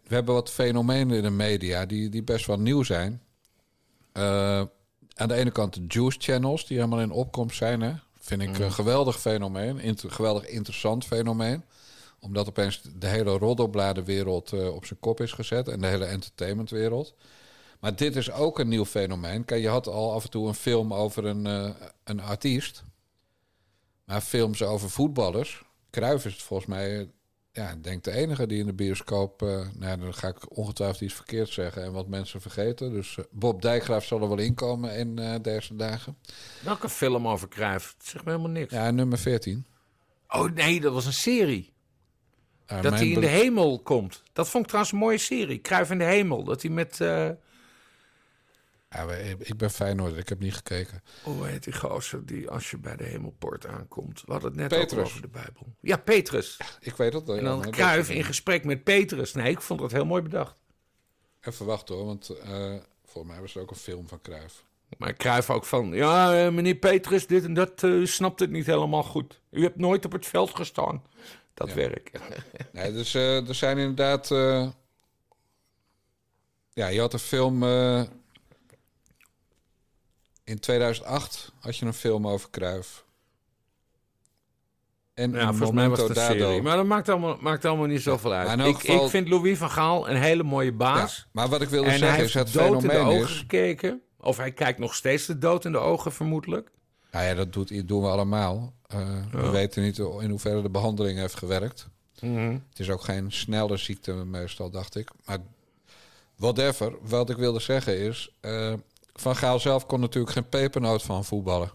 hebben 0.07 0.33
wat 0.33 0.51
fenomenen 0.51 1.17
in 1.17 1.23
de 1.23 1.29
media 1.29 1.85
die, 1.85 2.09
die 2.09 2.23
best 2.23 2.45
wel 2.45 2.59
nieuw 2.59 2.83
zijn. 2.83 3.21
Eh, 4.11 4.61
aan 5.15 5.27
de 5.27 5.33
ene 5.33 5.51
kant 5.51 5.73
de 5.73 5.83
juice 5.87 6.17
channels 6.19 6.65
die 6.67 6.77
helemaal 6.77 6.99
in 7.01 7.11
opkomst 7.11 7.57
zijn. 7.57 7.81
Hè? 7.81 7.93
Vind 8.19 8.41
ik 8.41 8.49
Mhm. 8.49 8.61
een 8.61 8.71
geweldig 8.71 9.19
fenomeen. 9.19 9.79
Inter- 9.79 10.11
geweldig 10.11 10.45
interessant 10.47 11.05
fenomeen. 11.05 11.63
Omdat 12.21 12.47
opeens 12.47 12.81
de 12.95 13.07
hele 13.07 13.37
roddelbladenwereld 13.37 14.53
eh, 14.53 14.73
op 14.75 14.85
zijn 14.85 14.99
kop 14.99 15.21
is 15.21 15.31
gezet. 15.31 15.67
En 15.67 15.81
de 15.81 15.87
hele 15.87 16.05
entertainmentwereld. 16.05 17.15
Maar 17.81 17.95
dit 17.95 18.15
is 18.15 18.31
ook 18.31 18.59
een 18.59 18.67
nieuw 18.67 18.85
fenomeen. 18.85 19.45
Kijk, 19.45 19.61
je 19.61 19.67
had 19.69 19.87
al 19.87 20.13
af 20.13 20.23
en 20.23 20.29
toe 20.29 20.47
een 20.47 20.53
film 20.53 20.93
over 20.93 21.25
een, 21.25 21.45
eh, 21.45 21.69
een 22.03 22.21
artiest. 22.21 22.83
Maar 24.05 24.21
films 24.21 24.63
over 24.63 24.89
voetballers. 24.89 25.63
Cruijff 25.89 26.25
is 26.25 26.33
het 26.33 26.41
volgens 26.41 26.69
mij, 26.69 27.11
ja, 27.51 27.69
ik 27.69 27.83
denk 27.83 28.03
de 28.03 28.11
enige 28.11 28.47
die 28.47 28.59
in 28.59 28.65
de 28.65 28.73
bioscoop... 28.73 29.41
eh, 29.41 29.67
nou, 29.77 29.99
dan 29.99 30.13
ga 30.13 30.27
ik 30.27 30.57
ongetwijfeld 30.57 31.01
iets 31.01 31.13
verkeerd 31.13 31.49
zeggen 31.49 31.83
en 31.83 31.91
wat 31.91 32.07
mensen 32.07 32.41
vergeten. 32.41 32.91
Dus 32.91 33.17
Bob 33.31 33.61
Dijkgraaf 33.61 34.05
zal 34.05 34.21
er 34.21 34.27
wel 34.27 34.37
inkomen 34.37 34.95
in 34.95 35.19
eh, 35.19 35.35
deze 35.41 35.75
dagen. 35.75 36.17
Welke 36.63 36.89
film 36.89 37.27
over 37.27 37.47
Cruijff? 37.47 37.93
Het 37.97 38.07
zegt 38.07 38.25
me 38.25 38.31
helemaal 38.31 38.51
niks. 38.51 38.73
Ja, 38.73 38.91
nummer 38.91 39.17
14. 39.17 39.65
Oh 40.27 40.51
nee, 40.51 40.81
dat 40.81 40.93
was 40.93 41.05
een 41.05 41.13
serie. 41.13 41.73
Ja, 42.75 42.81
dat 42.81 42.91
mijn 42.91 43.03
hij 43.03 43.11
in 43.13 43.19
de 43.21 43.27
hemel 43.27 43.79
komt. 43.79 44.23
Dat 44.33 44.49
vond 44.49 44.59
ik 44.63 44.67
trouwens 44.69 44.93
een 44.93 44.99
mooie 45.01 45.17
serie. 45.17 45.61
Cruijff 45.61 45.91
in 45.91 45.97
de 45.97 46.03
hemel. 46.03 46.43
Dat 46.43 46.61
hij 46.61 46.71
met... 46.71 47.01
eh, 47.01 47.29
Ja, 48.89 49.07
ik 49.37 49.57
ben 49.57 49.71
Feyenoord, 49.71 50.17
ik 50.17 50.29
heb 50.29 50.39
niet 50.39 50.53
gekeken. 50.55 51.03
hoe 51.23 51.47
heet 51.47 51.63
die 51.63 51.73
gozer 51.73 52.25
die 52.25 52.49
als 52.49 52.71
je 52.71 52.77
bij 52.77 52.95
de 52.95 53.03
hemelpoort 53.03 53.67
aankomt? 53.67 54.23
We 54.25 54.31
hadden 54.31 54.49
het 54.51 54.59
net 54.59 54.69
Petrus. 54.79 55.03
over 55.03 55.21
de 55.21 55.27
Bijbel. 55.27 55.65
Ja, 55.79 55.97
Petrus. 55.97 56.57
Ik 56.79 56.95
weet 56.95 57.11
dat. 57.11 57.29
En 57.29 57.43
dan 57.43 57.71
Cruijff 57.71 58.09
in 58.09 58.23
gesprek 58.23 58.63
met 58.65 58.83
Petrus. 58.83 59.33
Nee, 59.33 59.49
ik 59.51 59.61
vond 59.61 59.79
dat 59.79 59.91
heel 59.91 60.05
mooi 60.05 60.21
bedacht. 60.21 60.55
Even 61.41 61.65
wachten 61.65 61.95
hoor, 61.95 62.05
want 62.05 62.29
eh 62.29 62.73
volgens 63.05 63.33
mij 63.33 63.41
was 63.41 63.55
er 63.55 63.61
ook 63.61 63.69
een 63.69 63.75
film 63.75 64.07
van 64.07 64.21
Cruijff. 64.21 64.63
Maar 64.97 65.13
Cruijff 65.15 65.49
ook 65.49 65.65
van... 65.65 65.93
Ja, 65.93 66.45
eh, 66.45 66.51
meneer 66.51 66.75
Petrus, 66.75 67.27
dit 67.27 67.43
en 67.43 67.53
dat 67.53 67.83
eh, 67.83 67.89
u 67.91 68.07
snapt 68.07 68.39
het 68.39 68.49
niet 68.49 68.65
helemaal 68.65 69.03
goed. 69.03 69.41
U 69.49 69.61
hebt 69.63 69.77
nooit 69.77 70.05
op 70.05 70.11
het 70.11 70.25
veld 70.25 70.55
gestaan. 70.55 71.03
Dat 71.65 71.69
Ja. 71.69 71.75
werk. 71.75 72.11
Nee, 72.73 72.91
dus 72.93 73.13
eh, 73.13 73.47
er 73.47 73.55
zijn 73.55 73.77
inderdaad. 73.77 74.31
eh, 74.31 74.67
ja, 76.73 76.87
je 76.87 76.99
had 76.99 77.13
een 77.13 77.19
film. 77.19 77.63
eh, 77.63 78.01
in 80.43 80.59
2008 80.59 81.51
had 81.59 81.77
je 81.77 81.85
een 81.85 81.93
film 81.93 82.27
over 82.27 82.49
Cruijff. 82.49 83.05
En 85.13 85.31
Ja, 85.31 85.47
volgens 85.47 85.71
mij 85.71 85.89
was 85.89 85.99
het 85.99 86.09
een 86.09 86.15
Dado. 86.15 86.33
serie. 86.39 86.61
Maar 86.61 86.75
dat 86.77 86.85
maakt 86.85 87.09
allemaal, 87.09 87.37
maakt 87.39 87.65
allemaal 87.65 87.85
niet 87.85 88.01
zoveel 88.01 88.31
uit. 88.33 88.59
ik, 88.59 88.75
geval- 88.75 89.03
ik 89.05 89.09
vind 89.09 89.29
Louis 89.29 89.57
van 89.57 89.69
Gaal 89.69 90.09
een 90.09 90.15
hele 90.15 90.43
mooie 90.43 90.71
baas. 90.73 91.17
Ja, 91.17 91.23
maar 91.31 91.47
wat 91.47 91.61
ik 91.61 91.69
wilde 91.69 91.89
en 91.89 91.97
zeggen 91.97 92.23
is 92.23 92.33
het 92.33 92.53
dood 92.53 92.83
in 92.83 92.89
de 92.89 92.97
ogen 92.97 93.19
is. 93.29 93.37
gekeken. 93.37 94.01
Of 94.19 94.37
hij 94.37 94.51
kijkt 94.51 94.79
nog 94.79 94.95
steeds 94.95 95.25
de 95.25 95.37
dood 95.37 95.65
in 95.65 95.71
de 95.71 95.77
ogen, 95.77 96.11
vermoedelijk. 96.11 96.71
Nou 97.11 97.25
ja, 97.25 97.33
dat 97.33 97.53
doet, 97.53 97.87
doen 97.87 98.01
we 98.01 98.07
allemaal. 98.07 98.73
Eh, 98.91 99.41
We 99.41 99.49
weten 99.49 99.83
niet 99.83 99.97
in 99.97 100.29
hoeverre 100.29 100.61
de 100.61 100.69
behandeling 100.69 101.17
heeft 101.19 101.35
gewerkt. 101.37 101.87
Mhm. 102.21 102.51
Het 102.69 102.79
is 102.79 102.89
ook 102.89 103.03
geen 103.03 103.31
snelle 103.31 103.77
ziekte 103.77 104.13
meestal, 104.13 104.69
dacht 104.69 104.95
ik. 104.95 105.09
Maar 105.25 105.37
whatever. 106.35 106.93
Wat 107.01 107.29
ik 107.29 107.37
wilde 107.37 107.59
zeggen 107.59 107.97
is... 107.97 108.31
eh, 108.39 108.73
Van 109.13 109.35
Gaal 109.35 109.59
zelf 109.59 109.85
kon 109.85 109.99
natuurlijk 109.99 110.33
geen 110.33 110.49
pepernoot 110.49 111.01
van 111.03 111.25
voetballen. 111.25 111.71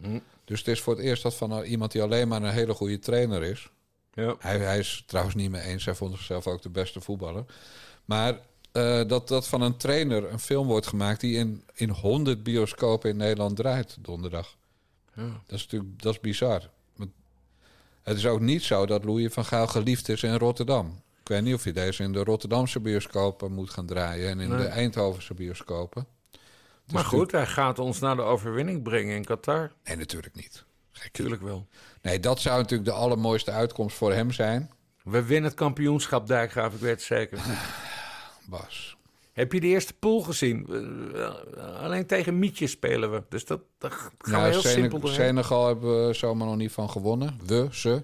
Hm. 0.00 0.18
Dus 0.44 0.58
het 0.58 0.68
is 0.68 0.80
voor 0.80 0.96
het 0.96 1.04
eerst 1.04 1.22
dat 1.22 1.34
van 1.34 1.62
iemand 1.62 1.92
die 1.92 2.02
alleen 2.02 2.28
maar 2.28 2.42
een 2.42 2.50
hele 2.52 2.74
goede 2.74 2.98
trainer 2.98 3.42
is. 3.42 3.70
Ja. 4.12 4.34
Hij, 4.38 4.58
hij 4.58 4.78
is 4.78 5.04
trouwens 5.06 5.36
niet 5.36 5.50
mee 5.50 5.62
eens. 5.62 5.84
Hij 5.84 5.94
vond 5.94 6.14
zichzelf 6.14 6.46
ook 6.46 6.62
de 6.62 6.68
beste 6.70 7.00
voetballer. 7.00 7.44
Maar 8.04 8.38
eh, 8.72 9.00
dat, 9.06 9.28
dat 9.28 9.46
van 9.48 9.60
een 9.62 9.76
trainer 9.76 10.32
een 10.32 10.38
film 10.38 10.66
wordt 10.66 10.86
gemaakt... 10.86 11.20
die 11.20 11.36
in, 11.36 11.64
in 11.74 11.90
100 11.90 12.42
bioscopen 12.42 13.10
in 13.10 13.16
Nederland 13.16 13.56
draait 13.56 13.96
donderdag. 14.00 14.56
Ja. 15.26 15.42
Dat 15.46 15.58
is 15.58 15.62
natuurlijk 15.62 16.02
dat 16.02 16.12
is 16.14 16.20
bizar. 16.20 16.70
Want 16.96 17.10
het 18.02 18.16
is 18.16 18.26
ook 18.26 18.40
niet 18.40 18.62
zo 18.62 18.86
dat 18.86 19.04
Louis 19.04 19.32
van 19.32 19.44
Gaal 19.44 19.66
geliefd 19.66 20.08
is 20.08 20.22
in 20.22 20.34
Rotterdam. 20.34 21.02
Ik 21.20 21.28
weet 21.28 21.42
niet 21.42 21.54
of 21.54 21.64
je 21.64 21.72
deze 21.72 22.02
in 22.02 22.12
de 22.12 22.24
Rotterdamse 22.24 22.80
bioscopen 22.80 23.52
moet 23.52 23.70
gaan 23.70 23.86
draaien... 23.86 24.28
en 24.30 24.40
in 24.40 24.48
Nee. 24.48 24.58
de 24.58 24.64
Eindhovense 24.66 25.34
bioscopen. 25.34 26.06
Maar 26.92 27.04
goed, 27.04 27.32
hij 27.32 27.46
gaat 27.46 27.78
ons 27.78 27.98
naar 27.98 28.16
de 28.16 28.22
overwinning 28.22 28.82
brengen 28.82 29.16
in 29.16 29.24
Qatar. 29.24 29.72
Nee, 29.84 29.96
natuurlijk 29.96 30.34
niet. 30.34 30.64
Tuurlijk 31.12 31.42
wel. 31.42 31.66
Nee, 32.02 32.20
dat 32.20 32.40
zou 32.40 32.56
natuurlijk 32.60 32.90
de 32.90 32.94
allermooiste 32.96 33.50
uitkomst 33.50 33.96
voor 33.96 34.12
hem 34.12 34.32
zijn. 34.32 34.70
We 35.02 35.22
winnen 35.24 35.50
het 35.50 35.58
kampioenschap, 35.58 36.26
Dijkgraaf, 36.26 36.74
ik 36.74 36.80
weet 36.80 36.90
het 36.90 37.02
zeker. 37.02 37.38
Bas. 38.48 38.96
Heb 39.32 39.52
je 39.52 39.60
de 39.60 39.66
eerste 39.66 39.92
pool 39.94 40.20
gezien? 40.20 40.66
We- 40.66 41.58
Alleen 41.80 42.06
tegen 42.06 42.38
Mietje 42.38 42.66
spelen 42.66 43.10
we. 43.12 43.22
Dus 43.28 43.44
dat, 43.44 43.60
dat 43.78 43.92
gaan 43.92 44.10
we 44.18 44.30
Nou, 44.30 44.50
heel 44.50 44.60
simpel 44.60 44.98
doorheen. 45.00 45.18
Senegal 45.20 45.66
hebben 45.66 46.06
we 46.06 46.12
zomaar 46.14 46.46
nog 46.46 46.56
niet 46.56 46.72
van 46.72 46.90
gewonnen. 46.90 47.38
We, 47.46 47.68
ze. 47.70 48.02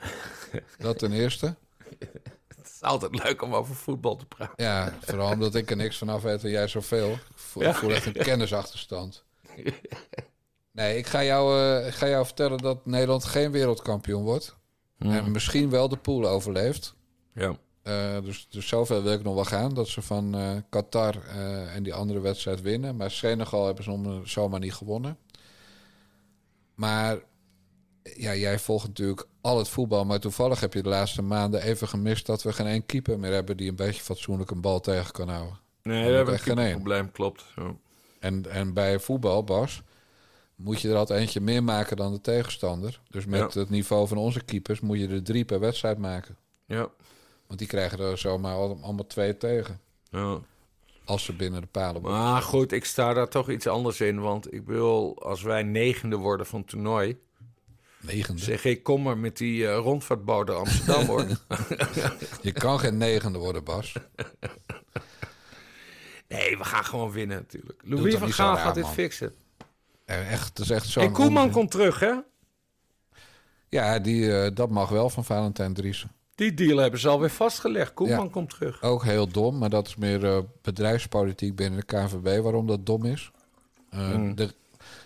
Dat 0.78 0.98
ten 0.98 1.12
eerste. 1.12 1.56
Het 2.48 2.66
is 2.74 2.80
altijd 2.82 3.22
leuk 3.24 3.42
om 3.42 3.54
over 3.54 3.74
voetbal 3.74 4.16
te 4.16 4.26
praten. 4.26 4.54
Ja, 4.64 4.94
vooral 5.00 5.32
omdat 5.32 5.54
ik 5.54 5.70
er 5.70 5.76
niks 5.76 5.98
van 5.98 6.08
af 6.08 6.22
weet 6.22 6.44
en 6.44 6.50
jij 6.50 6.68
zoveel. 6.68 7.10
Ik 7.12 7.20
voel, 7.34 7.62
Ja. 7.62 7.74
voel 7.74 7.90
echt 7.90 8.06
een 8.06 8.12
kennisachterstand. 8.12 9.24
Nee, 10.72 10.96
ik 10.98 11.06
ga, 11.06 11.24
jou, 11.24 11.58
eh, 11.60 11.86
ik 11.86 11.94
ga 11.94 12.08
jou 12.08 12.24
vertellen 12.24 12.58
dat 12.58 12.86
Nederland 12.86 13.24
geen 13.24 13.50
wereldkampioen 13.52 14.22
wordt. 14.22 14.56
En 14.98 15.30
misschien 15.30 15.70
wel 15.70 15.88
de 15.88 15.96
pool 15.96 16.28
overleeft. 16.28 16.94
Ja. 17.34 17.56
Eh, 17.82 18.20
dus, 18.22 18.46
dus 18.50 18.68
zoveel 18.68 19.02
wil 19.02 19.12
ik 19.12 19.22
nog 19.22 19.34
wel 19.34 19.44
gaan. 19.44 19.74
Dat 19.74 19.88
ze 19.88 20.02
van 20.02 20.34
eh, 20.34 20.50
Qatar 20.68 21.16
eh, 21.26 21.74
en 21.74 21.82
die 21.82 21.94
andere 21.94 22.20
wedstrijd 22.20 22.60
winnen. 22.60 22.96
Maar 22.96 23.10
Senegal 23.10 23.66
hebben 23.66 23.84
ze 23.84 23.90
om- 23.90 24.26
zomaar 24.26 24.60
niet 24.60 24.74
gewonnen. 24.74 25.18
Maar 26.74 27.18
ja, 28.02 28.34
jij 28.34 28.58
volgt 28.58 28.86
natuurlijk 28.86 29.26
al 29.40 29.58
het 29.58 29.68
voetbal. 29.68 30.04
Maar 30.04 30.20
toevallig 30.20 30.60
heb 30.60 30.74
je 30.74 30.82
de 30.82 30.88
laatste 30.88 31.22
maanden 31.22 31.62
even 31.62 31.88
gemist... 31.88 32.26
dat 32.26 32.42
we 32.42 32.52
geen 32.52 32.66
één 32.66 32.86
keeper 32.86 33.18
meer 33.18 33.32
hebben... 33.32 33.56
die 33.56 33.68
een 33.68 33.76
beetje 33.76 34.02
fatsoenlijk 34.02 34.50
een 34.50 34.60
bal 34.60 34.80
tegen 34.80 35.12
kan 35.12 35.28
houden. 35.28 35.58
Nee, 35.82 35.96
Dat 36.02 36.10
we 36.10 36.16
heb 36.16 36.26
hebben 36.26 36.44
geen 36.44 36.58
één. 36.58 36.74
probleem, 36.74 37.10
klopt. 37.12 37.44
En, 38.20 38.50
en 38.50 38.74
bij 38.74 38.98
voetbal, 38.98 39.44
Bas, 39.44 39.82
moet 40.54 40.80
je 40.80 40.88
er 40.90 40.96
altijd 40.96 41.20
eentje 41.20 41.40
meer 41.40 41.64
maken 41.64 41.96
dan 41.96 42.12
de 42.12 42.20
tegenstander. 42.20 43.00
Dus 43.10 43.26
met 43.26 43.52
Ja. 43.54 43.60
het 43.60 43.70
niveau 43.70 44.08
van 44.08 44.16
onze 44.16 44.40
keepers 44.44 44.80
moet 44.80 44.98
je 44.98 45.08
er 45.08 45.22
drie 45.22 45.44
per 45.44 45.60
wedstrijd 45.60 45.98
maken. 45.98 46.36
Ja. 46.66 46.88
Want 47.50 47.62
die 47.62 47.68
krijgen 47.68 47.98
er 47.98 48.18
zomaar 48.18 48.54
al- 48.54 48.78
allemaal 48.82 49.06
twee 49.06 49.36
tegen. 49.36 49.80
Ja. 50.10 50.38
Als 51.04 51.24
ze 51.24 51.32
binnen 51.32 51.60
de 51.60 51.66
palen 51.66 52.00
worden. 52.02 52.20
Maar 52.20 52.42
goed, 52.42 52.72
ik 52.72 52.84
sta 52.84 53.12
daar 53.14 53.28
toch 53.28 53.50
iets 53.50 53.66
anders 53.66 54.00
in. 54.00 54.20
Want 54.20 54.52
ik 54.54 54.62
wil, 54.66 55.22
als 55.22 55.42
wij 55.42 55.62
negende 55.62 56.16
worden 56.16 56.46
van 56.46 56.60
het 56.60 56.68
toernooi... 56.68 57.18
Negende? 58.00 58.40
Zeg 58.42 58.64
ik, 58.64 58.82
kom 58.82 59.02
maar 59.02 59.18
met 59.18 59.36
die 59.36 59.68
eh 59.68 59.76
rondvaartboot 59.76 60.46
naar 60.46 60.56
Amsterdam, 60.56 61.06
hoor. 61.06 61.26
Je 62.42 62.52
kan 62.52 62.78
geen 62.80 62.96
negende 62.96 63.38
worden, 63.38 63.64
Bas. 63.64 63.92
Nee, 66.28 66.58
we 66.58 66.64
gaan 66.64 66.84
gewoon 66.84 67.10
winnen 67.10 67.36
natuurlijk. 67.36 67.80
Louis 67.84 68.14
van 68.14 68.28
zo 68.28 68.34
Gaal 68.34 68.56
gaat 68.56 68.74
dit 68.74 68.82
man. 68.84 68.92
fixen. 68.92 69.34
Echt, 70.04 70.48
het 70.48 70.58
is 70.58 70.70
echt 70.70 70.86
zo'n 70.86 71.02
En 71.02 71.12
Koeman 71.12 71.50
komt 71.50 71.70
terug, 71.70 72.00
hè? 72.00 72.14
Ja, 73.68 73.98
die, 73.98 74.36
eh, 74.42 74.50
dat 74.54 74.70
mag 74.70 74.88
wel 74.88 75.10
van 75.10 75.24
Valentijn 75.24 75.74
Driessen. 75.74 76.10
Die 76.40 76.54
deal 76.54 76.78
hebben 76.78 77.00
ze 77.00 77.08
alweer 77.08 77.30
vastgelegd. 77.30 77.94
Koeman 77.94 78.24
Ja. 78.24 78.30
komt 78.30 78.50
terug. 78.50 78.82
Ook 78.82 79.04
heel 79.04 79.28
dom, 79.28 79.58
maar 79.58 79.70
dat 79.70 79.86
is 79.86 79.96
meer 79.96 80.24
eh, 80.24 80.38
bedrijfspolitiek 80.62 81.56
binnen 81.56 81.80
de 81.80 81.86
KNVB. 81.86 82.42
Waarom 82.42 82.66
dat 82.66 82.86
dom 82.86 83.04
is. 83.04 83.30
Eh, 83.90 84.10
Hmm. 84.10 84.34
de, 84.34 84.54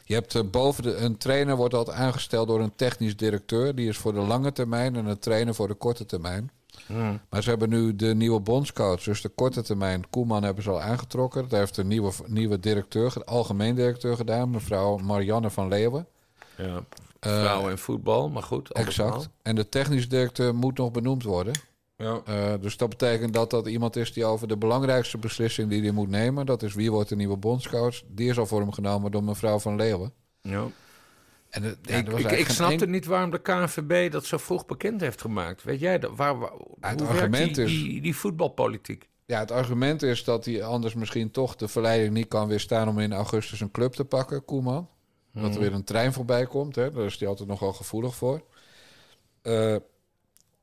je 0.04 0.14
hebt 0.14 0.34
eh, 0.34 0.42
boven 0.50 0.82
de, 0.82 0.96
een 0.96 1.16
trainer 1.16 1.56
wordt 1.56 1.74
altijd 1.74 1.96
aangesteld 1.96 2.48
door 2.48 2.60
een 2.60 2.74
technisch 2.76 3.16
directeur. 3.16 3.74
Die 3.74 3.88
is 3.88 3.96
voor 3.96 4.12
de 4.12 4.20
lange 4.20 4.52
termijn 4.52 4.96
en 4.96 5.06
een 5.06 5.18
trainer 5.18 5.54
voor 5.54 5.68
de 5.68 5.74
korte 5.74 6.06
termijn. 6.06 6.50
Hmm. 6.86 7.20
Maar 7.30 7.42
ze 7.42 7.48
hebben 7.48 7.68
nu 7.68 7.96
de 7.96 8.14
nieuwe 8.14 8.40
bondscoach. 8.40 9.02
Dus 9.02 9.20
de 9.20 9.28
korte 9.28 9.62
termijn, 9.62 10.10
Koeman 10.10 10.42
hebben 10.42 10.62
ze 10.64 10.70
al 10.70 10.80
aangetrokken. 10.80 11.48
Daar 11.48 11.60
heeft 11.60 11.76
een 11.76 11.88
nieuwe, 11.88 12.12
nieuwe 12.26 12.60
directeur, 12.60 13.10
ge- 13.10 13.24
algemeen 13.24 13.74
directeur 13.74 14.16
gedaan. 14.16 14.50
Mevrouw 14.50 14.96
Marianne 14.96 15.50
van 15.50 15.68
Leeuwen. 15.68 16.06
Ja, 16.56 16.84
vrouwen 17.28 17.70
in 17.70 17.78
voetbal, 17.78 18.28
maar 18.30 18.42
goed. 18.42 18.72
Exact. 18.72 19.28
En 19.42 19.54
de 19.54 19.68
technisch 19.68 20.08
directeur 20.08 20.54
moet 20.54 20.78
nog 20.78 20.90
benoemd 20.90 21.22
worden. 21.22 21.52
Ja. 21.96 22.20
Eh, 22.24 22.52
dus 22.60 22.76
dat 22.76 22.88
betekent 22.88 23.34
dat 23.34 23.50
dat 23.50 23.66
iemand 23.66 23.96
is 23.96 24.12
die 24.12 24.24
over 24.24 24.48
de 24.48 24.56
belangrijkste 24.56 25.18
beslissing 25.18 25.70
die 25.70 25.82
hij 25.82 25.90
moet 25.90 26.08
nemen, 26.08 26.46
dat 26.46 26.62
is 26.62 26.74
wie 26.74 26.90
wordt 26.92 27.08
de 27.08 27.16
nieuwe 27.16 27.36
bondscoach, 27.36 28.02
die 28.06 28.28
is 28.30 28.38
al 28.38 28.46
voor 28.46 28.60
hem 28.60 28.72
genomen 28.72 29.10
door 29.10 29.24
mevrouw 29.24 29.58
van 29.58 29.76
Leeuwen. 29.76 30.12
Ja. 30.40 30.64
En 31.50 31.62
ja, 31.82 31.96
ik 31.96 32.08
ik, 32.08 32.30
ik 32.30 32.48
snapte 32.48 32.86
niet 32.86 33.06
waarom 33.06 33.30
de 33.30 33.38
KNVB 33.40 34.12
dat 34.12 34.24
zo 34.24 34.36
vroeg 34.36 34.66
bekend 34.66 35.00
heeft 35.00 35.20
gemaakt. 35.20 35.62
Weet 35.62 35.80
jij 35.80 35.98
dat? 35.98 36.10
Waar, 36.16 36.38
waar, 36.38 36.50
het 36.80 37.00
hoe 37.00 37.08
argument 37.08 37.36
werkt 37.36 37.54
die, 37.54 37.64
is- 37.64 37.70
die, 37.82 38.00
die 38.00 38.16
voetbalpolitiek? 38.16 39.08
Ja, 39.26 39.38
het 39.38 39.50
argument 39.50 40.02
is 40.02 40.24
dat 40.24 40.44
hij 40.44 40.62
anders 40.64 40.94
misschien 40.94 41.30
toch 41.30 41.56
de 41.56 41.68
verleiding 41.68 42.12
niet 42.14 42.28
kan 42.28 42.48
weerstaan 42.48 42.88
om 42.88 42.98
in 42.98 43.12
augustus 43.12 43.60
een 43.60 43.70
club 43.70 43.92
te 43.92 44.04
pakken, 44.04 44.44
Koeman. 44.44 44.88
Dat 45.34 45.42
er 45.44 45.50
Mhm. 45.50 45.58
weer 45.58 45.72
een 45.72 45.84
trein 45.84 46.12
voorbij 46.12 46.46
komt, 46.46 46.74
hè? 46.74 46.90
daar 46.92 47.04
is 47.04 47.18
hij 47.18 47.28
altijd 47.28 47.48
nogal 47.48 47.72
gevoelig 47.72 48.14
voor. 48.14 48.42
Eh, 49.42 49.52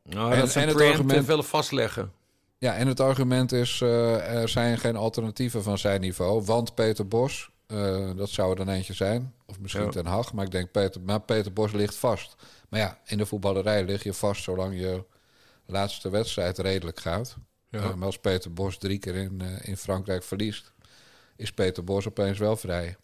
Nou, 0.03 0.31
en- 0.33 0.39
dat 0.39 0.55
en 0.55 0.67
het 0.67 0.81
argument- 0.81 1.25
willen 1.25 1.45
vastleggen. 1.45 2.11
Ja, 2.57 2.75
en 2.75 2.87
het 2.87 2.99
argument 2.99 3.51
is, 3.51 3.81
eh, 3.81 4.33
er 4.41 4.49
zijn 4.49 4.77
geen 4.77 4.95
alternatieven 4.95 5.63
van 5.63 5.77
zijn 5.77 6.01
niveau. 6.01 6.43
Want 6.45 6.75
Peter 6.75 7.07
Bos, 7.07 7.49
eh, 7.67 8.09
dat 8.15 8.29
zou 8.29 8.49
er 8.49 8.55
dan 8.55 8.69
eentje 8.69 8.93
zijn. 8.93 9.33
Of 9.45 9.59
misschien 9.59 9.83
Ja. 9.83 9.89
Ten 9.89 10.05
Hag, 10.05 10.33
maar 10.33 10.45
ik 10.45 10.51
denk 10.51 10.71
Peter, 10.71 11.01
maar 11.01 11.21
Peter 11.21 11.53
Bos 11.53 11.71
ligt 11.71 11.95
vast. 11.95 12.35
Maar 12.69 12.79
ja, 12.79 12.99
in 13.05 13.17
de 13.17 13.25
voetballerij 13.25 13.83
lig 13.83 14.03
je 14.03 14.13
vast 14.13 14.43
zolang 14.43 14.79
je 14.79 15.03
laatste 15.65 16.09
wedstrijd 16.09 16.57
redelijk 16.57 16.99
gaat. 16.99 17.35
Ja. 17.69 17.95
Maar 17.95 18.05
als 18.05 18.19
Peter 18.19 18.53
Bos 18.53 18.77
drie 18.77 18.99
keer 18.99 19.15
in, 19.15 19.41
in 19.61 19.77
Frankrijk 19.77 20.23
verliest, 20.23 20.71
is 21.35 21.51
Peter 21.51 21.83
Bos 21.83 22.07
opeens 22.07 22.37
wel 22.37 22.55
vrij. 22.55 22.95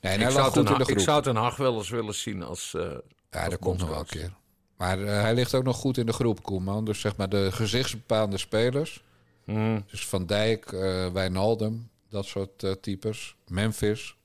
Nee, 0.00 0.12
en 0.12 0.18
ik, 0.18 0.24
hij 0.24 0.30
zou 0.34 0.52
ten 0.52 0.64
de 0.64 0.70
Hag- 0.70 0.80
ik 0.80 0.86
groep. 0.86 0.98
zou 0.98 1.22
Ten 1.22 1.36
Hag 1.36 1.56
wel 1.56 1.76
eens 1.76 1.88
willen 1.90 2.14
zien 2.14 2.42
als... 2.42 2.74
eh, 2.74 2.82
Ja, 3.30 3.40
als 3.40 3.48
dat 3.50 3.58
komt 3.58 3.78
nog 3.78 3.88
wel 3.88 3.98
een 3.98 4.06
keer. 4.06 4.32
Maar 4.76 4.98
eh, 5.02 5.20
hij 5.20 5.34
ligt 5.34 5.54
ook 5.54 5.64
nog 5.64 5.76
goed 5.76 5.96
in 5.98 6.06
de 6.06 6.12
groep, 6.12 6.42
Koeman. 6.42 6.84
Dus 6.84 7.00
zeg 7.00 7.16
maar 7.16 7.28
de 7.28 7.52
gezichtsbepaalde 7.52 8.38
spelers. 8.38 9.02
Mhm. 9.44 9.80
Dus 9.90 10.06
Van 10.06 10.26
Dijk, 10.26 10.72
eh 10.72 11.06
Wijnaldum, 11.12 11.90
dat 12.08 12.24
soort 12.24 12.62
eh, 12.62 12.72
types. 12.72 13.34
Memphis, 13.48 14.16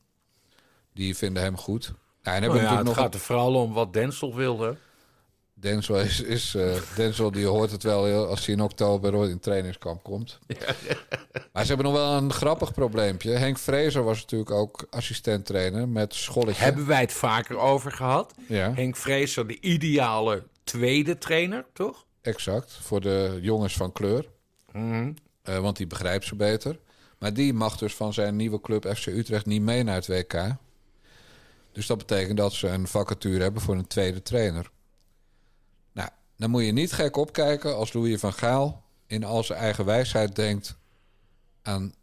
die 0.93 1.17
vinden 1.17 1.43
hem 1.43 1.57
goed. 1.57 1.85
En 1.87 1.93
Nou 2.41 2.43
hebben 2.43 2.61
ja, 2.61 2.75
het 2.75 2.85
nog 2.85 2.95
gaat 2.95 3.13
er 3.13 3.19
vooral 3.19 3.53
om 3.55 3.73
wat 3.73 3.93
Denzel 3.93 4.35
wilde. 4.35 4.77
Denzel 5.57 5.99
is, 5.99 6.21
is 6.21 6.55
eh, 6.55 6.75
Denzel 6.95 7.31
die 7.31 7.45
hoort 7.45 7.71
het 7.71 7.83
wel 7.83 8.05
heel 8.05 8.27
als 8.27 8.45
hij 8.45 8.55
in 8.55 8.61
oktober 8.61 9.29
in 9.29 9.39
trainingskamp 9.39 10.03
komt. 10.03 10.39
Maar 11.53 11.65
ze 11.65 11.73
hebben 11.73 11.91
nog 11.91 12.01
wel 12.01 12.13
een 12.17 12.33
grappig 12.33 12.73
probleempje. 12.73 13.31
Henk 13.31 13.57
Vrezer 13.57 14.03
was 14.03 14.19
natuurlijk 14.19 14.51
ook 14.51 14.87
assistent 14.89 15.45
trainer 15.45 15.87
met 15.87 16.13
scholletje. 16.13 16.63
Hebben 16.63 16.87
wij 16.87 17.01
het 17.01 17.13
vaker 17.13 17.57
over 17.57 17.91
gehad. 17.91 18.33
Ja. 18.47 18.73
Henk 18.73 18.95
Vreeser, 18.95 19.47
de 19.47 19.59
ideale 19.59 20.43
tweede 20.63 21.17
trainer, 21.17 21.65
toch? 21.73 22.05
Exact, 22.21 22.71
voor 22.81 23.01
de 23.01 23.39
jongens 23.41 23.73
van 23.73 23.91
kleur. 23.91 24.29
Mhm. 24.71 25.11
Eh, 25.41 25.57
want 25.57 25.77
die 25.77 25.87
begrijpt 25.87 26.25
ze 26.25 26.35
beter. 26.35 26.79
Maar 27.17 27.33
die 27.33 27.53
mag 27.53 27.77
dus 27.77 27.95
van 27.95 28.13
zijn 28.13 28.35
nieuwe 28.35 28.61
club 28.61 28.95
FC 28.95 29.05
Utrecht 29.05 29.45
niet 29.45 29.61
mee 29.61 29.83
naar 29.83 29.95
het 29.95 30.07
WK. 30.07 30.55
Dus 31.71 31.87
dat 31.87 31.97
betekent 31.97 32.37
dat 32.37 32.53
ze 32.53 32.67
een 32.67 32.87
vacature 32.87 33.43
hebben 33.43 33.61
voor 33.61 33.75
een 33.75 33.87
tweede 33.87 34.21
trainer. 34.21 34.69
Dan 36.37 36.49
moet 36.49 36.65
je 36.65 36.71
niet 36.71 36.93
gek 36.93 37.15
opkijken 37.15 37.75
als 37.75 37.93
Louis 37.93 38.19
van 38.19 38.33
Gaal 38.33 38.83
in 39.07 39.23
al 39.23 39.43
zijn 39.43 39.59
eigen 39.59 39.85
wijsheid 39.85 40.35
denkt 40.35 40.77
aan 41.61 41.93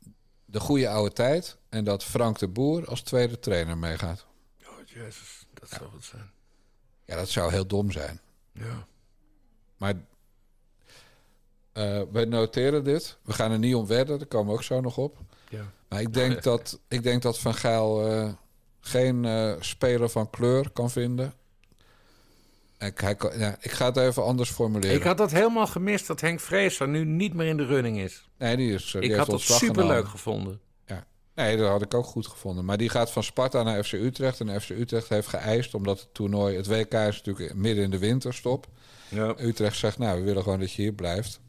de 0.45 0.61
goede 0.61 0.89
oude 0.89 1.13
tijd 1.13 1.57
en 1.69 1.85
dat 1.85 2.05
Frank 2.05 2.39
de 2.39 2.49
Boer 2.49 2.87
als 2.87 3.03
tweede 3.03 3.39
trainer 3.39 3.79
meegaat. 3.79 4.27
Oh, 4.67 4.69
jezus, 4.85 5.47
dat 5.55 5.69
zou 5.69 5.91
het 5.95 6.05
zijn. 6.05 6.31
Ja, 7.05 7.17
dat 7.17 7.29
zou 7.29 7.53
heel 7.53 7.67
dom 7.67 7.91
zijn. 7.91 8.21
Ja. 8.53 8.87
Maar 9.77 9.95
eh 11.73 12.03
wij 12.13 12.25
noteren 12.25 12.85
dit. 12.85 13.17
We 13.23 13.33
gaan 13.33 13.51
er 13.51 13.59
niet 13.59 13.75
om 13.75 13.87
wedden, 13.87 14.19
daar 14.19 14.27
komen 14.27 14.47
we 14.47 14.53
ook 14.53 14.63
zo 14.63 14.81
nog 14.81 14.99
op. 14.99 15.19
Ja. 15.49 15.73
Maar 15.89 16.01
ik 16.01 16.15
denk, 16.15 16.43
dat, 16.53 16.81
ik 16.89 17.03
denk 17.03 17.23
dat 17.23 17.39
Van 17.39 17.55
Gaal 17.55 18.07
eh, 18.11 18.33
geen 18.81 19.25
eh, 19.25 19.55
speler 19.61 20.09
van 20.09 20.31
kleur 20.31 20.71
kan 20.71 20.91
vinden. 20.91 21.35
Ik, 22.87 23.01
hij 23.01 23.15
kan, 23.15 23.39
ja, 23.39 23.57
ik 23.61 23.71
ga 23.71 23.87
het 23.87 23.97
even 23.97 24.25
anders 24.25 24.51
formuleren. 24.51 24.97
Ik 24.97 25.03
had 25.03 25.17
dat 25.17 25.31
helemaal 25.31 25.67
gemist 25.67 26.07
dat 26.07 26.21
Henk 26.21 26.41
Vreeser 26.41 26.89
nu 26.89 27.05
niet 27.05 27.35
meer 27.35 27.47
in 27.47 27.57
de 27.57 27.67
running 27.67 27.99
is. 27.99 28.29
nee, 28.39 28.57
die 28.57 28.73
is, 28.73 28.91
die 28.91 29.01
ik 29.01 29.15
had 29.15 29.27
dat 29.27 29.41
superleuk 29.41 30.09
gevonden. 30.09 30.61
Ja. 30.87 31.05
Nee, 31.35 31.57
dat 31.57 31.69
had 31.69 31.83
ik 31.83 31.95
ook 31.95 32.07
goed 32.07 32.27
gevonden. 32.27 32.65
Maar 32.65 32.77
die 32.77 32.89
gaat 32.89 33.11
van 33.11 33.23
Sparta 33.23 33.63
naar 33.63 33.85
FC 33.85 33.93
Utrecht. 33.93 34.41
En 34.41 34.61
FC 34.61 34.71
Utrecht 34.71 35.09
heeft 35.09 35.29
geëist, 35.29 35.75
omdat 35.75 36.01
het 36.01 36.15
toernooi... 36.15 36.57
Het 36.57 36.67
WK 36.67 36.93
is 36.95 37.23
natuurlijk 37.23 37.55
midden 37.55 37.85
in 37.85 37.91
de 37.91 37.99
winterstop. 37.99 38.67
Ja. 39.09 39.35
Utrecht 39.39 39.77
zegt, 39.77 39.99
nou, 39.99 40.19
we 40.19 40.25
willen 40.25 40.43
gewoon 40.43 40.61
dat 40.61 40.73
je 40.73 40.83
hier 40.83 40.93
blijft. 40.93 41.41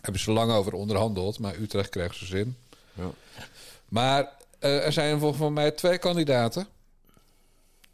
Hebben 0.00 0.20
ze 0.20 0.32
lang 0.32 0.52
over 0.52 0.72
onderhandeld, 0.72 1.38
maar 1.38 1.54
Utrecht 1.54 1.88
kreeg 1.88 2.14
ze 2.14 2.26
zin. 2.26 2.56
Ja. 2.92 3.10
Maar 3.88 4.32
eh, 4.58 4.84
er 4.86 4.92
zijn 4.92 5.18
volgens 5.18 5.50
mij 5.50 5.70
twee 5.70 5.98
kandidaten. 5.98 6.66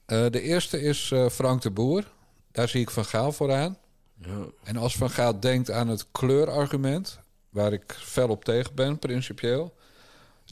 Eh, 0.06 0.26
de 0.30 0.40
eerste 0.40 0.80
is 0.80 1.10
eh, 1.12 1.28
Frank 1.28 1.62
de 1.62 1.70
Boer. 1.70 2.14
Daar 2.56 2.68
zie 2.68 2.80
ik 2.80 2.90
Van 2.90 3.04
Gaal 3.04 3.32
vooraan. 3.32 3.78
Ja. 4.14 4.46
En 4.62 4.76
als 4.76 4.96
Van 4.96 5.10
Gaal 5.10 5.40
denkt 5.40 5.70
aan 5.70 5.88
het 5.88 6.06
kleurargument... 6.12 7.18
waar 7.50 7.72
ik 7.72 7.92
fel 7.92 8.28
op 8.28 8.44
tegen 8.44 8.74
ben, 8.74 8.98
principieel... 8.98 9.74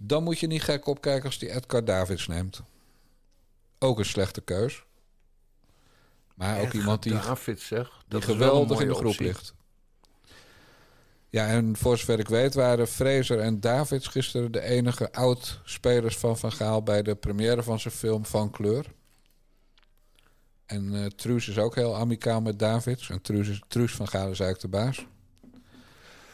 Dan 0.03 0.23
moet 0.23 0.39
je 0.39 0.47
niet 0.47 0.63
gek 0.63 0.87
opkijken 0.87 1.25
als 1.25 1.39
die 1.39 1.51
Edgar 1.51 1.85
Davids 1.85 2.27
neemt. 2.27 2.63
Ook 3.79 3.99
een 3.99 4.05
slechte 4.05 4.41
keus. 4.41 4.85
Maar 6.35 6.61
ook 6.61 6.73
iemand 6.73 7.03
die, 7.03 7.13
Davids, 7.13 7.67
zeg. 7.67 8.05
die 8.09 8.23
geweldig 8.23 8.81
in 8.81 8.89
de 8.89 8.95
groep 8.95 9.07
optie. 9.07 9.27
ligt. 9.27 9.55
Ja, 11.29 11.47
en 11.47 11.77
voor 11.77 11.99
zover 11.99 12.19
ik 12.19 12.29
weet 12.29 12.55
waren 12.55 12.89
Fraser 12.89 13.41
en 13.41 13.61
Davids 13.61 14.07
gisteren 14.07 14.53
de 14.53 14.61
enige 14.61 15.13
oud-spelers 15.13 16.17
van 16.17 16.39
Van 16.39 16.53
Gaal 16.53 16.83
bij 16.83 17.03
de 17.03 17.15
première 17.15 17.63
van 17.63 17.81
zijn 17.81 17.95
film 17.95 18.25
Van 18.25 18.51
Kleur. 18.51 18.87
En 20.67 20.95
eh 20.95 21.07
Truus 21.07 21.49
is 21.49 21.59
ook 21.59 21.75
heel 21.75 21.97
amicaal 21.97 22.41
met 22.41 22.59
Davids. 22.59 23.11
En 23.11 23.21
Truus, 23.23 23.49
is, 23.49 23.63
Truus 23.69 23.93
van 23.95 24.09
Gaal 24.09 24.31
is 24.31 24.41
eigenlijk 24.41 24.61
de 24.61 24.79
baas. 24.79 25.07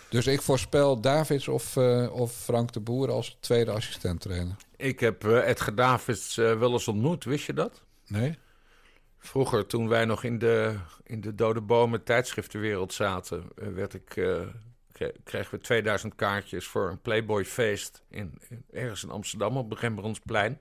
Dus 0.08 0.26
ik 0.26 0.42
voorspel 0.42 1.00
Davids 1.00 1.48
of, 1.48 1.76
eh, 1.76 2.08
of 2.12 2.32
Frank 2.34 2.72
de 2.72 2.80
Boer 2.80 3.10
als 3.10 3.36
tweede 3.40 3.70
assistent-trainer. 3.70 4.56
Ik 4.76 5.00
heb 5.00 5.24
eh, 5.24 5.48
Edgar 5.48 5.74
Davids 5.74 6.34
wel 6.36 6.72
eens 6.72 6.88
ontmoet, 6.88 7.24
wist 7.24 7.46
je 7.46 7.52
dat? 7.52 7.82
Nee? 8.06 8.38
Vroeger, 9.18 9.66
toen 9.66 9.88
wij 9.88 10.04
nog 10.04 10.24
in 10.24 10.38
de, 10.38 10.76
in 11.04 11.20
de 11.20 11.34
Dode 11.34 11.60
Bomen 11.60 12.02
tijdschriftenwereld 12.04 12.92
zaten, 12.92 13.44
werd 13.54 13.94
ik, 13.94 14.04
kre- 14.92 15.12
kregen 15.24 15.50
we 15.54 15.58
2000 15.60 16.14
kaartjes 16.14 16.66
voor 16.66 16.90
een 16.90 17.00
Playboy-feest 17.00 18.02
in, 18.10 18.38
in- 18.48 18.64
ergens 18.72 19.02
in 19.02 19.10
Amsterdam 19.10 19.56
op 19.56 19.70
het 19.70 19.78
Rembrandtsplein. 19.78 20.58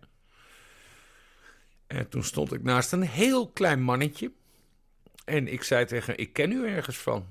En 1.90 2.10
toen 2.10 2.24
stond 2.24 2.54
ik 2.54 2.64
naast 2.64 2.92
een 2.92 3.02
heel 3.02 3.50
klein 3.50 3.82
mannetje. 3.82 4.32
En 5.26 5.48
ik 5.48 5.64
zei 5.64 5.86
tegen 5.86 6.14
hem, 6.14 6.22
ik 6.22 6.34
ken 6.34 6.52
u 6.52 6.68
ergens 6.68 6.98
van. 6.98 7.26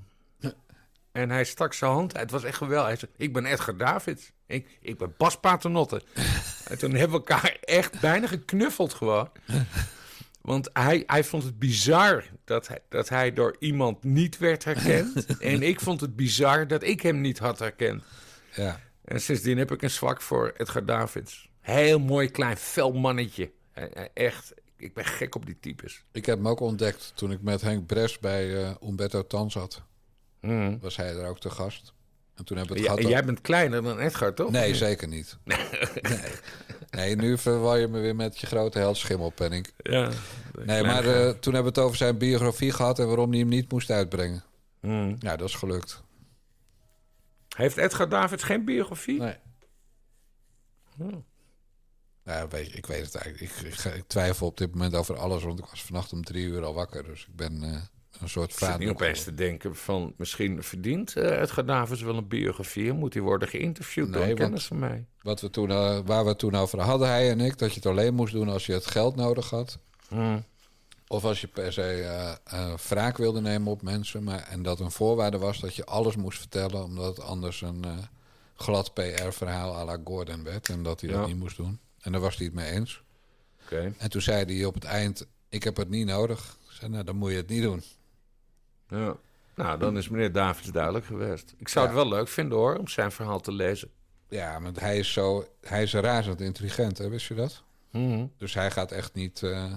En 1.12 1.30
hij 1.30 1.44
stak 1.44 1.72
zijn 1.72 1.90
hand 1.90 2.14
uit. 2.14 2.22
Het 2.22 2.30
was 2.30 2.44
echt 2.44 2.56
geweldig. 2.56 2.86
Hij 2.86 2.96
zei, 2.96 3.10
ik 3.16 3.32
ben 3.32 3.44
Edgar 3.44 3.76
Davids. 3.76 4.32
Ik, 4.46 4.78
ik 4.80 4.98
ben 4.98 5.14
Bas 5.16 5.40
Paternotte. 5.40 6.02
en 6.70 6.78
toen 6.78 6.90
hebben 6.90 7.20
we 7.20 7.26
elkaar 7.26 7.56
echt 7.60 8.00
bijna 8.00 8.26
geknuffeld 8.26 8.94
gewoon. 8.94 9.30
Want 10.40 10.70
hij, 10.72 11.02
hij 11.06 11.24
vond 11.24 11.42
het 11.42 11.58
bizar 11.58 12.24
dat 12.44 12.68
hij, 12.68 12.78
dat 12.88 13.08
hij 13.08 13.32
door 13.32 13.56
iemand 13.58 14.04
niet 14.04 14.38
werd 14.38 14.64
herkend. 14.64 15.26
en 15.38 15.62
ik 15.62 15.80
vond 15.80 16.00
het 16.00 16.16
bizar 16.16 16.66
dat 16.66 16.82
ik 16.82 17.02
hem 17.02 17.20
niet 17.20 17.38
had 17.38 17.58
herkend. 17.58 18.02
Ja. 18.54 18.80
En 19.04 19.20
sindsdien 19.20 19.58
heb 19.58 19.70
ik 19.70 19.82
een 19.82 19.90
zwak 19.90 20.22
voor 20.22 20.54
Edgar 20.56 20.84
Davids. 20.84 21.48
Heel 21.60 21.98
mooi 21.98 22.30
klein 22.30 22.56
fel 22.56 22.92
mannetje. 22.92 23.50
Hij- 23.78 23.90
hij- 23.94 24.10
Echt, 24.14 24.54
ik 24.76 24.94
ben 24.94 25.04
gek 25.04 25.34
op 25.34 25.46
die 25.46 25.56
types. 25.60 26.04
Ik 26.12 26.26
heb 26.26 26.36
hem 26.36 26.48
ook 26.48 26.60
ontdekt 26.60 27.12
toen 27.14 27.30
ik 27.32 27.42
met 27.42 27.60
Henk 27.60 27.86
Bres 27.86 28.18
bij 28.18 28.64
eh 28.64 28.70
Umberto 28.88 29.26
Tan 29.26 29.50
zat. 29.50 29.82
Mm. 30.40 30.78
Was 30.80 30.96
hij 30.96 31.16
er 31.16 31.26
ook 31.28 31.40
te 31.40 31.50
gast. 31.50 31.92
En 32.34 32.44
toen 32.44 32.56
hebben 32.56 32.76
we 32.76 32.82
het 32.82 32.90
gehad... 32.90 33.08
jij 33.10 33.24
bent 33.24 33.40
kleiner 33.40 33.82
dan 33.82 33.98
Edgar, 33.98 34.34
toch? 34.34 34.50
Nee, 34.50 34.74
zeker 34.74 35.08
niet. 35.08 35.38
Nee. 35.44 35.56
nee, 36.90 37.16
nu 37.16 37.38
verwar 37.38 37.78
je 37.78 37.88
me 37.88 38.00
weer 38.00 38.16
met 38.16 38.38
je 38.38 38.46
grote 38.46 38.78
held 38.78 38.96
Schimmelpenning. 38.96 39.66
Ja, 39.76 40.10
Nee, 40.64 40.82
maar 40.82 41.04
eh, 41.04 41.28
toen 41.30 41.54
hebben 41.54 41.72
we 41.72 41.78
het 41.80 41.86
over 41.88 41.96
zijn 41.96 42.18
biografie 42.18 42.72
gehad... 42.72 42.98
en 42.98 43.06
waarom 43.06 43.30
hij 43.30 43.38
hem 43.38 43.48
niet 43.48 43.72
moest 43.72 43.90
uitbrengen. 43.90 44.44
Mm. 44.80 45.16
Ja, 45.18 45.36
dat 45.36 45.48
is 45.48 45.54
gelukt. 45.54 46.02
Heeft 47.56 47.76
Edgar 47.76 48.08
Davids 48.08 48.42
geen 48.42 48.64
biografie? 48.64 49.20
Nee. 49.20 49.36
Nou, 52.28 52.48
weet 52.50 52.70
je, 52.70 52.76
ik 52.76 52.86
weet 52.86 53.04
het 53.04 53.14
eigenlijk. 53.14 53.52
Ik, 53.52 53.72
ik, 53.72 53.84
ik 53.94 54.04
twijfel 54.06 54.46
op 54.46 54.56
dit 54.56 54.72
moment 54.72 54.94
over 54.94 55.18
alles... 55.18 55.42
want 55.42 55.58
ik 55.58 55.64
was 55.64 55.82
vannacht 55.82 56.12
om 56.12 56.24
drie 56.24 56.46
uur 56.46 56.64
al 56.64 56.74
wakker. 56.74 57.04
Dus 57.04 57.20
ik 57.20 57.36
ben 57.36 57.62
eh, 57.62 57.80
een 58.20 58.28
soort 58.28 58.50
Ik 58.52 58.58
zit 58.58 58.68
vader. 58.68 58.78
niet 58.78 58.88
opeens 58.94 59.24
te 59.24 59.34
denken 59.34 59.76
van... 59.76 60.14
misschien 60.16 60.62
verdient 60.62 61.16
eh, 61.16 61.40
Edgar 61.40 61.66
Davids 61.66 62.02
wel 62.02 62.16
een 62.16 62.28
biografie... 62.28 62.92
moet 62.92 63.14
hij 63.14 63.22
worden 63.22 63.48
geïnterviewd 63.48 64.12
door 64.12 64.20
Nee, 64.20 64.28
want- 64.28 64.38
kennis 64.40 64.66
van 64.66 64.78
mij. 64.78 65.06
Wat 65.22 65.40
we 65.40 65.50
toen, 65.50 65.70
eh, 65.70 65.98
waar 66.04 66.22
we 66.22 66.28
het 66.28 66.38
toen 66.38 66.54
over 66.54 66.80
hadden, 66.80 67.08
hij 67.08 67.30
en 67.30 67.40
ik... 67.40 67.58
dat 67.58 67.68
je 67.68 67.76
het 67.76 67.86
alleen 67.86 68.14
moest 68.14 68.32
doen 68.32 68.48
als 68.48 68.66
je 68.66 68.72
het 68.72 68.86
geld 68.86 69.16
nodig 69.16 69.50
had... 69.50 69.78
Mm. 70.10 70.44
Of 71.06 71.24
als 71.24 71.40
je 71.40 71.46
per 71.46 71.72
se 71.72 71.82
eh 71.82 72.32
eh, 72.44 72.74
wraak 72.88 73.16
wilde 73.16 73.40
nemen 73.40 73.72
op 73.72 73.82
mensen. 73.82 74.24
Maar, 74.24 74.42
en 74.42 74.62
dat 74.62 74.80
een 74.80 74.90
voorwaarde 74.90 75.38
was 75.38 75.60
dat 75.60 75.74
je 75.74 75.84
alles 75.84 76.16
moest 76.16 76.38
vertellen. 76.38 76.84
Omdat 76.84 77.16
het 77.16 77.26
anders 77.26 77.60
een 77.60 77.84
eh, 77.84 77.98
glad 78.56 78.94
PR-verhaal 78.94 79.76
à 79.76 79.84
la 79.84 79.98
Gordon 80.04 80.44
werd. 80.44 80.68
En 80.68 80.82
dat 80.82 81.00
hij 81.00 81.10
dat 81.10 81.26
niet 81.26 81.36
moest 81.36 81.56
doen. 81.56 81.78
En 82.00 82.12
daar 82.12 82.20
was 82.20 82.36
hij 82.36 82.46
het 82.46 82.54
mee 82.54 82.70
eens. 82.70 83.02
Oké. 83.64 83.92
En 83.98 84.10
toen 84.10 84.20
zei 84.22 84.44
hij 84.56 84.64
op 84.64 84.74
het 84.74 84.84
eind: 84.84 85.26
Ik 85.48 85.62
heb 85.64 85.76
het 85.76 85.88
niet 85.88 86.06
nodig. 86.06 86.56
Ik 86.68 86.70
zei: 86.74 86.90
Nou, 86.90 87.04
dan 87.04 87.16
moet 87.16 87.30
je 87.30 87.36
het 87.36 87.48
niet 87.48 87.62
doen. 87.62 87.82
Ja. 88.88 89.16
Nou, 89.54 89.78
dan 89.78 89.96
is 89.96 90.08
meneer 90.08 90.32
Davids 90.32 90.68
duidelijk 90.68 91.04
geweest. 91.04 91.54
Ik 91.56 91.68
zou 91.68 91.86
Ja. 91.88 91.92
het 91.92 92.02
wel 92.02 92.10
leuk 92.12 92.28
vinden 92.28 92.58
hoor, 92.58 92.76
om 92.76 92.88
zijn 92.88 93.12
verhaal 93.12 93.40
te 93.40 93.52
lezen. 93.52 93.90
Ja, 94.28 94.60
want 94.62 94.80
hij 94.80 94.98
is 94.98 95.12
zo. 95.12 95.48
Hij 95.60 95.82
is 95.82 95.94
razend 95.94 96.40
intelligent, 96.40 96.98
hè? 96.98 97.08
wist 97.08 97.26
je 97.26 97.34
dat? 97.34 97.62
Mhm. 97.90 98.26
Dus 98.36 98.54
hij 98.54 98.70
gaat 98.70 98.92
echt 98.92 99.14
niet. 99.14 99.42
eh, 99.42 99.72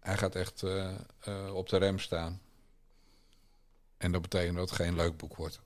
hij 0.00 0.16
gaat 0.16 0.34
echt 0.34 0.62
eh, 0.62 0.90
eh, 1.20 1.54
op 1.54 1.68
de 1.68 1.76
rem 1.76 1.98
staan. 1.98 2.40
En 3.96 4.12
dat 4.12 4.22
betekent 4.22 4.56
dat 4.56 4.68
het 4.70 4.78
geen 4.78 4.94
leuk 4.96 5.16
boek 5.16 5.36
wordt. 5.36 5.60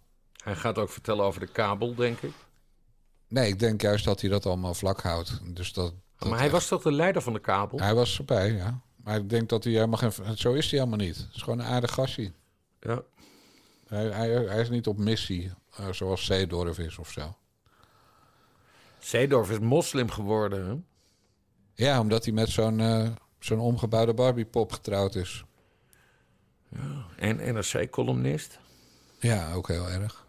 Hij 0.44 0.54
gaat 0.56 0.78
ook 0.78 0.90
vertellen 0.90 1.24
over 1.24 1.40
de 1.40 1.46
kabel, 1.52 1.94
denk 1.94 2.18
ik. 2.20 2.32
Nee, 3.28 3.48
ik 3.48 3.58
denk 3.58 3.80
juist 3.80 4.04
dat 4.04 4.20
hij 4.20 4.30
dat 4.30 4.46
allemaal 4.46 4.74
vlak 4.74 5.00
houdt. 5.00 5.40
Dus 5.54 5.72
dat, 5.72 5.94
dat 6.18 6.28
maar 6.28 6.38
hij 6.38 6.50
was 6.50 6.66
toch 6.66 6.82
de 6.82 6.92
leider 6.92 7.22
van 7.22 7.32
de 7.32 7.40
kabel? 7.40 7.78
Hij 7.78 7.94
was 7.94 8.18
erbij, 8.18 8.52
ja. 8.52 8.80
Maar 8.96 9.16
ik 9.16 9.30
denk 9.30 9.48
dat 9.48 9.64
hij 9.64 9.72
helemaal 9.72 9.98
geen... 9.98 10.36
Zo 10.38 10.52
is 10.52 10.70
hij 10.70 10.78
helemaal 10.78 11.06
niet. 11.06 11.16
Het 11.16 11.34
is 11.34 11.42
gewoon 11.42 11.58
een 11.58 11.66
aardig 11.66 11.92
gastje. 11.92 12.32
Ja. 12.80 13.02
Hij, 13.86 14.06
hij, 14.06 14.28
hij 14.30 14.60
is 14.60 14.68
niet 14.68 14.86
op 14.86 14.98
missie, 14.98 15.52
eh, 15.76 15.92
zoals 15.92 16.24
Zeedorf 16.24 16.78
is 16.78 16.98
of 16.98 17.10
zo. 17.10 17.36
Zeedorf 18.98 19.50
is 19.50 19.58
moslim 19.58 20.10
geworden, 20.10 20.66
hè? 20.66 20.76
Ja, 21.84 22.00
omdat 22.00 22.24
hij 22.24 22.32
met 22.34 22.48
zo'n 22.48 22.80
eh, 22.80 23.08
zo'n 23.38 23.58
omgebouwde 23.58 24.14
Barbiepop 24.14 24.72
getrouwd 24.72 25.14
is. 25.14 25.44
En 27.16 27.36
NRC-columnist. 27.54 28.58
Ja, 29.18 29.52
ook 29.52 29.68
heel 29.68 29.88
erg. 29.88 30.26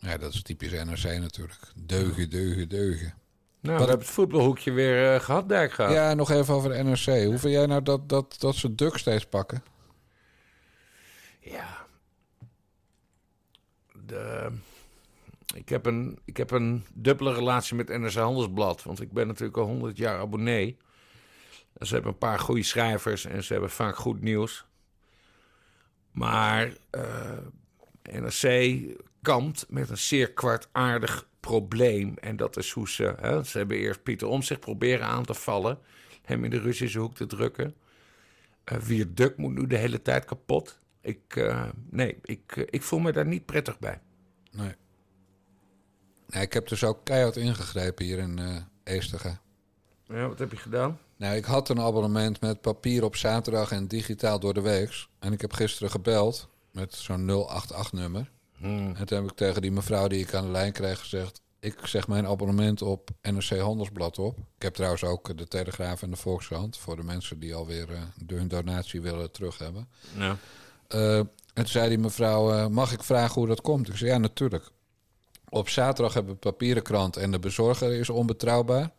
Ja, 0.00 0.16
dat 0.16 0.34
is 0.34 0.42
typisch 0.42 0.70
NRC 0.70 1.04
natuurlijk. 1.04 1.72
Deugen, 1.76 2.30
deugen, 2.30 2.68
deugen. 2.68 3.14
Nou, 3.60 3.78
Wat- 3.78 3.84
we 3.84 3.90
hebben 3.90 4.06
het 4.06 4.14
voetbalhoekje 4.14 4.70
weer 4.72 5.14
eh, 5.14 5.20
gehad, 5.20 5.48
Dijkgraaf. 5.48 5.92
Ja, 5.92 6.14
nog 6.14 6.30
even 6.30 6.54
over 6.54 6.70
de 6.70 6.82
NRC. 6.82 7.24
Hoe 7.24 7.38
vind 7.38 7.52
jij 7.54 7.66
nou 7.66 7.82
dat, 7.82 8.08
dat, 8.08 8.36
dat 8.38 8.54
ze 8.54 8.74
Duk 8.74 8.96
steeds 8.96 9.26
pakken? 9.26 9.62
Ja. 11.40 11.86
De, 14.06 14.50
ik, 15.54 15.68
heb 15.68 15.86
een, 15.86 16.18
ik 16.24 16.36
heb 16.36 16.50
een 16.50 16.84
dubbele 16.94 17.34
relatie 17.34 17.76
met 17.76 17.88
NRC 17.88 18.14
Handelsblad. 18.14 18.82
Want 18.82 19.00
ik 19.00 19.12
ben 19.12 19.26
natuurlijk 19.26 19.58
al 19.58 19.66
100 19.66 19.96
jaar 19.96 20.18
abonnee. 20.18 20.76
En 21.72 21.86
ze 21.86 21.94
hebben 21.94 22.12
een 22.12 22.18
paar 22.18 22.38
goede 22.38 22.62
schrijvers 22.62 23.24
en 23.24 23.44
ze 23.44 23.52
hebben 23.52 23.70
vaak 23.70 23.96
goed 23.96 24.20
nieuws. 24.20 24.64
Maar 26.10 26.72
eh, 26.90 27.38
NRC 28.02 28.42
kampt 29.22 29.66
met 29.68 29.90
een 29.90 29.98
zeer 29.98 30.32
kwartaardig 30.32 31.28
probleem. 31.40 32.16
En 32.20 32.36
dat 32.36 32.56
is 32.56 32.70
hoe 32.70 32.88
ze... 32.88 33.14
Hè, 33.20 33.44
ze 33.44 33.58
hebben 33.58 33.76
eerst 33.76 34.02
Pieter 34.02 34.28
Omtzigt 34.28 34.60
proberen 34.60 35.06
aan 35.06 35.24
te 35.24 35.34
vallen. 35.34 35.78
Hem 36.22 36.44
in 36.44 36.50
de 36.50 36.60
Russische 36.60 36.98
hoek 36.98 37.14
te 37.14 37.26
drukken. 37.26 37.74
Wier 38.64 39.14
Duk 39.14 39.36
moet 39.36 39.54
nu 39.54 39.66
de 39.66 39.76
hele 39.76 40.02
tijd 40.02 40.24
kapot. 40.24 40.78
Ik, 41.00 41.36
eh, 41.36 41.68
nee, 41.90 42.16
ik, 42.22 42.56
eh, 42.56 42.64
ik 42.70 42.82
voel 42.82 42.98
me 42.98 43.12
daar 43.12 43.26
niet 43.26 43.46
prettig 43.46 43.78
bij. 43.78 44.00
Nee. 44.50 44.74
nee 46.26 46.42
ik 46.42 46.52
heb 46.52 46.68
dus 46.68 46.84
ook 46.84 47.04
keihard 47.04 47.36
ingegrepen 47.36 48.04
hier 48.04 48.18
in 48.18 48.38
eh 48.38 48.56
Eesteren. 48.84 49.40
Ja, 50.06 50.28
wat 50.28 50.38
heb 50.38 50.50
je 50.50 50.56
gedaan? 50.56 50.98
Nou, 51.16 51.36
ik 51.36 51.44
had 51.44 51.68
een 51.68 51.80
abonnement 51.80 52.40
met 52.40 52.60
papier 52.60 53.04
op 53.04 53.16
zaterdag 53.16 53.72
en 53.72 53.86
digitaal 53.86 54.40
door 54.40 54.54
de 54.54 54.60
week. 54.60 55.06
En 55.18 55.32
ik 55.32 55.40
heb 55.40 55.52
gisteren 55.52 55.90
gebeld 55.90 56.48
met 56.72 56.94
zo'n 56.94 57.26
088-nummer. 57.26 58.30
Hmm. 58.60 58.94
En 58.96 59.06
toen 59.06 59.18
heb 59.18 59.30
ik 59.30 59.36
tegen 59.36 59.62
die 59.62 59.72
mevrouw 59.72 60.08
die 60.08 60.20
ik 60.20 60.34
aan 60.34 60.44
de 60.44 60.50
lijn 60.50 60.72
kreeg 60.72 60.98
gezegd... 60.98 61.40
ik 61.60 61.86
zeg 61.86 62.08
mijn 62.08 62.26
abonnement 62.26 62.82
op 62.82 63.10
NRC 63.22 63.58
Handelsblad 63.58 64.18
op. 64.18 64.38
Ik 64.38 64.62
heb 64.62 64.74
trouwens 64.74 65.04
ook 65.04 65.38
de 65.38 65.48
Telegraaf 65.48 66.02
en 66.02 66.10
de 66.10 66.16
Volkskrant... 66.16 66.76
voor 66.76 66.96
de 66.96 67.02
mensen 67.02 67.38
die 67.38 67.54
alweer 67.54 67.92
eh, 67.92 68.00
hun 68.26 68.48
donatie 68.48 69.00
willen 69.00 69.30
terug 69.30 69.58
hebben. 69.58 69.88
Ja. 70.16 70.36
Eh, 70.88 71.16
en 71.16 71.28
toen 71.54 71.66
zei 71.66 71.88
die 71.88 71.98
mevrouw, 71.98 72.52
eh, 72.52 72.66
mag 72.66 72.92
ik 72.92 73.02
vragen 73.02 73.34
hoe 73.34 73.46
dat 73.46 73.60
komt? 73.60 73.88
Ik 73.88 73.96
zei, 73.96 74.10
ja, 74.10 74.18
natuurlijk. 74.18 74.70
Op 75.48 75.68
zaterdag 75.68 76.14
hebben 76.14 76.32
we 76.32 76.38
papieren 76.38 76.82
krant 76.82 77.16
en 77.16 77.30
de 77.30 77.38
bezorger 77.38 77.92
is 77.92 78.10
onbetrouwbaar. 78.10 78.90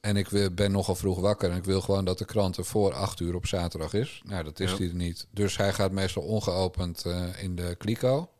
En 0.00 0.16
ik 0.16 0.54
ben 0.54 0.72
nogal 0.72 0.94
vroeg 0.94 1.20
wakker 1.20 1.50
en 1.50 1.56
ik 1.56 1.64
wil 1.64 1.80
gewoon 1.80 2.04
dat 2.04 2.18
de 2.18 2.24
krant 2.24 2.56
er 2.56 2.64
voor 2.64 2.92
acht 2.92 3.20
uur 3.20 3.34
op 3.34 3.46
zaterdag 3.46 3.92
is. 3.94 4.22
Nou, 4.24 4.44
dat 4.44 4.60
is 4.60 4.70
Ja. 4.70 4.76
die 4.76 4.88
er 4.88 4.94
niet. 4.94 5.26
Dus 5.30 5.56
hij 5.56 5.72
gaat 5.72 5.92
meestal 5.92 6.22
ongeopend 6.22 7.04
in 7.40 7.56
de 7.56 7.74
kliko. 7.78 8.30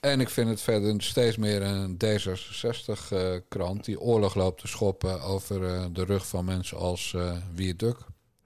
En 0.00 0.20
ik 0.20 0.28
vind 0.28 0.48
het 0.48 0.60
verder 0.60 1.02
steeds 1.02 1.36
meer 1.36 1.62
een 1.62 1.96
D66-krant 2.04 3.84
die 3.84 4.00
oorlog 4.00 4.34
loopt 4.34 4.60
te 4.60 4.66
schoppen 4.68 5.20
over 5.20 5.74
eh, 5.74 5.84
de 5.92 6.04
rug 6.04 6.26
van 6.26 6.44
mensen 6.44 6.78
als 6.78 7.14
eh 7.14 7.36
Wier 7.54 7.76
Duk. 7.76 7.96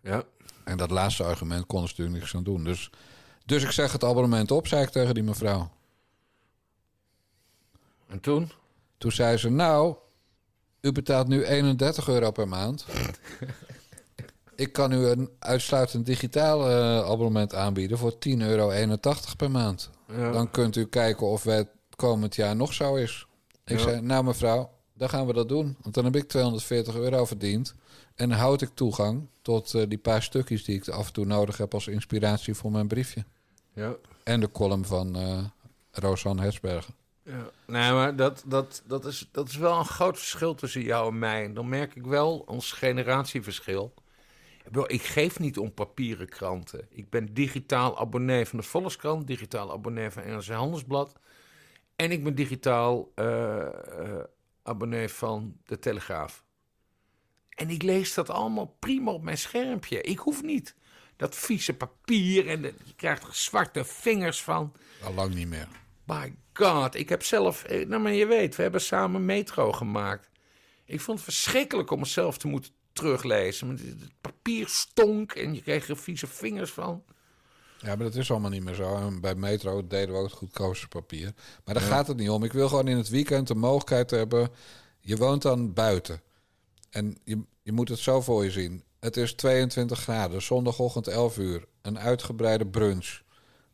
Ja. 0.01 0.23
En 0.65 0.77
dat 0.77 0.91
laatste 0.91 1.25
argument 1.25 1.67
kon 1.67 1.81
ze 1.81 1.87
natuurlijk 1.89 2.17
niks 2.19 2.35
aan 2.35 2.43
doen. 2.43 2.65
Dus, 2.65 2.91
dus 3.45 3.63
ik 3.63 3.71
zeg 3.71 3.93
het 3.93 4.05
abonnement 4.05 4.51
op, 4.51 4.67
zei 4.67 4.83
ik 4.83 4.89
tegen 4.89 5.15
die 5.15 5.23
mevrouw. 5.23 5.71
En 8.07 8.21
toen? 8.21 8.51
Toen 8.99 9.13
zei 9.13 9.37
ze, 9.37 9.51
nou, 9.51 9.97
U 10.81 10.93
betaalt 10.93 11.29
nu 11.29 11.45
31 11.45 12.09
euro 12.09 12.31
per 12.31 12.49
maand. 12.49 12.85
Ik 14.57 14.73
kan 14.73 14.93
u 14.93 15.07
een 15.07 15.31
uitsluitend 15.39 16.07
digitaal 16.07 16.71
eh, 16.71 17.11
abonnement 17.11 17.55
aanbieden 17.55 17.99
voor 17.99 18.13
10,81 18.13 18.19
euro 18.39 18.73
per 19.37 19.51
maand. 19.51 19.91
Ja. 20.09 20.31
Dan 20.33 20.51
kunt 20.51 20.77
u 20.77 20.87
kijken 20.87 21.27
of 21.27 21.45
het 21.45 21.69
komend 21.97 22.35
jaar 22.35 22.57
nog 22.57 22.73
zo 22.73 22.95
is. 22.95 23.27
Ik 23.65 23.77
Ja. 23.79 23.83
zei, 23.83 24.01
nou 24.01 24.25
mevrouw, 24.25 24.71
dan 24.95 25.09
gaan 25.09 25.27
we 25.27 25.33
dat 25.33 25.49
doen. 25.49 25.77
Want 25.83 25.95
dan 25.95 26.05
heb 26.05 26.17
ik 26.17 26.29
240 26.29 26.95
euro 26.95 27.25
verdiend. 27.25 27.75
En 28.15 28.29
dan 28.29 28.39
houd 28.39 28.63
ik 28.63 28.71
toegang 28.75 29.27
tot 29.43 29.75
eh, 29.75 29.83
die 29.89 29.99
paar 29.99 30.23
stukjes 30.23 30.65
die 30.65 30.77
ik 30.77 30.89
af 30.89 31.07
en 31.07 31.13
toe 31.13 31.25
nodig 31.25 31.57
heb 31.57 31.75
als 31.75 31.87
inspiratie 31.89 32.55
voor 32.55 32.71
mijn 32.71 32.89
briefje. 32.89 33.25
Ja. 33.73 33.95
En 34.25 34.41
de 34.41 34.51
column 34.51 34.85
van 34.85 35.17
eh 35.17 35.45
Rosanne 35.91 36.43
Hetsbergen. 36.43 36.95
Ja. 37.23 37.51
Nee, 37.67 37.93
maar 37.93 38.17
dat, 38.17 38.43
dat, 38.47 38.83
dat, 38.87 39.05
is, 39.05 39.29
dat 39.33 39.49
is 39.49 39.57
wel 39.57 39.79
een 39.79 39.85
groot 39.85 40.19
verschil 40.19 40.55
tussen 40.55 40.83
jou 40.83 41.09
en 41.09 41.19
mij. 41.19 41.53
Dan 41.53 41.69
merk 41.69 41.95
ik 41.95 42.05
wel 42.05 42.39
ons 42.47 42.73
generatieverschil. 42.73 43.95
Ik 44.83 45.03
geef 45.03 45.39
niet 45.39 45.59
om 45.59 45.75
papieren 45.75 46.29
kranten. 46.29 46.87
Ik 46.91 47.11
ben 47.11 47.35
digitaal 47.35 47.99
abonnee 47.99 48.47
van 48.47 48.59
de 48.59 48.65
Volkskrant, 48.65 49.27
digitaal 49.27 49.73
abonnee 49.73 50.11
van 50.11 50.23
NRC 50.27 50.47
Handelsblad. 50.47 51.13
En 51.97 52.11
ik 52.11 52.25
ben 52.25 52.35
digitaal 52.35 53.13
eh, 53.15 53.61
eh, 53.67 54.25
abonnee 54.63 55.09
van 55.09 55.57
de 55.65 55.79
Telegraaf. 55.79 56.45
En 57.49 57.71
ik 57.71 57.83
lees 57.83 58.15
dat 58.15 58.31
allemaal 58.31 58.77
prima 58.79 59.11
op 59.13 59.23
mijn 59.23 59.39
schermpje. 59.39 60.01
Ik 60.01 60.19
hoef 60.19 60.43
niet 60.43 60.75
dat 61.17 61.35
vieze 61.35 61.75
papier 61.75 62.49
en 62.49 62.63
de- 62.63 62.75
je 62.85 62.95
krijgt 62.95 63.23
er 63.27 63.35
zwarte 63.35 63.85
vingers 63.85 64.43
van. 64.43 64.73
Al 65.05 65.15
lang 65.15 65.35
niet 65.35 65.49
meer. 65.49 65.69
My 66.07 66.35
god, 66.53 66.95
ik 66.95 67.09
heb 67.09 67.23
zelf... 67.23 67.65
eh, 67.65 67.87
Nou, 67.87 68.03
maar 68.03 68.13
je 68.13 68.27
weet, 68.27 68.57
we 68.57 68.63
hebben 68.63 68.81
samen 68.81 69.25
Metro 69.25 69.73
gemaakt. 69.73 70.31
Ik 70.85 71.01
vond 71.01 71.19
het 71.19 71.27
verschrikkelijk 71.29 71.91
om 71.91 72.01
het 72.01 72.09
zelf 72.09 72.39
te 72.39 72.49
moeten 72.49 72.73
teruglezen. 72.95 73.69
Het 73.69 74.13
papier 74.21 74.69
stonk 74.69 75.33
en 75.33 75.55
je 75.55 75.63
kreeg 75.63 75.89
er 75.89 75.97
vieze 75.97 76.27
vingers 76.27 76.71
van. 76.71 77.03
Ja, 77.79 77.87
maar 77.97 78.05
dat 78.07 78.15
is 78.15 78.31
allemaal 78.31 78.51
niet 78.51 78.65
meer 78.65 78.75
zo. 78.75 78.97
En 78.97 79.21
bij 79.21 79.35
Metro 79.35 79.87
deden 79.87 80.15
we 80.15 80.21
ook 80.21 80.25
het 80.29 80.39
goedkoopste 80.39 80.89
papier. 80.89 81.33
Maar 81.65 81.75
daar 81.75 81.83
Ja. 81.85 81.89
gaat 81.89 82.07
het 82.07 82.17
niet 82.17 82.31
om. 82.31 82.45
Ik 82.45 82.53
wil 82.53 82.69
gewoon 82.69 82.89
in 82.89 82.97
het 82.97 83.09
weekend 83.09 83.49
de 83.49 83.55
mogelijkheid 83.55 84.11
hebben. 84.11 84.49
Je 85.01 85.17
woont 85.17 85.43
dan 85.43 85.73
buiten. 85.73 86.23
En 86.91 87.17
je, 87.25 87.43
je 87.63 87.73
moet 87.73 87.89
het 87.89 87.99
zo 87.99 88.21
voor 88.21 88.45
je 88.45 88.51
zien. 88.51 88.85
Het 89.01 89.17
is 89.17 89.35
22 89.35 90.01
graden, 90.01 90.43
zondagochtend 90.43 91.07
11 91.09 91.39
uur. 91.39 91.65
Een 91.83 91.99
uitgebreide 91.99 92.67
brunch. 92.67 93.21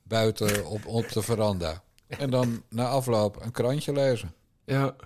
Buiten 0.03 0.67
op, 0.67 0.87
op 0.87 1.13
de 1.13 1.23
veranda. 1.23 1.83
En 2.07 2.31
dan 2.31 2.63
na 2.69 2.89
afloop 2.89 3.43
een 3.43 3.51
krantje 3.53 3.93
lezen. 3.93 4.35
Ja. 4.65 4.97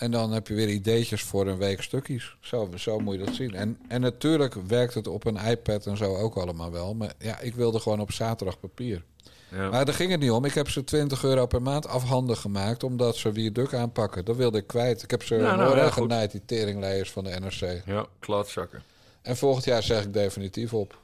En 0.00 0.10
dan 0.10 0.32
heb 0.32 0.48
je 0.48 0.54
weer 0.54 0.68
ideetjes 0.68 1.22
voor 1.22 1.46
een 1.46 1.58
week 1.58 1.82
stukjes. 1.82 2.36
Zo, 2.40 2.70
zo 2.76 2.98
moet 2.98 3.18
je 3.18 3.24
dat 3.24 3.34
zien. 3.34 3.54
En, 3.54 3.78
en 3.88 4.00
natuurlijk 4.00 4.54
werkt 4.54 4.94
het 4.94 5.06
op 5.06 5.24
een 5.24 5.36
iPad 5.36 5.86
en 5.86 5.96
zo 5.96 6.16
ook 6.16 6.34
allemaal 6.36 6.70
wel. 6.70 6.94
Maar 6.94 7.12
ja, 7.18 7.38
ik 7.38 7.54
wilde 7.54 7.80
gewoon 7.80 8.00
op 8.00 8.12
zaterdag 8.12 8.60
papier. 8.60 9.04
Ja. 9.50 9.70
Maar 9.70 9.84
daar 9.84 9.94
ging 9.94 10.10
het 10.10 10.20
niet 10.20 10.30
om. 10.30 10.44
Ik 10.44 10.54
heb 10.54 10.68
ze 10.68 10.84
20 10.84 11.24
euro 11.24 11.46
per 11.46 11.62
maand 11.62 11.86
afhandig 11.86 12.40
gemaakt... 12.40 12.82
omdat 12.82 13.16
ze 13.16 13.32
weer 13.32 13.52
duk 13.52 13.74
aanpakken. 13.74 14.24
Dat 14.24 14.36
wilde 14.36 14.58
ik 14.58 14.66
kwijt. 14.66 15.02
Ik 15.02 15.10
heb 15.10 15.22
ze 15.22 15.36
Nou, 15.36 15.56
nou, 15.56 15.92
genaaid, 15.92 16.30
die 16.30 16.44
teringleiers 16.44 17.10
van 17.10 17.24
de 17.24 17.30
NRC. 17.40 17.82
Ja, 17.86 18.06
klaatzakken. 18.18 18.82
En 19.22 19.36
volgend 19.36 19.64
jaar 19.64 19.82
zeg 19.82 20.04
ik 20.04 20.12
definitief 20.12 20.74
op. 20.74 20.98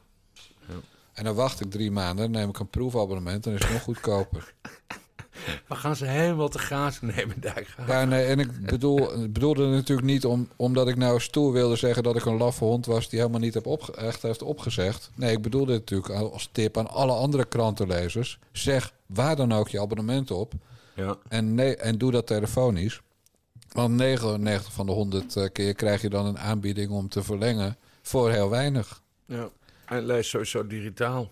Ja. 0.68 0.74
En 1.12 1.24
dan 1.24 1.34
wacht 1.34 1.60
ik 1.60 1.70
drie 1.70 1.90
maanden, 1.90 2.32
dan 2.32 2.40
neem 2.40 2.48
ik 2.48 2.58
een 2.58 2.70
proefabonnement... 2.70 3.44
dan 3.44 3.52
is 3.52 3.62
het 3.62 3.72
nog 3.72 3.82
goedkoper. 3.82 4.54
We 5.68 5.74
gaan 5.74 5.96
ze 5.96 6.04
helemaal 6.04 6.48
te 6.48 6.58
grazen 6.58 7.06
nemen, 7.16 7.40
Dijkgraaf. 7.40 7.88
Ja, 7.88 8.04
nee, 8.04 8.24
en 8.24 8.38
ik 8.38 8.60
bedoel, 8.70 9.28
bedoelde 9.30 9.66
natuurlijk 9.66 10.06
niet 10.06 10.24
om, 10.24 10.48
omdat 10.56 10.88
ik 10.88 10.96
nou 10.96 11.20
stoer 11.20 11.52
wilde 11.52 11.76
zeggen 11.76 12.02
dat 12.02 12.16
ik 12.16 12.24
een 12.24 12.36
laffe 12.36 12.64
hond 12.64 12.86
was 12.86 13.08
die 13.08 13.18
helemaal 13.18 13.40
niet 13.40 13.54
heb 13.54 13.66
opge- 13.66 13.92
echt 13.92 14.22
heeft 14.22 14.42
opgezegd. 14.42 15.10
Nee, 15.14 15.32
ik 15.32 15.42
bedoelde 15.42 15.72
het 15.72 15.90
natuurlijk 15.90 16.32
als 16.32 16.48
tip 16.52 16.78
aan 16.78 16.90
alle 16.90 17.12
andere 17.12 17.44
krantenlezers. 17.44 18.38
Zeg 18.52 18.92
waar 19.06 19.36
dan 19.36 19.52
ook 19.52 19.68
je 19.68 19.80
abonnement 19.80 20.30
op. 20.30 20.52
Ja. 20.94 21.16
En, 21.28 21.54
nee, 21.54 21.76
en 21.76 21.98
doe 21.98 22.10
dat 22.10 22.26
telefonisch. 22.26 23.00
Want 23.72 23.94
99 23.94 24.72
van 24.72 24.86
de 24.86 24.92
100 24.92 25.36
eh, 25.36 25.44
keer 25.52 25.74
krijg 25.74 26.02
je 26.02 26.08
dan 26.08 26.26
een 26.26 26.38
aanbieding 26.38 26.90
om 26.90 27.08
te 27.08 27.22
verlengen 27.22 27.76
voor 28.02 28.30
heel 28.30 28.50
weinig. 28.50 29.02
Ja. 29.26 29.48
En 29.86 30.06
lees 30.06 30.28
sowieso 30.28 30.66
digitaal. 30.66 31.30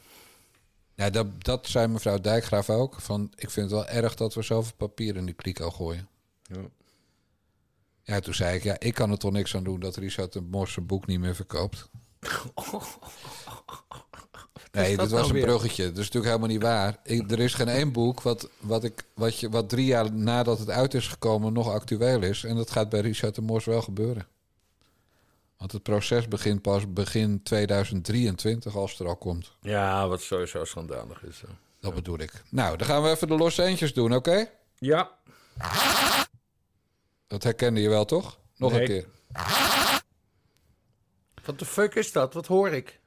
Ja, 0.95 1.11
dat, 1.11 1.45
dat 1.45 1.67
zei 1.67 1.87
mevrouw 1.87 2.19
Dijkgraaf 2.19 2.71
ook. 2.71 3.01
Van, 3.01 3.33
ik 3.37 3.51
vind 3.51 3.71
het 3.71 3.81
wel 3.81 3.87
erg 3.87 4.15
dat 4.15 4.35
we 4.35 4.43
zoveel 4.43 4.75
papier 4.77 5.17
in 5.17 5.25
die 5.25 5.35
kliko 5.35 5.71
gooien. 5.71 6.09
Ja. 6.43 6.61
Ja, 8.03 8.21
toen 8.21 8.35
zei 8.35 8.57
ik, 8.57 8.63
ja, 8.63 8.77
ik 8.79 8.95
kan 8.95 9.11
er 9.11 9.19
toch 9.19 9.33
niks 9.33 9.57
aan 9.57 9.65
doen 9.65 9.81
dat 9.81 9.97
Richard 9.97 10.33
de 10.33 10.41
Mos 10.41 10.73
zijn 10.73 10.87
boek 10.87 11.07
niet 11.07 11.21
meer 11.21 11.35
verkoopt. 11.35 11.89
Nee, 14.75 14.97
dat 14.97 15.01
dit 15.05 15.11
was 15.11 15.21
nou 15.21 15.27
een 15.27 15.33
weer? 15.33 15.45
bruggetje. 15.45 15.83
Dat 15.83 15.93
is 15.93 15.99
natuurlijk 15.99 16.25
helemaal 16.25 16.49
niet 16.49 16.63
waar. 16.63 16.99
Ik, 17.03 17.31
er 17.31 17.41
is 17.41 17.55
geen 17.55 17.69
één 17.69 17.93
boek 17.93 18.23
wat, 18.23 18.49
wat, 18.61 18.85
ik, 18.85 19.05
wat, 19.15 19.39
je, 19.39 19.49
wat 19.49 19.69
drie 19.69 19.87
jaar 19.87 20.13
nadat 20.13 20.59
het 20.59 20.71
uit 20.71 20.95
is 20.95 21.09
gekomen 21.09 21.53
nog 21.53 21.71
actueel 21.71 22.23
is. 22.23 22.45
En 22.45 22.57
dat 22.57 22.71
gaat 22.71 22.89
bij 22.89 23.01
Richard 23.01 23.35
de 23.35 23.41
Mos 23.43 23.65
wel 23.65 23.83
gebeuren. 23.83 24.27
Want 25.65 25.77
het 25.77 25.83
proces 25.85 26.29
begint 26.29 26.63
pas 26.63 26.93
begin 26.93 27.43
2023 27.43 28.77
als 28.77 28.91
het 28.91 29.01
er 29.01 29.07
al 29.09 29.17
komt. 29.17 29.53
Ja, 29.61 30.09
wat 30.09 30.21
sowieso 30.23 30.65
schandalig 30.65 31.23
is. 31.23 31.41
hè. 31.41 31.47
Dat 31.81 31.95
bedoel 31.95 32.19
ik. 32.19 32.43
Nou, 32.51 32.77
dan 32.77 32.87
gaan 32.87 33.03
we 33.03 33.09
even 33.11 33.29
de 33.29 33.37
losse 33.37 33.63
eentjes 33.63 33.95
doen, 33.95 34.15
oké? 34.15 34.47
Ja. 34.79 35.11
Dat 37.27 37.43
herkende 37.43 37.81
je 37.81 37.89
wel, 37.89 38.05
toch? 38.05 38.39
Nog 38.57 38.73
Nee. 38.73 38.81
een 38.81 38.87
keer. 38.87 39.07
Wat 41.45 41.59
de 41.59 41.65
fuck 41.65 41.95
is 41.95 42.13
dat? 42.13 42.35
Wat 42.35 42.47
hoor 42.47 42.71
ik? 42.71 43.01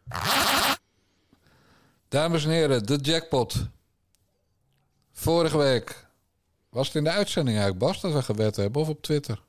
Dames 2.08 2.44
en 2.44 2.50
heren, 2.52 2.86
de 2.86 2.96
jackpot. 3.02 3.56
Vorige 5.14 5.58
week. 5.58 6.06
Was 6.70 6.88
het 6.88 6.96
in 6.96 7.04
de 7.04 7.10
uitzending 7.12 7.58
eigenlijk, 7.58 7.86
Bas, 7.86 8.02
dat 8.02 8.14
we 8.14 8.22
gewet 8.22 8.56
hebben? 8.56 8.82
Of 8.82 8.88
op 8.90 9.02
Twitter? 9.02 9.42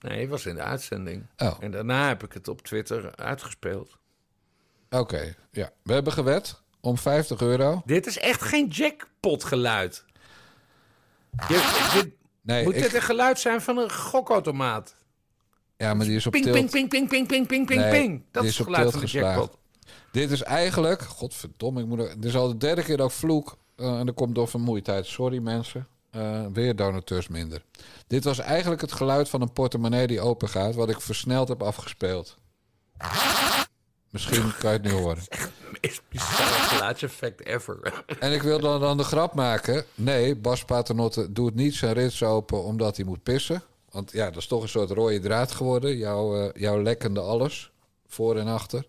Nee, 0.00 0.28
was 0.28 0.46
in 0.46 0.54
de 0.54 0.62
uitzending. 0.62 1.26
Oh. 1.36 1.56
En 1.60 1.70
daarna 1.70 2.08
heb 2.08 2.22
ik 2.24 2.32
het 2.32 2.48
op 2.48 2.62
Twitter 2.62 3.16
uitgespeeld. 3.16 3.98
Oké, 4.90 5.34
ja. 5.50 5.70
We 5.82 5.92
hebben 5.92 6.12
gewet 6.12 6.60
om 6.80 6.98
50 6.98 7.40
euro. 7.40 7.82
Dit 7.84 8.06
is 8.06 8.18
echt 8.18 8.42
geen 8.42 8.66
jackpot-geluid. 8.68 10.04
Je, 11.48 11.90
dit- 11.94 12.12
Nee, 12.42 12.64
moet 12.64 12.74
ik- 12.74 12.82
dit 12.82 12.94
een 12.94 13.02
geluid 13.02 13.38
zijn 13.38 13.60
van 13.60 13.78
een 13.78 13.92
gokautomaat? 13.92 14.96
Ja, 15.76 15.94
maar 15.94 16.06
die 16.06 16.16
is 16.16 16.26
op 16.26 16.32
Ping, 16.32 16.44
tilt. 16.44 16.56
ping, 16.56 16.70
ping, 16.70 16.88
ping, 16.88 17.08
ping, 17.08 17.26
ping, 17.28 17.46
ping, 17.46 17.66
ping, 17.66 17.80
Nee, 17.80 17.90
ping. 17.90 18.24
Dat 18.30 18.42
is 18.44 18.48
is 18.50 18.56
het 18.58 18.66
geluid 18.66 18.90
van 18.90 19.00
de 19.00 19.06
geslagen. 19.06 19.38
jackpot. 19.40 19.58
Dit 20.12 20.30
is 20.30 20.42
eigenlijk... 20.42 21.02
Godverdomme, 21.02 21.80
ik 21.80 21.86
moet... 21.86 21.98
er- 21.98 22.14
Dit 22.14 22.24
is 22.24 22.36
al 22.36 22.48
de 22.48 22.56
derde 22.56 22.82
keer 22.82 22.96
dat 22.96 23.10
ik 23.10 23.16
vloek. 23.16 23.56
eh, 23.76 23.98
en 23.98 24.06
dat 24.06 24.14
komt 24.14 24.34
door 24.34 24.48
vermoeidheid. 24.48 25.06
Sorry 25.06 25.38
mensen. 25.38 25.86
Eh, 26.10 26.46
weer 26.52 26.76
donateurs 26.76 27.28
minder. 27.28 27.62
Dit 28.06 28.24
was 28.24 28.38
eigenlijk 28.38 28.80
het 28.80 28.92
geluid 28.92 29.28
van 29.28 29.40
een 29.40 29.52
portemonnee 29.52 30.06
die 30.06 30.20
open 30.20 30.48
gaat... 30.48 30.74
wat 30.74 30.90
ik 30.90 31.00
versneld 31.00 31.48
heb 31.48 31.62
afgespeeld. 31.62 32.36
Misschien 34.10 34.52
kan 34.58 34.72
je 34.72 34.78
het 34.78 34.82
nu 34.82 34.90
horen. 34.90 35.22
bizarre 36.08 36.62
geluidseffect 36.62 37.44
ever. 37.46 38.04
En 38.18 38.32
ik 38.32 38.42
wil 38.42 38.60
dan, 38.60 38.80
dan 38.80 38.96
de 38.96 39.02
grap 39.02 39.34
maken. 39.34 39.84
Nee, 39.94 40.36
Bas 40.36 40.64
Paternotte 40.64 41.32
doet 41.32 41.54
niet 41.54 41.74
zijn 41.74 41.92
rits 41.92 42.22
open 42.22 42.62
omdat 42.62 42.96
hij 42.96 43.04
moet 43.04 43.22
pissen. 43.22 43.62
Want 43.90 44.12
ja, 44.12 44.24
dat 44.24 44.36
is 44.36 44.46
toch 44.46 44.62
een 44.62 44.68
soort 44.68 44.90
rode 44.90 45.20
draad 45.20 45.52
geworden. 45.52 45.96
Jouw, 45.96 46.36
eh, 46.36 46.60
jouw 46.62 46.82
lekkende 46.82 47.20
alles. 47.20 47.70
Voor 48.06 48.36
en 48.38 48.46
achter. 48.46 48.86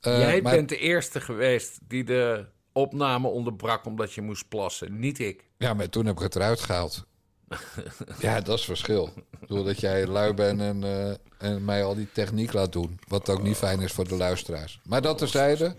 Eh, 0.00 0.18
Jij 0.18 0.42
maar- 0.42 0.54
bent 0.54 0.68
de 0.68 0.78
eerste 0.78 1.20
geweest 1.20 1.78
die 1.88 2.04
de 2.04 2.46
opname 2.72 3.28
onderbrak 3.28 3.86
omdat 3.86 4.12
je 4.12 4.22
moest 4.22 4.48
plassen. 4.48 4.98
Niet 4.98 5.18
ik. 5.18 5.44
Ja, 5.56 5.74
maar 5.74 5.88
toen 5.88 6.06
heb 6.06 6.16
ik 6.16 6.22
het 6.22 6.36
eruit 6.36 6.60
gehaald. 6.60 7.04
ja, 8.18 8.40
dat 8.40 8.54
is 8.54 8.54
het 8.54 8.64
verschil. 8.64 9.10
Ik 9.16 9.38
bedoel 9.38 9.64
dat 9.64 9.80
jij 9.80 10.06
lui 10.06 10.34
bent 10.34 10.60
en, 10.60 10.84
eh, 10.84 11.14
en 11.38 11.64
mij 11.64 11.84
al 11.84 11.94
die 11.94 12.08
techniek 12.12 12.52
laat 12.52 12.72
doen. 12.72 12.98
Wat 13.08 13.30
ook 13.30 13.42
niet 13.42 13.56
fijn 13.56 13.80
is 13.80 13.92
voor 13.92 14.08
de 14.08 14.16
luisteraars. 14.16 14.80
Maar 14.82 15.02
dat 15.02 15.18
terzijde. 15.18 15.74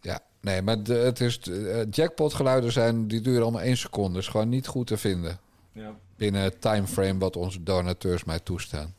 Ja, 0.00 0.20
nee, 0.40 0.62
maar 0.62 0.82
de, 0.82 0.94
het 0.94 1.20
is, 1.20 1.38
eh, 1.38 1.90
jackpotgeluiden 1.90 2.72
zijn, 2.72 3.08
die 3.08 3.20
duren 3.20 3.42
allemaal 3.42 3.60
één 3.60 3.76
seconde. 3.76 4.18
is 4.18 4.28
gewoon 4.28 4.48
niet 4.48 4.66
goed 4.66 4.86
te 4.86 4.96
vinden. 4.96 5.40
Ja. 5.72 5.94
Binnen 6.16 6.42
het 6.42 6.60
timeframe 6.60 7.18
wat 7.18 7.36
onze 7.36 7.62
donateurs 7.62 8.24
mij 8.24 8.38
toestaan. 8.38 8.94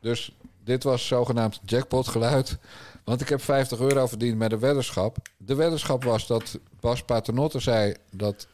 Dus 0.00 0.36
dit 0.64 0.82
was 0.82 1.06
zogenaamd 1.06 1.60
jackpotgeluid. 1.64 2.58
Want 3.10 3.22
ik 3.22 3.28
heb 3.28 3.42
50 3.42 3.80
euro 3.80 4.06
verdiend 4.06 4.38
met 4.38 4.52
een 4.52 4.58
weddenschap. 4.58 5.16
De 5.36 5.54
weddenschap 5.54 6.04
was 6.04 6.26
dat 6.26 6.58
Bas 6.80 7.02
Paternotte 7.02 7.60
zei 7.60 7.94
dat... 8.10 8.48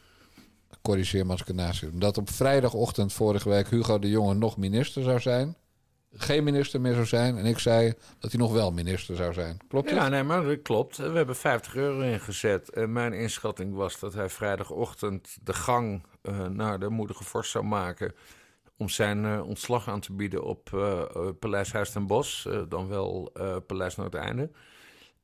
Corrigeer 0.81 1.25
me 1.25 1.31
als 1.31 1.81
ik. 1.81 2.01
Dat 2.01 2.17
op 2.17 2.29
vrijdagochtend 2.29 3.13
vorige 3.13 3.49
week 3.49 3.69
Hugo 3.69 3.99
de 3.99 4.09
Jonge 4.09 4.33
nog 4.33 4.57
minister 4.57 5.03
zou 5.03 5.19
zijn. 5.19 5.55
Geen 6.11 6.43
minister 6.43 6.81
meer 6.81 6.93
zou 6.93 7.05
zijn. 7.05 7.37
En 7.37 7.45
ik 7.45 7.59
zei 7.59 7.93
dat 8.19 8.31
hij 8.31 8.39
nog 8.39 8.51
wel 8.51 8.71
minister 8.71 9.15
zou 9.15 9.33
zijn. 9.33 9.57
Klopt 9.67 9.89
het? 9.89 9.99
Ja, 9.99 10.09
nee, 10.09 10.23
maar 10.23 10.43
dat 10.43 10.61
klopt. 10.61 10.97
We 10.97 11.17
hebben 11.17 11.35
50 11.35 11.75
euro 11.75 11.99
ingezet. 11.99 12.69
En 12.69 12.91
mijn 12.91 13.13
inschatting 13.13 13.75
was 13.75 13.99
dat 13.99 14.13
hij 14.13 14.29
vrijdagochtend 14.29 15.37
de 15.43 15.53
gang 15.53 16.03
eh, 16.21 16.45
naar 16.45 16.79
de 16.79 16.89
moedige 16.89 17.23
vorst 17.23 17.51
zou 17.51 17.65
maken. 17.65 18.13
Om 18.77 18.89
zijn 18.89 19.25
eh, 19.25 19.47
ontslag 19.47 19.87
aan 19.87 19.99
te 19.99 20.13
bieden 20.13 20.43
op 20.43 20.69
eh, 20.73 21.01
Paleis 21.39 21.71
Huis 21.71 21.91
ten 21.91 22.07
Bosch, 22.07 22.47
dan 22.69 22.87
wel 22.87 23.31
Paleis 23.67 23.95
Noordeinde. 23.95 24.49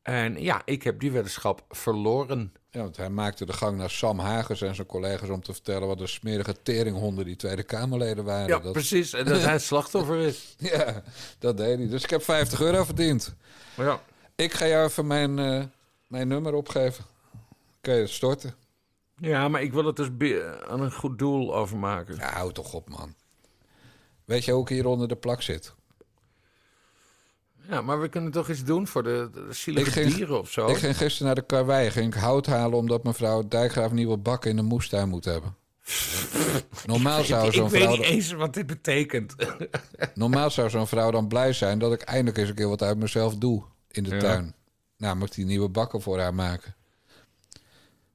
En 0.01 0.41
ja, 0.41 0.61
ik 0.65 0.83
heb 0.83 0.99
die 0.99 1.11
weddenschap 1.11 1.63
verloren. 1.69 2.53
Ja, 2.69 2.79
want 2.81 2.97
hij 2.97 3.09
maakte 3.09 3.45
de 3.45 3.53
gang 3.53 3.77
naar 3.77 3.89
Sam 3.89 4.19
Hagers 4.19 4.61
en 4.61 4.75
zijn 4.75 4.87
collega's 4.87 5.29
om 5.29 5.41
te 5.41 5.53
vertellen 5.53 5.87
wat 5.87 5.99
een 5.99 6.07
smerige 6.07 6.61
teringhonden 6.61 7.25
die 7.25 7.35
Tweede 7.35 7.63
Kamerleden 7.63 8.23
waren. 8.23 8.47
Ja, 8.47 8.59
Dat- 8.59 8.71
precies. 8.71 9.13
En 9.13 9.25
dat 9.25 9.41
hij 9.41 9.59
slachtoffer 9.59 10.19
is. 10.19 10.55
Ja, 10.71 11.03
dat 11.39 11.57
deed 11.57 11.77
hij. 11.77 11.87
Dus 11.87 12.03
ik 12.03 12.09
heb 12.09 12.23
50 12.23 12.61
euro 12.61 12.83
verdiend. 12.83 13.35
Ja. 13.77 14.01
Ik 14.35 14.53
ga 14.53 14.67
jou 14.67 14.85
even 14.87 15.07
mijn, 15.07 15.33
mijn 16.07 16.27
nummer 16.27 16.53
opgeven. 16.53 17.05
Kun 17.81 17.93
je 17.93 18.01
het 18.01 18.09
storten? 18.09 18.55
Ja, 19.17 19.47
maar 19.47 19.61
ik 19.61 19.73
wil 19.73 19.85
het 19.85 19.95
dus 19.95 20.09
aan 20.67 20.81
een 20.81 20.91
goed 20.93 21.19
doel 21.19 21.55
overmaken. 21.55 22.15
Ja, 22.15 22.31
hou 22.31 22.51
toch 22.53 22.73
op, 22.73 22.89
man. 22.89 23.13
Weet 24.26 24.45
je 24.45 24.51
hoe 24.51 24.61
ik 24.61 24.67
hier 24.69 24.86
onder 24.86 25.07
de 25.07 25.15
plak 25.15 25.41
zit? 25.41 25.74
Ja, 27.69 27.82
maar 27.82 28.01
we 28.01 28.09
kunnen 28.09 28.32
toch 28.32 28.49
iets 28.49 28.63
doen 28.63 28.88
voor 28.88 29.03
de, 29.03 29.30
de 29.34 29.47
zielige 29.53 29.88
Ik 29.88 29.93
ging- 29.93 30.15
dieren 30.15 30.39
of 30.39 30.51
zo? 30.51 30.67
Ik 30.67 30.78
ging 30.78 30.97
gisteren 30.97 31.26
naar 31.26 31.36
de 31.36 31.45
karwei. 31.45 31.89
Ging 31.91 32.13
ik 32.15 32.19
hout 32.21 32.45
halen 32.45 32.78
omdat 32.78 33.03
mevrouw 33.03 33.47
Dijkgraaf 33.47 33.91
nieuwe 33.91 34.17
bakken 34.17 34.49
in 34.49 34.55
de 34.55 34.61
moestuin 34.61 35.09
moet 35.09 35.26
hebben. 35.26 35.55
Normaal 36.86 37.24
zou 37.24 37.47
ik 37.47 37.53
zo'n 37.53 37.69
weet 37.69 37.82
vrouw... 37.82 37.95
niet 37.95 38.05
eens 38.05 38.32
wat 38.32 38.53
dit 38.53 38.65
betekent. 38.65 39.36
Normaal 40.15 40.51
zou 40.51 40.69
zo'n 40.69 40.88
vrouw 40.88 41.11
dan 41.11 41.28
blij 41.28 41.53
zijn 41.53 41.80
dat 41.80 41.93
ik 41.93 42.01
eindelijk 42.01 42.38
eens 42.38 42.49
een 42.49 42.55
keer 42.55 42.69
wat 42.69 42.82
uit 42.82 42.97
mezelf 42.97 43.36
doe 43.36 43.63
in 43.91 44.03
de 44.03 44.09
Ja. 44.15 44.19
tuin. 44.19 44.55
Nou, 44.97 45.15
moet 45.15 45.28
ik 45.30 45.36
die 45.36 45.45
nieuwe 45.45 45.69
bakken 45.69 46.01
voor 46.01 46.19
haar 46.19 46.34
maken. 46.34 46.76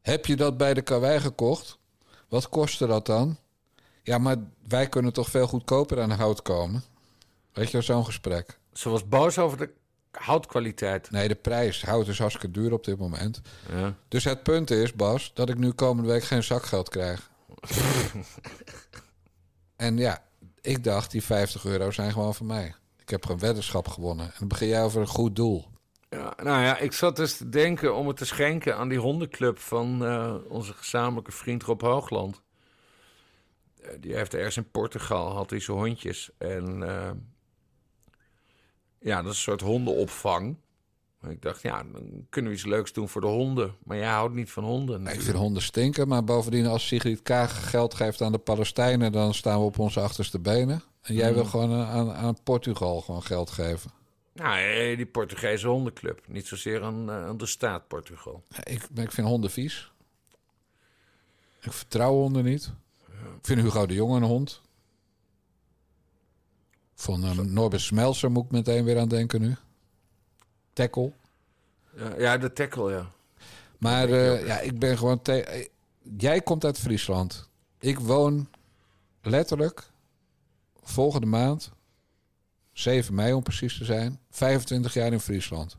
Heb 0.01 0.27
je 0.27 0.37
dat 0.37 0.57
bij 0.57 0.75
de 0.75 0.83
karwei 0.83 1.21
gekocht? 1.21 1.79
Wat 2.29 2.49
kostte 2.49 2.87
dat 2.87 3.07
dan? 3.07 3.37
Ja, 4.09 4.19
maar 4.19 4.37
wij 4.69 4.89
kunnen 4.89 5.13
toch 5.13 5.29
veel 5.29 5.47
goedkoper 5.47 6.01
aan 6.01 6.11
hout 6.11 6.43
komen? 6.43 6.83
Weet 7.53 7.71
je, 7.71 7.81
zo'n 7.81 8.05
gesprek. 8.05 8.59
Ze 8.73 8.89
was 8.89 9.09
boos 9.09 9.39
over 9.39 9.59
de 9.59 9.71
houtkwaliteit. 10.11 11.11
Nee, 11.11 11.29
de 11.29 11.35
prijs. 11.35 11.83
Hout 11.83 12.09
is 12.09 12.19
hartstikke 12.19 12.51
duur 12.51 12.73
op 12.73 12.85
dit 12.85 12.99
moment. 12.99 13.41
Ja. 13.71 13.95
Dus 14.09 14.25
het 14.25 14.43
punt 14.43 14.71
is, 14.71 14.95
Bas, 14.95 15.31
dat 15.35 15.49
ik 15.49 15.59
nu 15.59 15.73
komende 15.73 16.11
week 16.11 16.25
geen 16.25 16.43
zakgeld 16.43 16.89
krijg. 16.89 17.31
en 19.77 19.97
ja, 19.97 20.23
ik 20.61 20.85
dacht, 20.85 21.11
die 21.11 21.23
50 21.23 21.65
euro 21.65 21.91
zijn 21.91 22.13
gewoon 22.13 22.35
voor 22.35 22.47
mij. 22.47 22.75
Ik 22.99 23.11
heb 23.11 23.25
gewoon 23.25 23.41
weddenschap 23.41 23.89
gewonnen. 23.89 24.27
En 24.27 24.35
dan 24.39 24.49
begin 24.49 24.69
jij 24.69 24.83
over 24.83 25.01
een 25.01 25.07
goed 25.07 25.37
doel. 25.37 25.67
Ja, 26.11 26.35
nou 26.43 26.63
ja, 26.63 26.79
ik 26.79 26.93
zat 26.93 27.17
dus 27.17 27.37
te 27.37 27.49
denken 27.49 27.95
om 27.95 28.07
het 28.07 28.17
te 28.17 28.27
schenken 28.27 28.77
aan 28.77 28.89
die 28.89 28.99
hondenclub 28.99 29.59
van 29.59 30.05
eh, 30.05 30.35
onze 30.49 30.73
gezamenlijke 30.73 31.33
vriend 31.33 31.63
Rob 31.63 31.81
Hoogland. 31.81 32.43
Eh, 33.89 33.95
die 34.01 34.15
heeft 34.15 34.35
ergens 34.35 34.57
in 34.57 34.71
Portugal, 34.71 35.35
had 35.35 35.51
hij 35.51 35.61
zijn 35.61 35.77
hondjes. 35.77 36.31
En 36.39 36.83
eh, 36.83 37.11
ja, 39.01 39.17
dat 39.23 39.33
is 39.33 39.37
een 39.37 39.43
soort 39.43 39.61
hondenopvang. 39.61 40.57
En 41.21 41.31
ik 41.31 41.43
dacht, 41.43 41.63
ja, 41.63 41.83
dan 41.93 42.27
kunnen 42.29 42.51
we 42.51 42.57
iets 42.57 42.67
leuks 42.67 42.93
doen 42.93 43.09
voor 43.09 43.21
de 43.21 43.27
honden. 43.27 43.75
Maar 43.85 43.97
jij 43.97 44.09
houdt 44.09 44.35
niet 44.35 44.51
van 44.51 44.65
honden. 44.65 45.07
Ik 45.07 45.21
vind 45.21 45.37
honden 45.37 45.63
stinken, 45.63 46.09
maar 46.09 46.25
bovendien 46.25 46.67
als 46.67 46.87
Sigrid 46.87 47.23
Kaag 47.23 47.71
geld 47.71 47.95
geeft 47.95 48.21
aan 48.21 48.33
de 48.33 48.39
Palestijnen... 48.39 49.13
dan 49.13 49.35
staan 49.35 49.59
we 49.59 49.65
op 49.65 49.79
onze 49.79 50.01
achterste 50.01 50.39
benen. 50.39 50.83
En 51.03 51.15
jij 51.15 51.29
Mm. 51.29 51.35
wil 51.35 51.45
gewoon 51.45 51.73
aan, 51.73 52.13
aan 52.13 52.43
Portugal 52.43 53.01
gewoon 53.01 53.23
geld 53.23 53.51
geven. 53.51 53.91
Nou, 54.33 54.59
eh, 54.59 54.97
die 54.97 55.07
Portugese 55.07 55.67
hondenclub. 55.69 56.21
Niet 56.27 56.47
zozeer 56.47 56.83
aan, 56.83 57.11
aan 57.11 57.37
de 57.37 57.47
staat 57.47 57.89
Portugal. 57.89 58.43
Ik, 58.63 58.83
ik 58.95 59.13
vind 59.13 59.27
honden 59.27 59.51
vies. 59.51 59.93
Ik 61.61 61.73
vertrouw 61.73 62.13
honden 62.13 62.45
niet. 62.45 62.73
Ik 63.39 63.47
vind 63.47 63.61
Hugo 63.61 63.87
de 63.87 63.95
Jonge 63.95 64.17
een 64.17 64.23
hond. 64.23 64.61
Van 66.95 67.25
um, 67.25 67.53
Norbert 67.53 67.83
Smelser 67.83 68.31
moet 68.31 68.45
ik 68.45 68.51
meteen 68.51 68.85
weer 68.85 68.99
aan 68.99 69.09
denken 69.09 69.41
nu. 69.41 69.57
Tackle. 70.73 71.13
Ja, 71.97 72.15
ja 72.19 72.39
de 72.39 72.53
tackle, 72.53 72.93
ja. 72.93 73.11
Maar 73.79 74.09
eh, 74.11 74.47
ja, 74.47 74.59
ik 74.61 74.79
ben 74.79 74.99
gewoon... 74.99 75.23
te- 75.23 75.45
eh, 75.45 75.67
Jij 76.17 76.41
komt 76.41 76.65
uit 76.65 76.79
Friesland. 76.79 77.49
Ik 77.79 77.99
woon 77.99 78.49
letterlijk 79.23 79.91
volgende 80.83 81.27
maand, 81.27 81.73
7 82.73 83.15
mei 83.15 83.33
om 83.33 83.43
precies 83.43 83.79
te 83.79 83.85
zijn, 83.85 84.21
25 84.31 84.95
jaar 84.95 85.13
in 85.13 85.21
Friesland. 85.21 85.77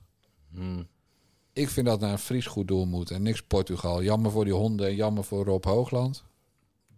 Hmm. 0.52 0.88
Ik 1.54 1.70
vind 1.70 1.86
dat 1.86 2.00
naar 2.00 2.12
een 2.12 2.18
Fries 2.20 2.46
goed 2.46 2.68
doel 2.68 2.86
moet 2.86 3.12
en 3.12 3.22
niks 3.22 3.42
Portugal. 3.44 4.04
Jammer 4.04 4.32
voor 4.32 4.44
die 4.44 4.54
honden 4.54 4.88
en 4.88 4.96
jammer 4.96 5.24
voor 5.24 5.46
Rob 5.46 5.64
Hoogland. 5.64 6.24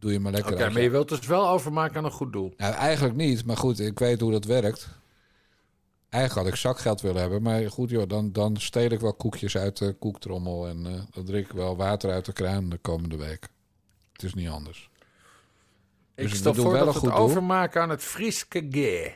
Doe 0.02 0.12
je 0.12 0.20
maar 0.20 0.32
lekker 0.32 0.54
Oké, 0.54 0.70
maar 0.70 0.82
je 0.82 0.90
wilt 0.90 1.10
dus 1.10 1.26
wel 1.28 1.50
overmaken 1.50 1.98
aan 1.98 2.06
een 2.06 2.12
goed 2.12 2.34
doel. 2.34 2.54
Nou, 2.58 2.74
eigenlijk 2.74 3.16
niet, 3.16 3.46
maar 3.46 3.58
goed, 3.58 3.80
ik 3.80 4.00
weet 4.00 4.22
hoe 4.22 4.32
dat 4.32 4.46
werkt. 4.46 4.88
Eigenlijk 6.10 6.46
had 6.46 6.54
ik 6.54 6.60
zakgeld 6.60 7.02
willen 7.02 7.22
hebben, 7.22 7.42
maar 7.42 7.72
goed 7.72 7.90
joh, 7.90 8.08
dan, 8.08 8.32
dan 8.32 8.58
steel 8.58 8.90
ik 8.90 9.00
wel 9.00 9.14
koekjes 9.14 9.58
uit 9.58 9.78
de 9.78 9.94
koektrommel 9.94 10.68
en 10.68 10.86
eh, 10.86 11.02
dan 11.12 11.26
drink 11.26 11.46
ik 11.46 11.52
wel 11.52 11.76
water 11.76 12.12
uit 12.12 12.26
de 12.26 12.34
kraan 12.34 12.70
de 12.70 12.78
komende 12.78 13.18
week. 13.18 13.48
Het 14.12 14.24
is 14.24 14.34
niet 14.34 14.50
anders. 14.50 14.90
Ik 16.16 16.30
Dus 16.30 16.38
stel 16.38 16.54
voor 16.54 16.72
wel 16.72 16.86
dat 16.86 16.94
het 16.94 17.04
doel. 17.04 17.14
overmaken 17.14 17.82
aan 17.82 17.90
het 17.90 18.04
Frieske 18.04 18.68
Geer. 18.70 19.14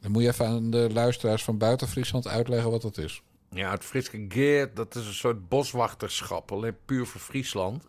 Dan 0.00 0.10
moet 0.10 0.22
je 0.22 0.28
even 0.28 0.46
aan 0.46 0.70
de 0.70 0.88
luisteraars 0.92 1.44
van 1.44 1.58
buiten 1.58 1.88
Friesland 1.88 2.26
uitleggen 2.28 2.70
wat 2.70 2.82
dat 2.82 2.98
is. 2.98 3.22
Ja, 3.50 3.70
het 3.70 3.84
Frieske 3.84 4.24
Geer, 4.28 4.74
dat 4.74 4.94
is 4.94 5.06
een 5.06 5.14
soort 5.14 5.48
boswachterschap, 5.48 6.52
alleen 6.52 6.76
puur 6.84 7.06
voor 7.06 7.20
Friesland. 7.20 7.84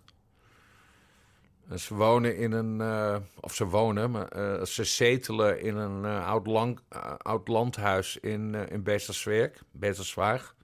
En 1.69 1.79
ze 1.79 1.95
wonen 1.95 2.37
in 2.37 2.51
een, 2.51 2.81
eh, 2.81 3.17
of 3.39 3.53
ze 3.55 3.65
wonen, 3.65 4.11
maar 4.11 4.27
eh, 4.27 4.65
ze 4.65 4.83
zetelen 4.83 5.61
in 5.61 5.75
een 5.75 6.05
eh, 6.05 6.27
oud, 6.27 6.47
lang, 6.47 6.79
eh, 6.89 7.13
oud 7.17 7.47
landhuis 7.47 8.17
in, 8.17 8.55
eh 8.55 8.71
in 8.71 8.83
Beesterswerk. 8.83 10.55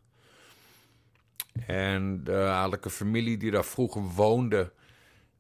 En 1.66 2.24
de 2.24 2.38
adellijke 2.38 2.90
familie 2.90 3.38
die 3.38 3.52
daar 3.52 3.66
vroeger 3.66 4.02
woonde, 4.02 4.72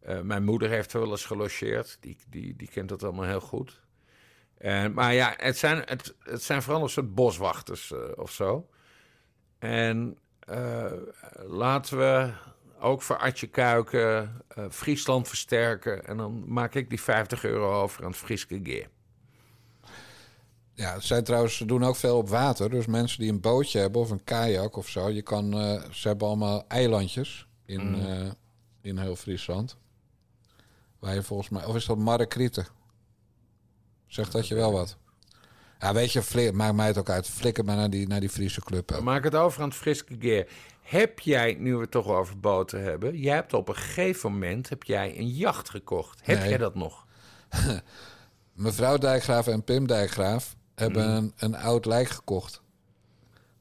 eh, 0.04 0.22
mijn 0.22 0.44
moeder 0.44 0.70
heeft 0.70 0.94
er 0.94 1.00
wel 1.00 1.12
eens 1.12 1.26
gelogeerd, 1.26 1.98
die, 2.00 2.18
die, 2.30 2.56
die 2.56 2.68
kent 2.68 2.90
dat 2.90 3.04
allemaal 3.04 3.26
heel 3.26 3.42
goed. 3.42 3.82
En, 4.58 4.94
maar 4.94 5.14
ja, 5.14 5.34
het 5.38 5.58
zijn, 5.58 5.82
het, 5.86 6.16
het 6.20 6.44
zijn 6.44 6.62
vooral 6.62 6.84
een 6.84 6.90
soort 6.90 7.16
boswachters 7.16 7.92
eh, 7.92 8.00
of 8.16 8.32
zo. 8.32 8.70
En 9.60 10.18
eh, 10.40 10.92
laten 11.46 11.98
we 11.98 12.32
ook 12.84 13.02
voor 13.02 13.18
Atje 13.18 13.48
Kuiken 13.48 14.42
eh, 14.48 14.66
Friesland 14.70 15.28
versterken. 15.28 16.06
En 16.06 16.18
dan 16.18 16.44
maak 16.48 16.76
ik 16.76 16.90
die 16.90 17.02
50 17.02 17.44
euro 17.44 17.82
over 17.82 18.04
aan 18.04 18.10
het 18.10 18.20
Frieske 18.20 18.60
Geer. 18.64 18.88
Ja, 20.74 21.00
zij 21.00 21.22
trouwens 21.22 21.58
ze 21.58 21.66
doen 21.66 21.84
ook 21.84 21.96
veel 21.96 22.18
op 22.18 22.30
water. 22.30 22.70
Dus 22.70 22.86
mensen 22.86 23.20
die 23.20 23.32
een 23.32 23.42
bootje 23.42 23.80
hebben 23.80 24.02
of 24.02 24.10
een 24.10 24.24
kajak 24.24 24.76
of 24.76 24.88
zo. 24.88 25.10
Je 25.10 25.22
kan, 25.22 25.54
eh, 25.54 25.82
ze 25.92 26.08
hebben 26.08 26.28
allemaal 26.28 26.66
eilandjes 26.68 27.48
in, 27.66 27.88
Mm. 27.90 28.06
eh, 28.06 28.30
in 28.82 28.98
heel 28.98 29.16
Friesland. 29.16 29.78
Waar 31.00 31.14
je 31.14 31.24
volgens 31.24 31.50
mij... 31.50 31.66
Of 31.66 31.76
is 31.76 31.86
dat 31.86 31.98
Markrieten? 31.98 32.68
Zegt 34.08 34.32
dat 34.32 34.48
je 34.48 34.56
wel 34.56 34.72
wat? 34.72 34.98
Ja, 35.80 35.94
weet 35.94 36.12
je, 36.12 36.52
maakt 36.54 36.76
mij 36.76 36.88
het 36.88 36.98
ook 36.98 37.10
uit. 37.10 37.28
Flikker 37.30 37.66
maar 37.66 37.76
naar 37.76 37.90
die, 37.90 38.08
naar 38.08 38.20
die 38.20 38.30
Friese 38.30 38.62
club. 38.62 38.90
hè. 38.90 39.02
Maak 39.02 39.24
het 39.24 39.36
over 39.36 39.62
aan 39.62 39.68
het 39.70 39.78
Friske 39.78 40.16
Geer. 40.20 40.48
Heb 40.94 41.20
jij, 41.20 41.56
nu 41.60 41.76
we 41.76 41.82
het 41.82 41.92
toch 41.92 42.08
over 42.08 42.40
boten 42.40 42.84
hebben... 42.84 43.18
jij 43.18 43.36
hebt 43.36 43.54
op 43.54 43.68
een 43.70 43.76
gegeven 43.76 44.32
moment 44.32 44.70
heb 44.70 44.84
jij 44.84 45.18
een 45.18 45.28
jacht 45.30 45.70
gekocht. 45.70 46.20
Heb 46.24 46.40
Nee. 46.40 46.50
jij 46.50 46.58
dat 46.58 46.76
nog? 46.76 47.06
Mevrouw 48.54 48.98
Dijkgraaf 48.98 49.48
en 49.48 49.64
Pim 49.64 49.88
Dijkgraaf 49.88 50.56
hebben 50.76 51.10
Mm. 51.10 51.16
een, 51.16 51.34
een 51.38 51.56
oud 51.56 51.86
lijk 51.86 52.08
gekocht. 52.10 52.62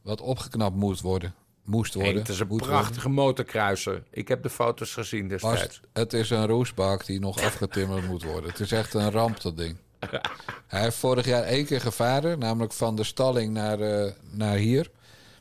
Wat 0.03 0.21
opgeknapt 0.21 0.77
moet 0.77 1.01
worden. 1.01 1.35
Moest 1.65 1.95
worden. 1.95 2.15
het 2.15 2.29
is 2.29 2.41
een 2.41 2.47
worden. 2.47 2.67
prachtige 2.67 3.09
motorkruiser. 3.09 4.03
Ik 4.11 4.29
heb 4.29 4.43
de 4.43 4.51
foto's 4.51 4.93
gezien 4.93 5.29
Was, 5.29 5.41
destijds. 5.43 5.81
het 5.93 6.13
is 6.13 6.31
een 6.31 6.47
roesbak 6.47 7.07
die 7.07 7.21
nog 7.21 7.41
afgetimmerd 7.51 8.07
moet 8.09 8.23
worden. 8.23 8.51
Het 8.51 8.61
is 8.61 8.73
echt 8.73 8.95
een 8.95 9.11
ramp, 9.11 9.41
dat 9.41 9.57
ding. 9.57 9.77
Hij 10.67 10.81
heeft 10.83 10.97
vorig 10.97 11.27
jaar 11.27 11.43
één 11.43 11.65
keer 11.67 11.81
gevaren, 11.81 12.39
namelijk 12.39 12.73
van 12.73 12.97
de 12.97 13.05
stalling 13.05 13.53
naar, 13.53 13.81
eh, 13.81 14.13
naar 14.31 14.57
hier. 14.57 14.91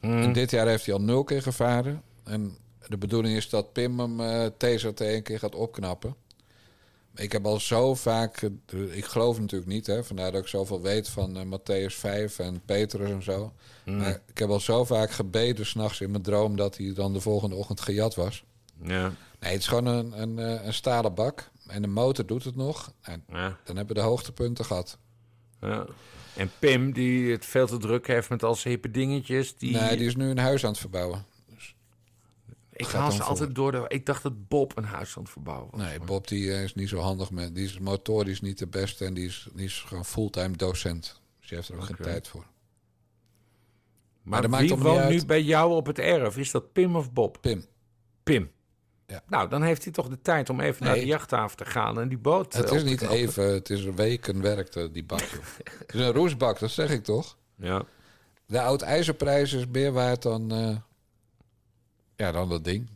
En 0.02 0.34
dit 0.34 0.52
jaar 0.52 0.68
heeft 0.68 0.86
hij 0.86 0.93
al 0.95 1.02
nul 1.02 1.24
keer 1.24 1.41
gevaren. 1.41 2.02
En 2.24 2.58
de 2.88 2.97
bedoeling 2.97 3.36
is 3.38 3.49
dat 3.49 3.74
Pim 3.74 3.99
hem 3.99 4.20
eh 4.20 4.45
TZT 4.58 5.02
één 5.02 5.24
keer 5.24 5.39
gaat 5.39 5.56
opknappen. 5.56 6.16
Ik 7.16 7.32
heb 7.32 7.45
al 7.45 7.60
zo 7.60 7.95
vaak, 7.95 8.41
eh, 8.41 8.95
ik 8.97 9.06
geloof 9.06 9.39
natuurlijk 9.39 9.72
niet, 9.72 9.88
hè, 9.88 10.04
vandaar 10.04 10.32
dat 10.32 10.41
ik 10.41 10.47
zoveel 10.47 10.82
weet 10.82 11.10
van 11.10 11.38
eh, 11.38 11.43
Matthäus 11.43 11.95
5 11.95 12.39
en 12.39 12.62
Petrus 12.66 13.10
en 13.10 13.24
zo. 13.24 13.54
Hmm. 13.84 13.97
Maar 13.97 14.22
ik 14.28 14.38
heb 14.38 14.49
al 14.49 14.60
zo 14.60 14.86
vaak 14.86 15.12
gebeden 15.12 15.66
s'nachts 15.66 16.02
in 16.02 16.12
mijn 16.12 16.24
droom 16.24 16.56
dat 16.56 16.78
hij 16.78 16.93
dan 16.93 17.14
de 17.14 17.22
volgende 17.22 17.56
ochtend 17.56 17.82
gejat 17.82 18.16
was. 18.16 18.43
Ja. 18.84 19.14
Nee, 19.39 19.52
het 19.52 19.60
is 19.62 19.68
gewoon 19.68 19.86
een, 19.86 20.22
een, 20.22 20.38
een 20.68 20.74
stalen 20.74 21.14
bak. 21.14 21.49
En 21.68 21.82
de 21.82 21.88
motor 21.88 22.26
doet 22.26 22.43
het 22.43 22.56
nog. 22.56 22.93
En 23.02 23.24
Ja. 23.30 23.58
dan 23.64 23.76
hebben 23.76 23.95
we 23.95 24.02
de 24.02 24.08
hoogtepunten 24.08 24.66
gehad. 24.66 24.97
Ja. 25.62 25.86
En 26.36 26.51
Pim, 26.59 26.93
die 26.93 27.32
het 27.32 27.45
veel 27.45 27.67
te 27.67 27.77
druk 27.77 28.07
heeft 28.07 28.29
met 28.29 28.43
al 28.43 28.55
zijn 28.55 28.73
hippe 28.73 28.91
dingetjes... 28.91 29.57
Die... 29.57 29.71
Nee, 29.71 29.97
die 29.97 30.07
is 30.07 30.15
nu 30.15 30.29
een 30.29 30.38
huis 30.38 30.63
aan 30.63 30.71
het 30.71 30.79
verbouwen. 30.79 31.25
Ik 32.71 32.88
gaat 32.88 33.01
haal 33.01 33.11
ze 33.11 33.23
altijd 33.23 33.55
door 33.55 33.71
de... 33.71 33.86
Ik 33.88 34.05
dacht 34.05 34.23
dat 34.23 34.47
Bob 34.47 34.77
een 34.77 34.84
huis 34.84 35.17
aan 35.17 35.23
het 35.23 35.32
verbouwen 35.32 35.71
was. 35.71 35.82
Nee, 35.82 35.99
Bob 35.99 36.27
die 36.27 36.53
eh, 36.53 36.63
is 36.63 36.73
niet 36.73 36.89
zo 36.89 36.99
handig 36.99 37.32
met. 37.32 37.55
Die 37.55 37.65
is 37.65 37.79
motorisch 37.79 38.41
niet 38.41 38.57
de 38.57 38.67
beste 38.67 39.05
en 39.05 39.13
die 39.13 39.25
is, 39.25 39.47
die 39.53 39.65
is 39.65 39.79
gewoon 39.88 40.05
fulltime 40.05 40.55
docent. 40.55 41.21
Dus 41.39 41.47
die 41.47 41.57
heeft 41.57 41.69
er 41.69 41.75
ook 41.75 41.84
geen 41.84 41.95
tijd 41.95 42.27
voor. 42.27 42.45
Maar, 44.23 44.41
dat 44.41 44.51
maakt 44.51 44.63
wie 44.63 44.71
toch 44.71 44.82
woont 44.82 45.09
nu 45.09 45.25
bij 45.25 45.41
jou 45.41 45.73
op 45.73 45.86
het 45.86 45.99
erf? 45.99 46.38
Is 46.38 46.51
dat 46.51 46.71
Pim 46.71 46.95
of 46.95 47.11
Bob? 47.11 47.38
Pim. 47.41 47.65
Pim. 48.23 48.51
Ja. 49.12 49.24
Nou, 49.28 49.49
dan 49.49 49.64
heeft 49.64 49.84
hij 49.84 49.93
toch 49.93 50.07
de 50.07 50.22
tijd 50.22 50.49
om 50.49 50.59
even 50.59 50.86
naar 50.86 50.95
de 50.95 51.05
jachthaven 51.05 51.57
te 51.57 51.66
gaan 51.66 51.99
en 51.99 52.09
die 52.09 52.18
boot 52.18 52.53
Het 52.53 52.70
eh, 52.70 52.76
is 52.76 52.82
op 52.82 52.88
te 52.88 52.91
niet 52.91 53.01
even, 53.01 53.53
het 53.53 53.70
is 53.70 53.84
een 53.84 53.95
weken 53.95 54.41
werkte 54.41 54.91
die 54.91 55.03
bak. 55.03 55.20
het 55.86 55.93
is 55.93 56.01
een 56.01 56.12
roestbak, 56.12 56.59
dat 56.59 56.72
zeg 56.72 56.89
ik 56.89 57.03
toch? 57.03 57.38
Ja. 57.55 57.84
De 58.45 58.62
oud 58.62 58.82
ijzerprijs 58.82 59.53
is 59.53 59.68
meer 59.68 59.91
waard 59.91 60.22
dan, 60.22 60.51
eh, 60.51 60.76
ja, 62.16 62.32
dan 62.32 62.49
dat 62.49 62.64
ding. 62.64 62.89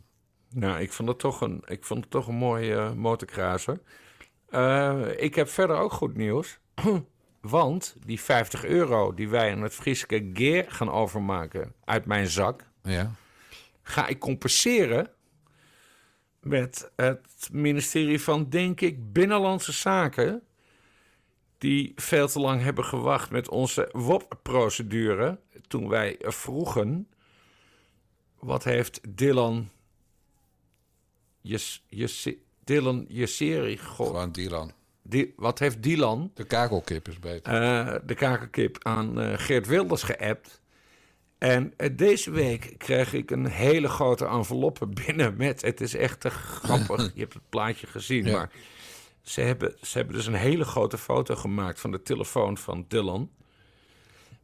Nou, 0.50 0.80
ik 0.80 0.92
vond 0.92 1.08
het 1.08 1.18
toch 1.18 1.40
een, 1.40 1.62
ik 1.66 1.84
vond 1.84 2.00
het 2.00 2.10
toch 2.10 2.28
een 2.28 2.34
mooie 2.34 2.74
eh, 2.74 2.92
motorkrazer. 2.92 3.80
Eh, 4.48 5.02
ik 5.16 5.34
heb 5.34 5.48
verder 5.48 5.76
ook 5.76 5.92
goed 5.92 6.16
nieuws. 6.16 6.58
Want 7.40 7.96
die 8.04 8.20
50 8.20 8.64
euro 8.64 9.14
die 9.14 9.28
wij 9.28 9.52
aan 9.52 9.62
het 9.62 9.74
Frieske 9.74 10.30
Geer 10.32 10.64
gaan 10.68 10.90
overmaken 10.90 11.72
uit 11.84 12.06
mijn 12.06 12.26
zak... 12.26 12.64
Ja. 12.82 13.10
ga 13.82 14.06
ik 14.06 14.18
compenseren 14.18 15.10
met 16.46 16.90
het 16.96 17.48
ministerie 17.52 18.20
van, 18.20 18.48
denk 18.48 18.80
ik, 18.80 19.12
Binnenlandse 19.12 19.72
Zaken... 19.72 20.42
die 21.58 21.92
veel 21.96 22.28
te 22.28 22.40
lang 22.40 22.62
hebben 22.62 22.84
gewacht 22.84 23.30
met 23.30 23.48
onze 23.48 23.88
WOP-procedure... 23.92 25.38
toen 25.68 25.88
wij 25.88 26.16
vroegen... 26.20 27.08
wat 28.38 28.64
heeft 28.64 29.00
Dylan... 29.08 29.70
Jes, 31.40 31.84
Jes, 31.88 32.28
Dylan 32.64 33.04
Jesseri... 33.08 33.76
Gewoon 33.76 34.32
Dylan. 34.32 34.72
Die, 35.02 35.32
wat 35.36 35.58
heeft 35.58 35.82
Dylan... 35.82 36.30
De 36.34 36.44
kakelkip 36.44 37.08
is 37.08 37.18
beter. 37.18 37.52
eh, 37.62 37.94
de 38.06 38.14
kakelkip 38.14 38.78
aan 38.82 39.20
eh, 39.20 39.38
Geert 39.38 39.66
Wilders 39.66 40.02
geappt. 40.02 40.60
En 41.38 41.72
eh, 41.76 41.90
deze 41.96 42.30
week 42.30 42.74
kreeg 42.78 43.12
ik 43.12 43.30
een 43.30 43.46
hele 43.46 43.88
grote 43.88 44.26
enveloppe 44.26 44.86
binnen 45.06 45.36
met... 45.36 45.62
Het 45.62 45.80
is 45.80 45.94
echt 45.94 46.20
te 46.20 46.30
grappig. 46.30 47.10
Je 47.14 47.20
hebt 47.20 47.34
het 47.34 47.48
plaatje 47.48 47.86
gezien, 47.86 48.24
Ja. 48.24 48.36
maar... 48.36 48.50
Ze 49.26 49.40
hebben, 49.40 49.76
ze 49.82 49.98
hebben 49.98 50.16
dus 50.16 50.26
een 50.26 50.34
hele 50.34 50.64
grote 50.64 50.98
foto 50.98 51.36
gemaakt 51.36 51.80
van 51.80 51.90
de 51.90 52.02
telefoon 52.02 52.58
van 52.58 52.84
Dylan. 52.88 53.30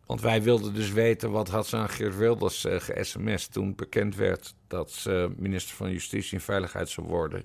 Want 0.07 0.21
wij 0.21 0.43
wilden 0.43 0.75
dus 0.75 0.91
weten 0.93 1.31
wat 1.31 1.49
had 1.49 1.67
ze 1.67 1.77
aan 1.77 1.89
Geert 1.89 2.17
Wilders 2.17 2.65
eh 2.65 2.81
ge-sms 2.81 3.47
toen 3.47 3.75
bekend 3.75 4.17
werd 4.17 4.55
dat 4.67 4.91
ze 4.91 5.33
minister 5.37 5.77
van 5.77 5.91
Justitie 5.91 6.39
en 6.39 6.45
Veiligheid 6.45 6.89
zou 6.89 7.07
worden. 7.07 7.45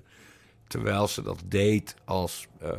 Terwijl 0.66 1.08
ze 1.08 1.22
dat 1.22 1.42
deed 1.44 1.94
als 2.04 2.46
eh, 2.60 2.70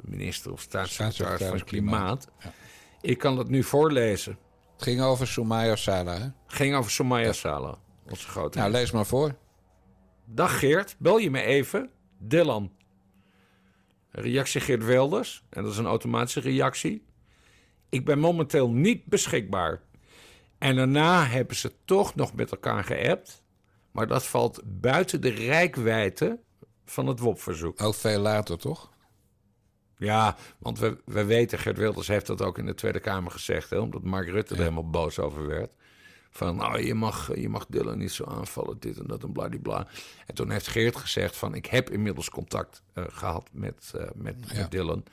minister 0.00 0.52
of 0.52 0.60
staatssecretaris 0.60 1.46
van 1.46 1.64
Klimaat. 1.64 2.28
Ik 3.00 3.18
kan 3.18 3.38
het 3.38 3.48
nu 3.48 3.62
voorlezen. 3.62 4.38
Het 4.76 4.84
ging 4.84 5.00
over 5.00 5.26
Soumaya 5.26 5.76
Sala, 5.76 6.18
hè? 6.18 6.28
Ging 6.46 6.74
over 6.74 6.90
Somaya 6.90 7.32
Sala, 7.32 7.78
onze 8.10 8.28
grote. 8.28 8.58
Nou, 8.58 8.70
lees 8.70 8.90
maar 8.90 9.06
voor. 9.06 9.34
Dag 10.24 10.58
Geert, 10.58 10.96
bel 10.98 11.18
je 11.18 11.30
me 11.30 11.42
even? 11.42 11.90
Dylan. 12.18 12.72
Reactie 14.10 14.60
Geert 14.60 14.84
Wilders. 14.84 15.44
En 15.48 15.62
dat 15.62 15.72
is 15.72 15.78
een 15.78 15.86
automatische 15.86 16.40
reactie. 16.40 17.04
Ik 17.88 18.04
ben 18.04 18.18
momenteel 18.18 18.70
niet 18.70 19.04
beschikbaar. 19.04 19.82
En 20.58 20.76
daarna 20.76 21.24
hebben 21.24 21.56
ze 21.56 21.72
toch 21.84 22.14
nog 22.14 22.34
met 22.34 22.50
elkaar 22.50 22.84
geappt. 22.84 23.44
Maar 23.90 24.06
dat 24.06 24.26
valt 24.26 24.60
buiten 24.64 25.20
de 25.20 25.28
rijkwijde 25.28 26.38
van 26.84 27.06
het 27.06 27.20
WOP-verzoek. 27.20 27.82
Ook 27.82 27.94
veel 27.94 28.20
later, 28.20 28.58
toch? 28.58 28.90
Ja, 29.98 30.36
want 30.58 30.78
we, 30.78 30.98
we 31.04 31.24
weten, 31.24 31.58
Geert 31.58 31.78
Wilders 31.78 32.08
heeft 32.08 32.26
dat 32.26 32.42
ook 32.42 32.58
in 32.58 32.66
de 32.66 32.74
Tweede 32.74 33.00
Kamer 33.00 33.30
gezegd... 33.30 33.70
Hè, 33.70 33.78
omdat 33.78 34.02
Mark 34.02 34.28
Rutte 34.28 34.54
er 34.54 34.60
helemaal 34.60 34.90
boos 34.90 35.18
over 35.18 35.46
werd. 35.46 35.70
Van, 36.30 36.56
nou, 36.56 36.82
je 36.82 36.94
mag, 36.94 37.36
je 37.36 37.48
mag 37.48 37.66
Dylan 37.68 37.98
niet 37.98 38.12
zo 38.12 38.24
aanvallen, 38.24 38.76
dit 38.78 38.98
en 38.98 39.06
dat 39.06 39.22
en 39.22 39.32
bladibla. 39.32 39.86
En 40.26 40.34
toen 40.34 40.50
heeft 40.50 40.66
Geert 40.68 40.96
gezegd 40.96 41.36
van, 41.36 41.54
ik 41.54 41.66
heb 41.66 41.90
inmiddels 41.90 42.30
contact 42.30 42.82
eh, 42.92 43.04
gehad 43.08 43.48
met, 43.52 43.92
eh, 43.94 44.06
met, 44.14 44.36
Ja. 44.46 44.60
met 44.60 44.70
Dylan. 44.70 45.04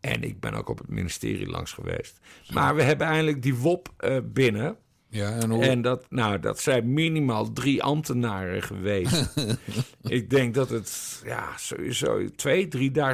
En 0.00 0.22
ik 0.22 0.40
ben 0.40 0.54
ook 0.54 0.68
op 0.68 0.78
het 0.78 0.88
ministerie 0.88 1.46
langs 1.48 1.72
geweest. 1.72 2.18
Maar 2.52 2.74
we 2.74 2.82
hebben 2.82 3.06
eindelijk 3.06 3.42
die 3.42 3.54
WOP 3.56 3.88
eh, 3.96 4.18
binnen... 4.24 4.76
Ja, 5.16 5.30
en 5.30 5.50
hoe... 5.50 5.64
En 5.64 5.82
dat, 5.82 6.06
nou, 6.10 6.40
dat 6.40 6.60
zijn 6.60 6.92
minimaal 6.92 7.52
drie 7.52 7.82
ambtenaren 7.82 8.62
geweest. 8.62 9.34
ik 10.02 10.30
denk 10.30 10.54
dat 10.54 10.70
het 10.70 11.20
ja, 11.24 11.56
sowieso 11.56 12.20
2.000, 12.20 12.28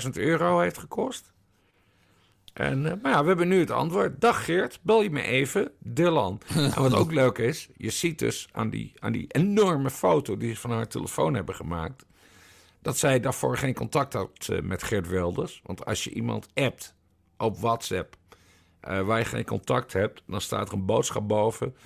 3.000 0.04 0.10
euro 0.12 0.60
heeft 0.60 0.78
gekost. 0.78 1.32
En, 2.52 2.86
eh, 2.86 2.92
maar 3.02 3.12
ja, 3.12 3.20
we 3.20 3.28
hebben 3.28 3.48
nu 3.48 3.58
het 3.58 3.70
antwoord. 3.70 4.20
Dag 4.20 4.44
Geert, 4.44 4.78
bel 4.82 5.02
je 5.02 5.10
me 5.10 5.22
even, 5.22 5.70
Dylan. 5.78 6.40
en 6.54 6.82
wat 6.82 6.94
ook 6.94 7.12
leuk 7.12 7.38
is, 7.38 7.68
je 7.76 7.90
ziet 7.90 8.18
dus 8.18 8.48
aan 8.52 8.70
die, 8.70 8.92
aan 8.98 9.12
die 9.12 9.26
enorme 9.28 9.90
foto 9.90 10.36
die 10.36 10.54
ze 10.54 10.60
van 10.60 10.70
haar 10.70 10.88
telefoon 10.88 11.34
hebben 11.34 11.54
gemaakt... 11.54 12.06
dat 12.80 12.98
zij 12.98 13.20
daarvoor 13.20 13.56
geen 13.56 13.74
contact 13.74 14.12
had 14.12 14.48
eh, 14.48 14.60
met 14.60 14.82
Geert 14.82 15.08
Wilders. 15.08 15.60
Want 15.64 15.84
als 15.84 16.04
je 16.04 16.10
iemand 16.10 16.48
appt 16.54 16.94
op 17.36 17.58
WhatsApp 17.58 18.16
eh, 18.82 19.00
waar 19.00 19.18
je 19.18 19.24
geen 19.24 19.44
contact 19.44 19.92
hebt, 19.92 20.22
dan 20.26 20.40
staat 20.40 20.68
er 20.68 20.74
een 20.74 20.86
boodschap 20.86 21.28
boven. 21.28 21.76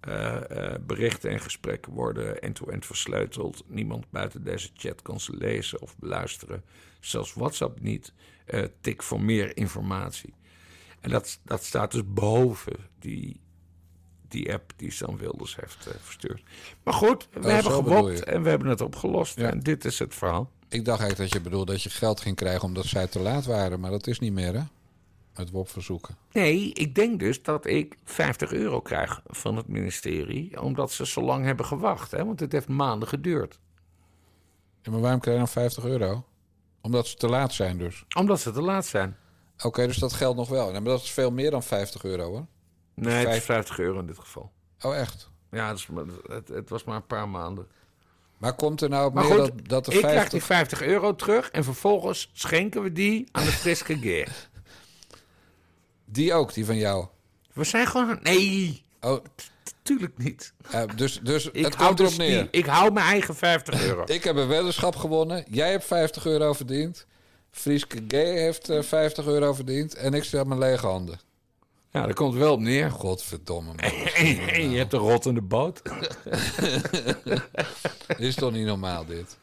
Eh, 0.00 0.50
eh, 0.50 0.80
berichten 0.80 1.30
en 1.30 1.40
gesprekken 1.40 1.92
worden 1.92 2.40
end-to-end 2.40 2.86
versleuteld. 2.86 3.64
Niemand 3.66 4.10
buiten 4.10 4.44
deze 4.44 4.70
chat 4.74 5.02
kan 5.02 5.20
ze 5.20 5.36
lezen 5.36 5.82
of 5.82 5.96
beluisteren. 5.98 6.64
Zelfs 7.00 7.34
WhatsApp 7.34 7.80
niet. 7.80 8.12
Tik 8.80 9.02
voor 9.02 9.20
meer 9.20 9.56
informatie. 9.56 10.34
En 11.00 11.10
dat, 11.10 11.38
dat 11.44 11.64
staat 11.64 11.92
dus 11.92 12.02
boven 12.06 12.76
die, 12.98 13.40
die 14.28 14.52
app 14.52 14.72
die 14.76 14.90
Sam 14.90 15.16
Wilders 15.16 15.56
heeft 15.56 15.88
verstuurd. 16.00 16.42
Maar 16.82 16.94
goed, 16.94 17.28
we 17.32 17.38
Oh, 17.38 17.46
hebben 17.46 17.72
gewopt 17.72 18.24
en 18.24 18.42
we 18.42 18.48
hebben 18.48 18.68
het 18.68 18.80
opgelost. 18.80 19.38
Ja. 19.38 19.50
En 19.50 19.60
dit 19.60 19.84
is 19.84 19.98
het 19.98 20.14
verhaal. 20.14 20.50
Ik 20.68 20.84
dacht 20.84 21.00
eigenlijk 21.00 21.30
dat 21.30 21.42
je 21.42 21.48
bedoelde 21.48 21.72
dat 21.72 21.82
je 21.82 21.90
geld 21.90 22.20
ging 22.20 22.36
krijgen 22.36 22.62
omdat 22.62 22.84
zij 22.84 23.06
te 23.06 23.18
laat 23.20 23.44
waren. 23.44 23.80
Maar 23.80 23.90
dat 23.90 24.06
is 24.06 24.18
niet 24.18 24.32
meer, 24.32 24.54
hè? 24.54 24.62
Het 25.32 25.50
WOP-verzoeken. 25.50 26.16
Nee, 26.32 26.72
ik 26.72 26.94
denk 26.94 27.18
dus 27.20 27.42
dat 27.42 27.66
ik 27.66 27.96
50 28.04 28.52
euro 28.52 28.80
krijg 28.80 29.20
van 29.26 29.56
het 29.56 29.68
ministerie. 29.68 30.60
Omdat 30.62 30.92
ze 30.92 31.06
zo 31.06 31.20
lang 31.22 31.44
hebben 31.44 31.66
gewacht. 31.66 32.10
Hè? 32.10 32.24
Want 32.24 32.40
het 32.40 32.52
heeft 32.52 32.68
maanden 32.68 33.08
geduurd. 33.08 33.58
Ja, 34.82 34.90
maar 34.90 35.00
waarom 35.00 35.20
krijg 35.20 35.36
je 35.36 35.42
dan 35.44 35.52
50 35.52 35.84
euro? 35.84 36.24
Omdat 36.80 37.06
ze 37.06 37.16
te 37.16 37.28
laat 37.28 37.52
zijn 37.52 37.78
dus. 37.78 38.04
Omdat 38.16 38.40
ze 38.40 38.50
te 38.52 38.62
laat 38.62 38.86
zijn. 38.86 39.16
Oké, 39.62 39.86
dus 39.86 39.96
dat 39.96 40.12
geldt 40.12 40.36
nog 40.36 40.48
wel. 40.48 40.72
Maar 40.72 40.82
dat 40.84 41.02
is 41.02 41.10
veel 41.10 41.30
meer 41.30 41.50
dan 41.50 41.62
50 41.62 42.04
euro, 42.04 42.24
hoor. 42.30 42.46
Nee, 42.94 43.12
het 43.14 43.22
is 43.22 43.30
Vijf- 43.30 43.44
50 43.44 43.78
euro 43.78 43.98
in 43.98 44.06
dit 44.06 44.18
geval. 44.18 44.52
Oh, 44.80 44.96
echt? 44.96 45.30
Ja, 45.50 45.68
het, 45.68 45.78
is 45.78 45.88
het, 46.26 46.48
het 46.48 46.68
was 46.68 46.84
maar 46.84 46.96
een 46.96 47.06
paar 47.06 47.28
maanden. 47.28 47.66
Maar 48.38 48.54
komt 48.54 48.80
er 48.80 48.88
nou 48.88 49.06
op 49.06 49.14
Maar 49.14 49.24
goed, 49.24 49.36
dat, 49.36 49.68
dat 49.68 49.84
de 49.84 49.92
ik 49.92 49.98
krijg 49.98 50.14
50... 50.14 50.30
die 50.32 50.42
50 50.42 50.82
euro 50.82 51.14
terug. 51.14 51.50
En 51.50 51.64
vervolgens 51.64 52.30
schenken 52.32 52.82
we 52.82 52.92
die 52.92 53.28
aan 53.32 53.44
de 53.44 53.50
Friske 53.50 53.98
Geer. 53.98 54.50
Die 56.12 56.34
ook, 56.34 56.54
die 56.54 56.64
van 56.64 56.76
jou? 56.76 57.06
We 57.52 57.64
zijn 57.64 57.86
gewoon... 57.86 58.18
Nee, 58.22 58.84
Oh, 59.00 59.24
tuurlijk 59.82 60.18
niet. 60.18 60.52
dus 60.96 61.20
dus 61.22 61.46
Ik 61.52 61.64
het 61.64 61.76
komt 61.76 61.98
erop 62.00 62.08
dus 62.10 62.16
neer. 62.16 62.40
die, 62.40 62.60
ik 62.60 62.66
hou 62.66 62.92
mijn 62.92 63.06
eigen 63.06 63.34
50 63.36 63.82
euro. 63.86 64.02
Ik 64.06 64.24
heb 64.24 64.36
een 64.36 64.48
weddenschap 64.48 64.96
gewonnen. 64.96 65.44
Jij 65.50 65.70
hebt 65.70 65.84
50 65.84 66.26
euro 66.26 66.52
verdiend. 66.52 67.06
Frieske 67.50 68.04
Gay 68.08 68.38
heeft 68.38 68.68
eh, 68.68 68.82
50 68.82 69.26
euro 69.26 69.52
verdiend. 69.52 69.94
En 69.94 70.14
ik 70.14 70.24
zit 70.24 70.32
met 70.32 70.46
mijn 70.46 70.60
lege 70.60 70.86
handen. 70.86 71.20
Ja, 71.90 72.06
dat 72.06 72.14
komt 72.14 72.34
wel 72.34 72.52
op 72.52 72.60
neer. 72.60 72.90
Godverdomme. 72.90 73.72
man. 73.74 73.78
En 73.80 74.70
je 74.70 74.78
hebt 74.78 74.92
een 74.92 74.98
rottende 74.98 75.42
boot. 75.42 75.82
Is 78.18 78.34
toch 78.34 78.52
niet 78.52 78.66
normaal, 78.66 79.04
dit? 79.06 79.36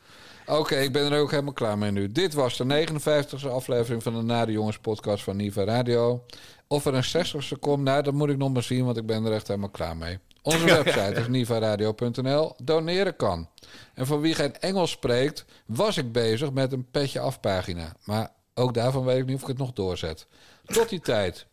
Oké, 0.49 0.75
ik 0.75 0.91
ben 0.91 1.11
er 1.11 1.19
ook 1.19 1.31
helemaal 1.31 1.53
klaar 1.53 1.77
mee 1.77 1.91
nu. 1.91 2.11
Dit 2.11 2.33
was 2.33 2.57
de 2.57 2.87
59e 2.87 3.49
aflevering 3.49 4.03
van 4.03 4.15
de 4.15 4.21
Nare 4.21 4.51
Jongens 4.51 4.79
podcast 4.79 5.23
van 5.23 5.35
Niva 5.35 5.63
Radio. 5.63 6.25
Of 6.67 6.85
er 6.85 6.93
een 6.93 7.03
60ste 7.03 7.59
komt, 7.59 7.83
nou, 7.83 8.03
dat 8.03 8.13
moet 8.13 8.29
ik 8.29 8.37
nog 8.37 8.53
maar 8.53 8.63
zien, 8.63 8.85
want 8.85 8.97
ik 8.97 9.05
ben 9.05 9.25
er 9.25 9.31
echt 9.31 9.47
helemaal 9.47 9.69
klaar 9.69 9.97
mee. 9.97 10.19
Onze 10.41 10.65
website 10.83 11.19
is 11.19 11.27
nivaradio.nl. 11.27 12.53
Doneren 12.63 13.15
kan. 13.15 13.49
En 13.93 14.05
voor 14.05 14.21
wie 14.21 14.35
geen 14.35 14.59
Engels 14.59 14.91
spreekt, 14.91 15.45
was 15.65 15.97
ik 15.97 16.11
bezig 16.11 16.51
met 16.51 16.71
een 16.71 16.89
petje 16.91 17.19
afpagina. 17.19 17.95
Maar 18.03 18.31
ook 18.53 18.73
daarvan 18.73 19.05
weet 19.05 19.17
ik 19.17 19.25
niet 19.25 19.35
of 19.35 19.41
ik 19.41 19.47
het 19.47 19.57
nog 19.57 19.73
doorzet. 19.73 20.27
Tot 20.65 20.89
die 20.89 20.99
tijd 20.99 21.45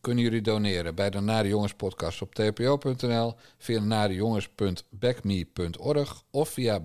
kunnen 0.00 0.24
jullie 0.24 0.42
doneren 0.42 0.94
bij 0.94 1.10
de 1.10 1.20
Nare 1.20 1.48
Jongens 1.48 1.74
podcast 1.74 2.22
op 2.22 2.34
tpo.nl, 2.34 3.34
via 3.58 3.80
narejongens.backme.org 3.80 6.22
of 6.30 6.48
via 6.48 6.80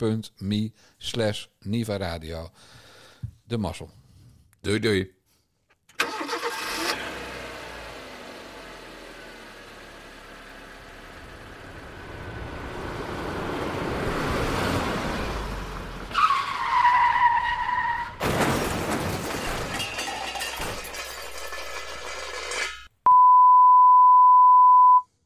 bunk.me 0.00 0.72
slash 0.98 1.48
Niva 1.64 1.96
Radio. 1.96 2.50
De 3.44 3.56
mazzel. 3.56 3.88
Doei 4.60 4.78
doei. 4.78 5.19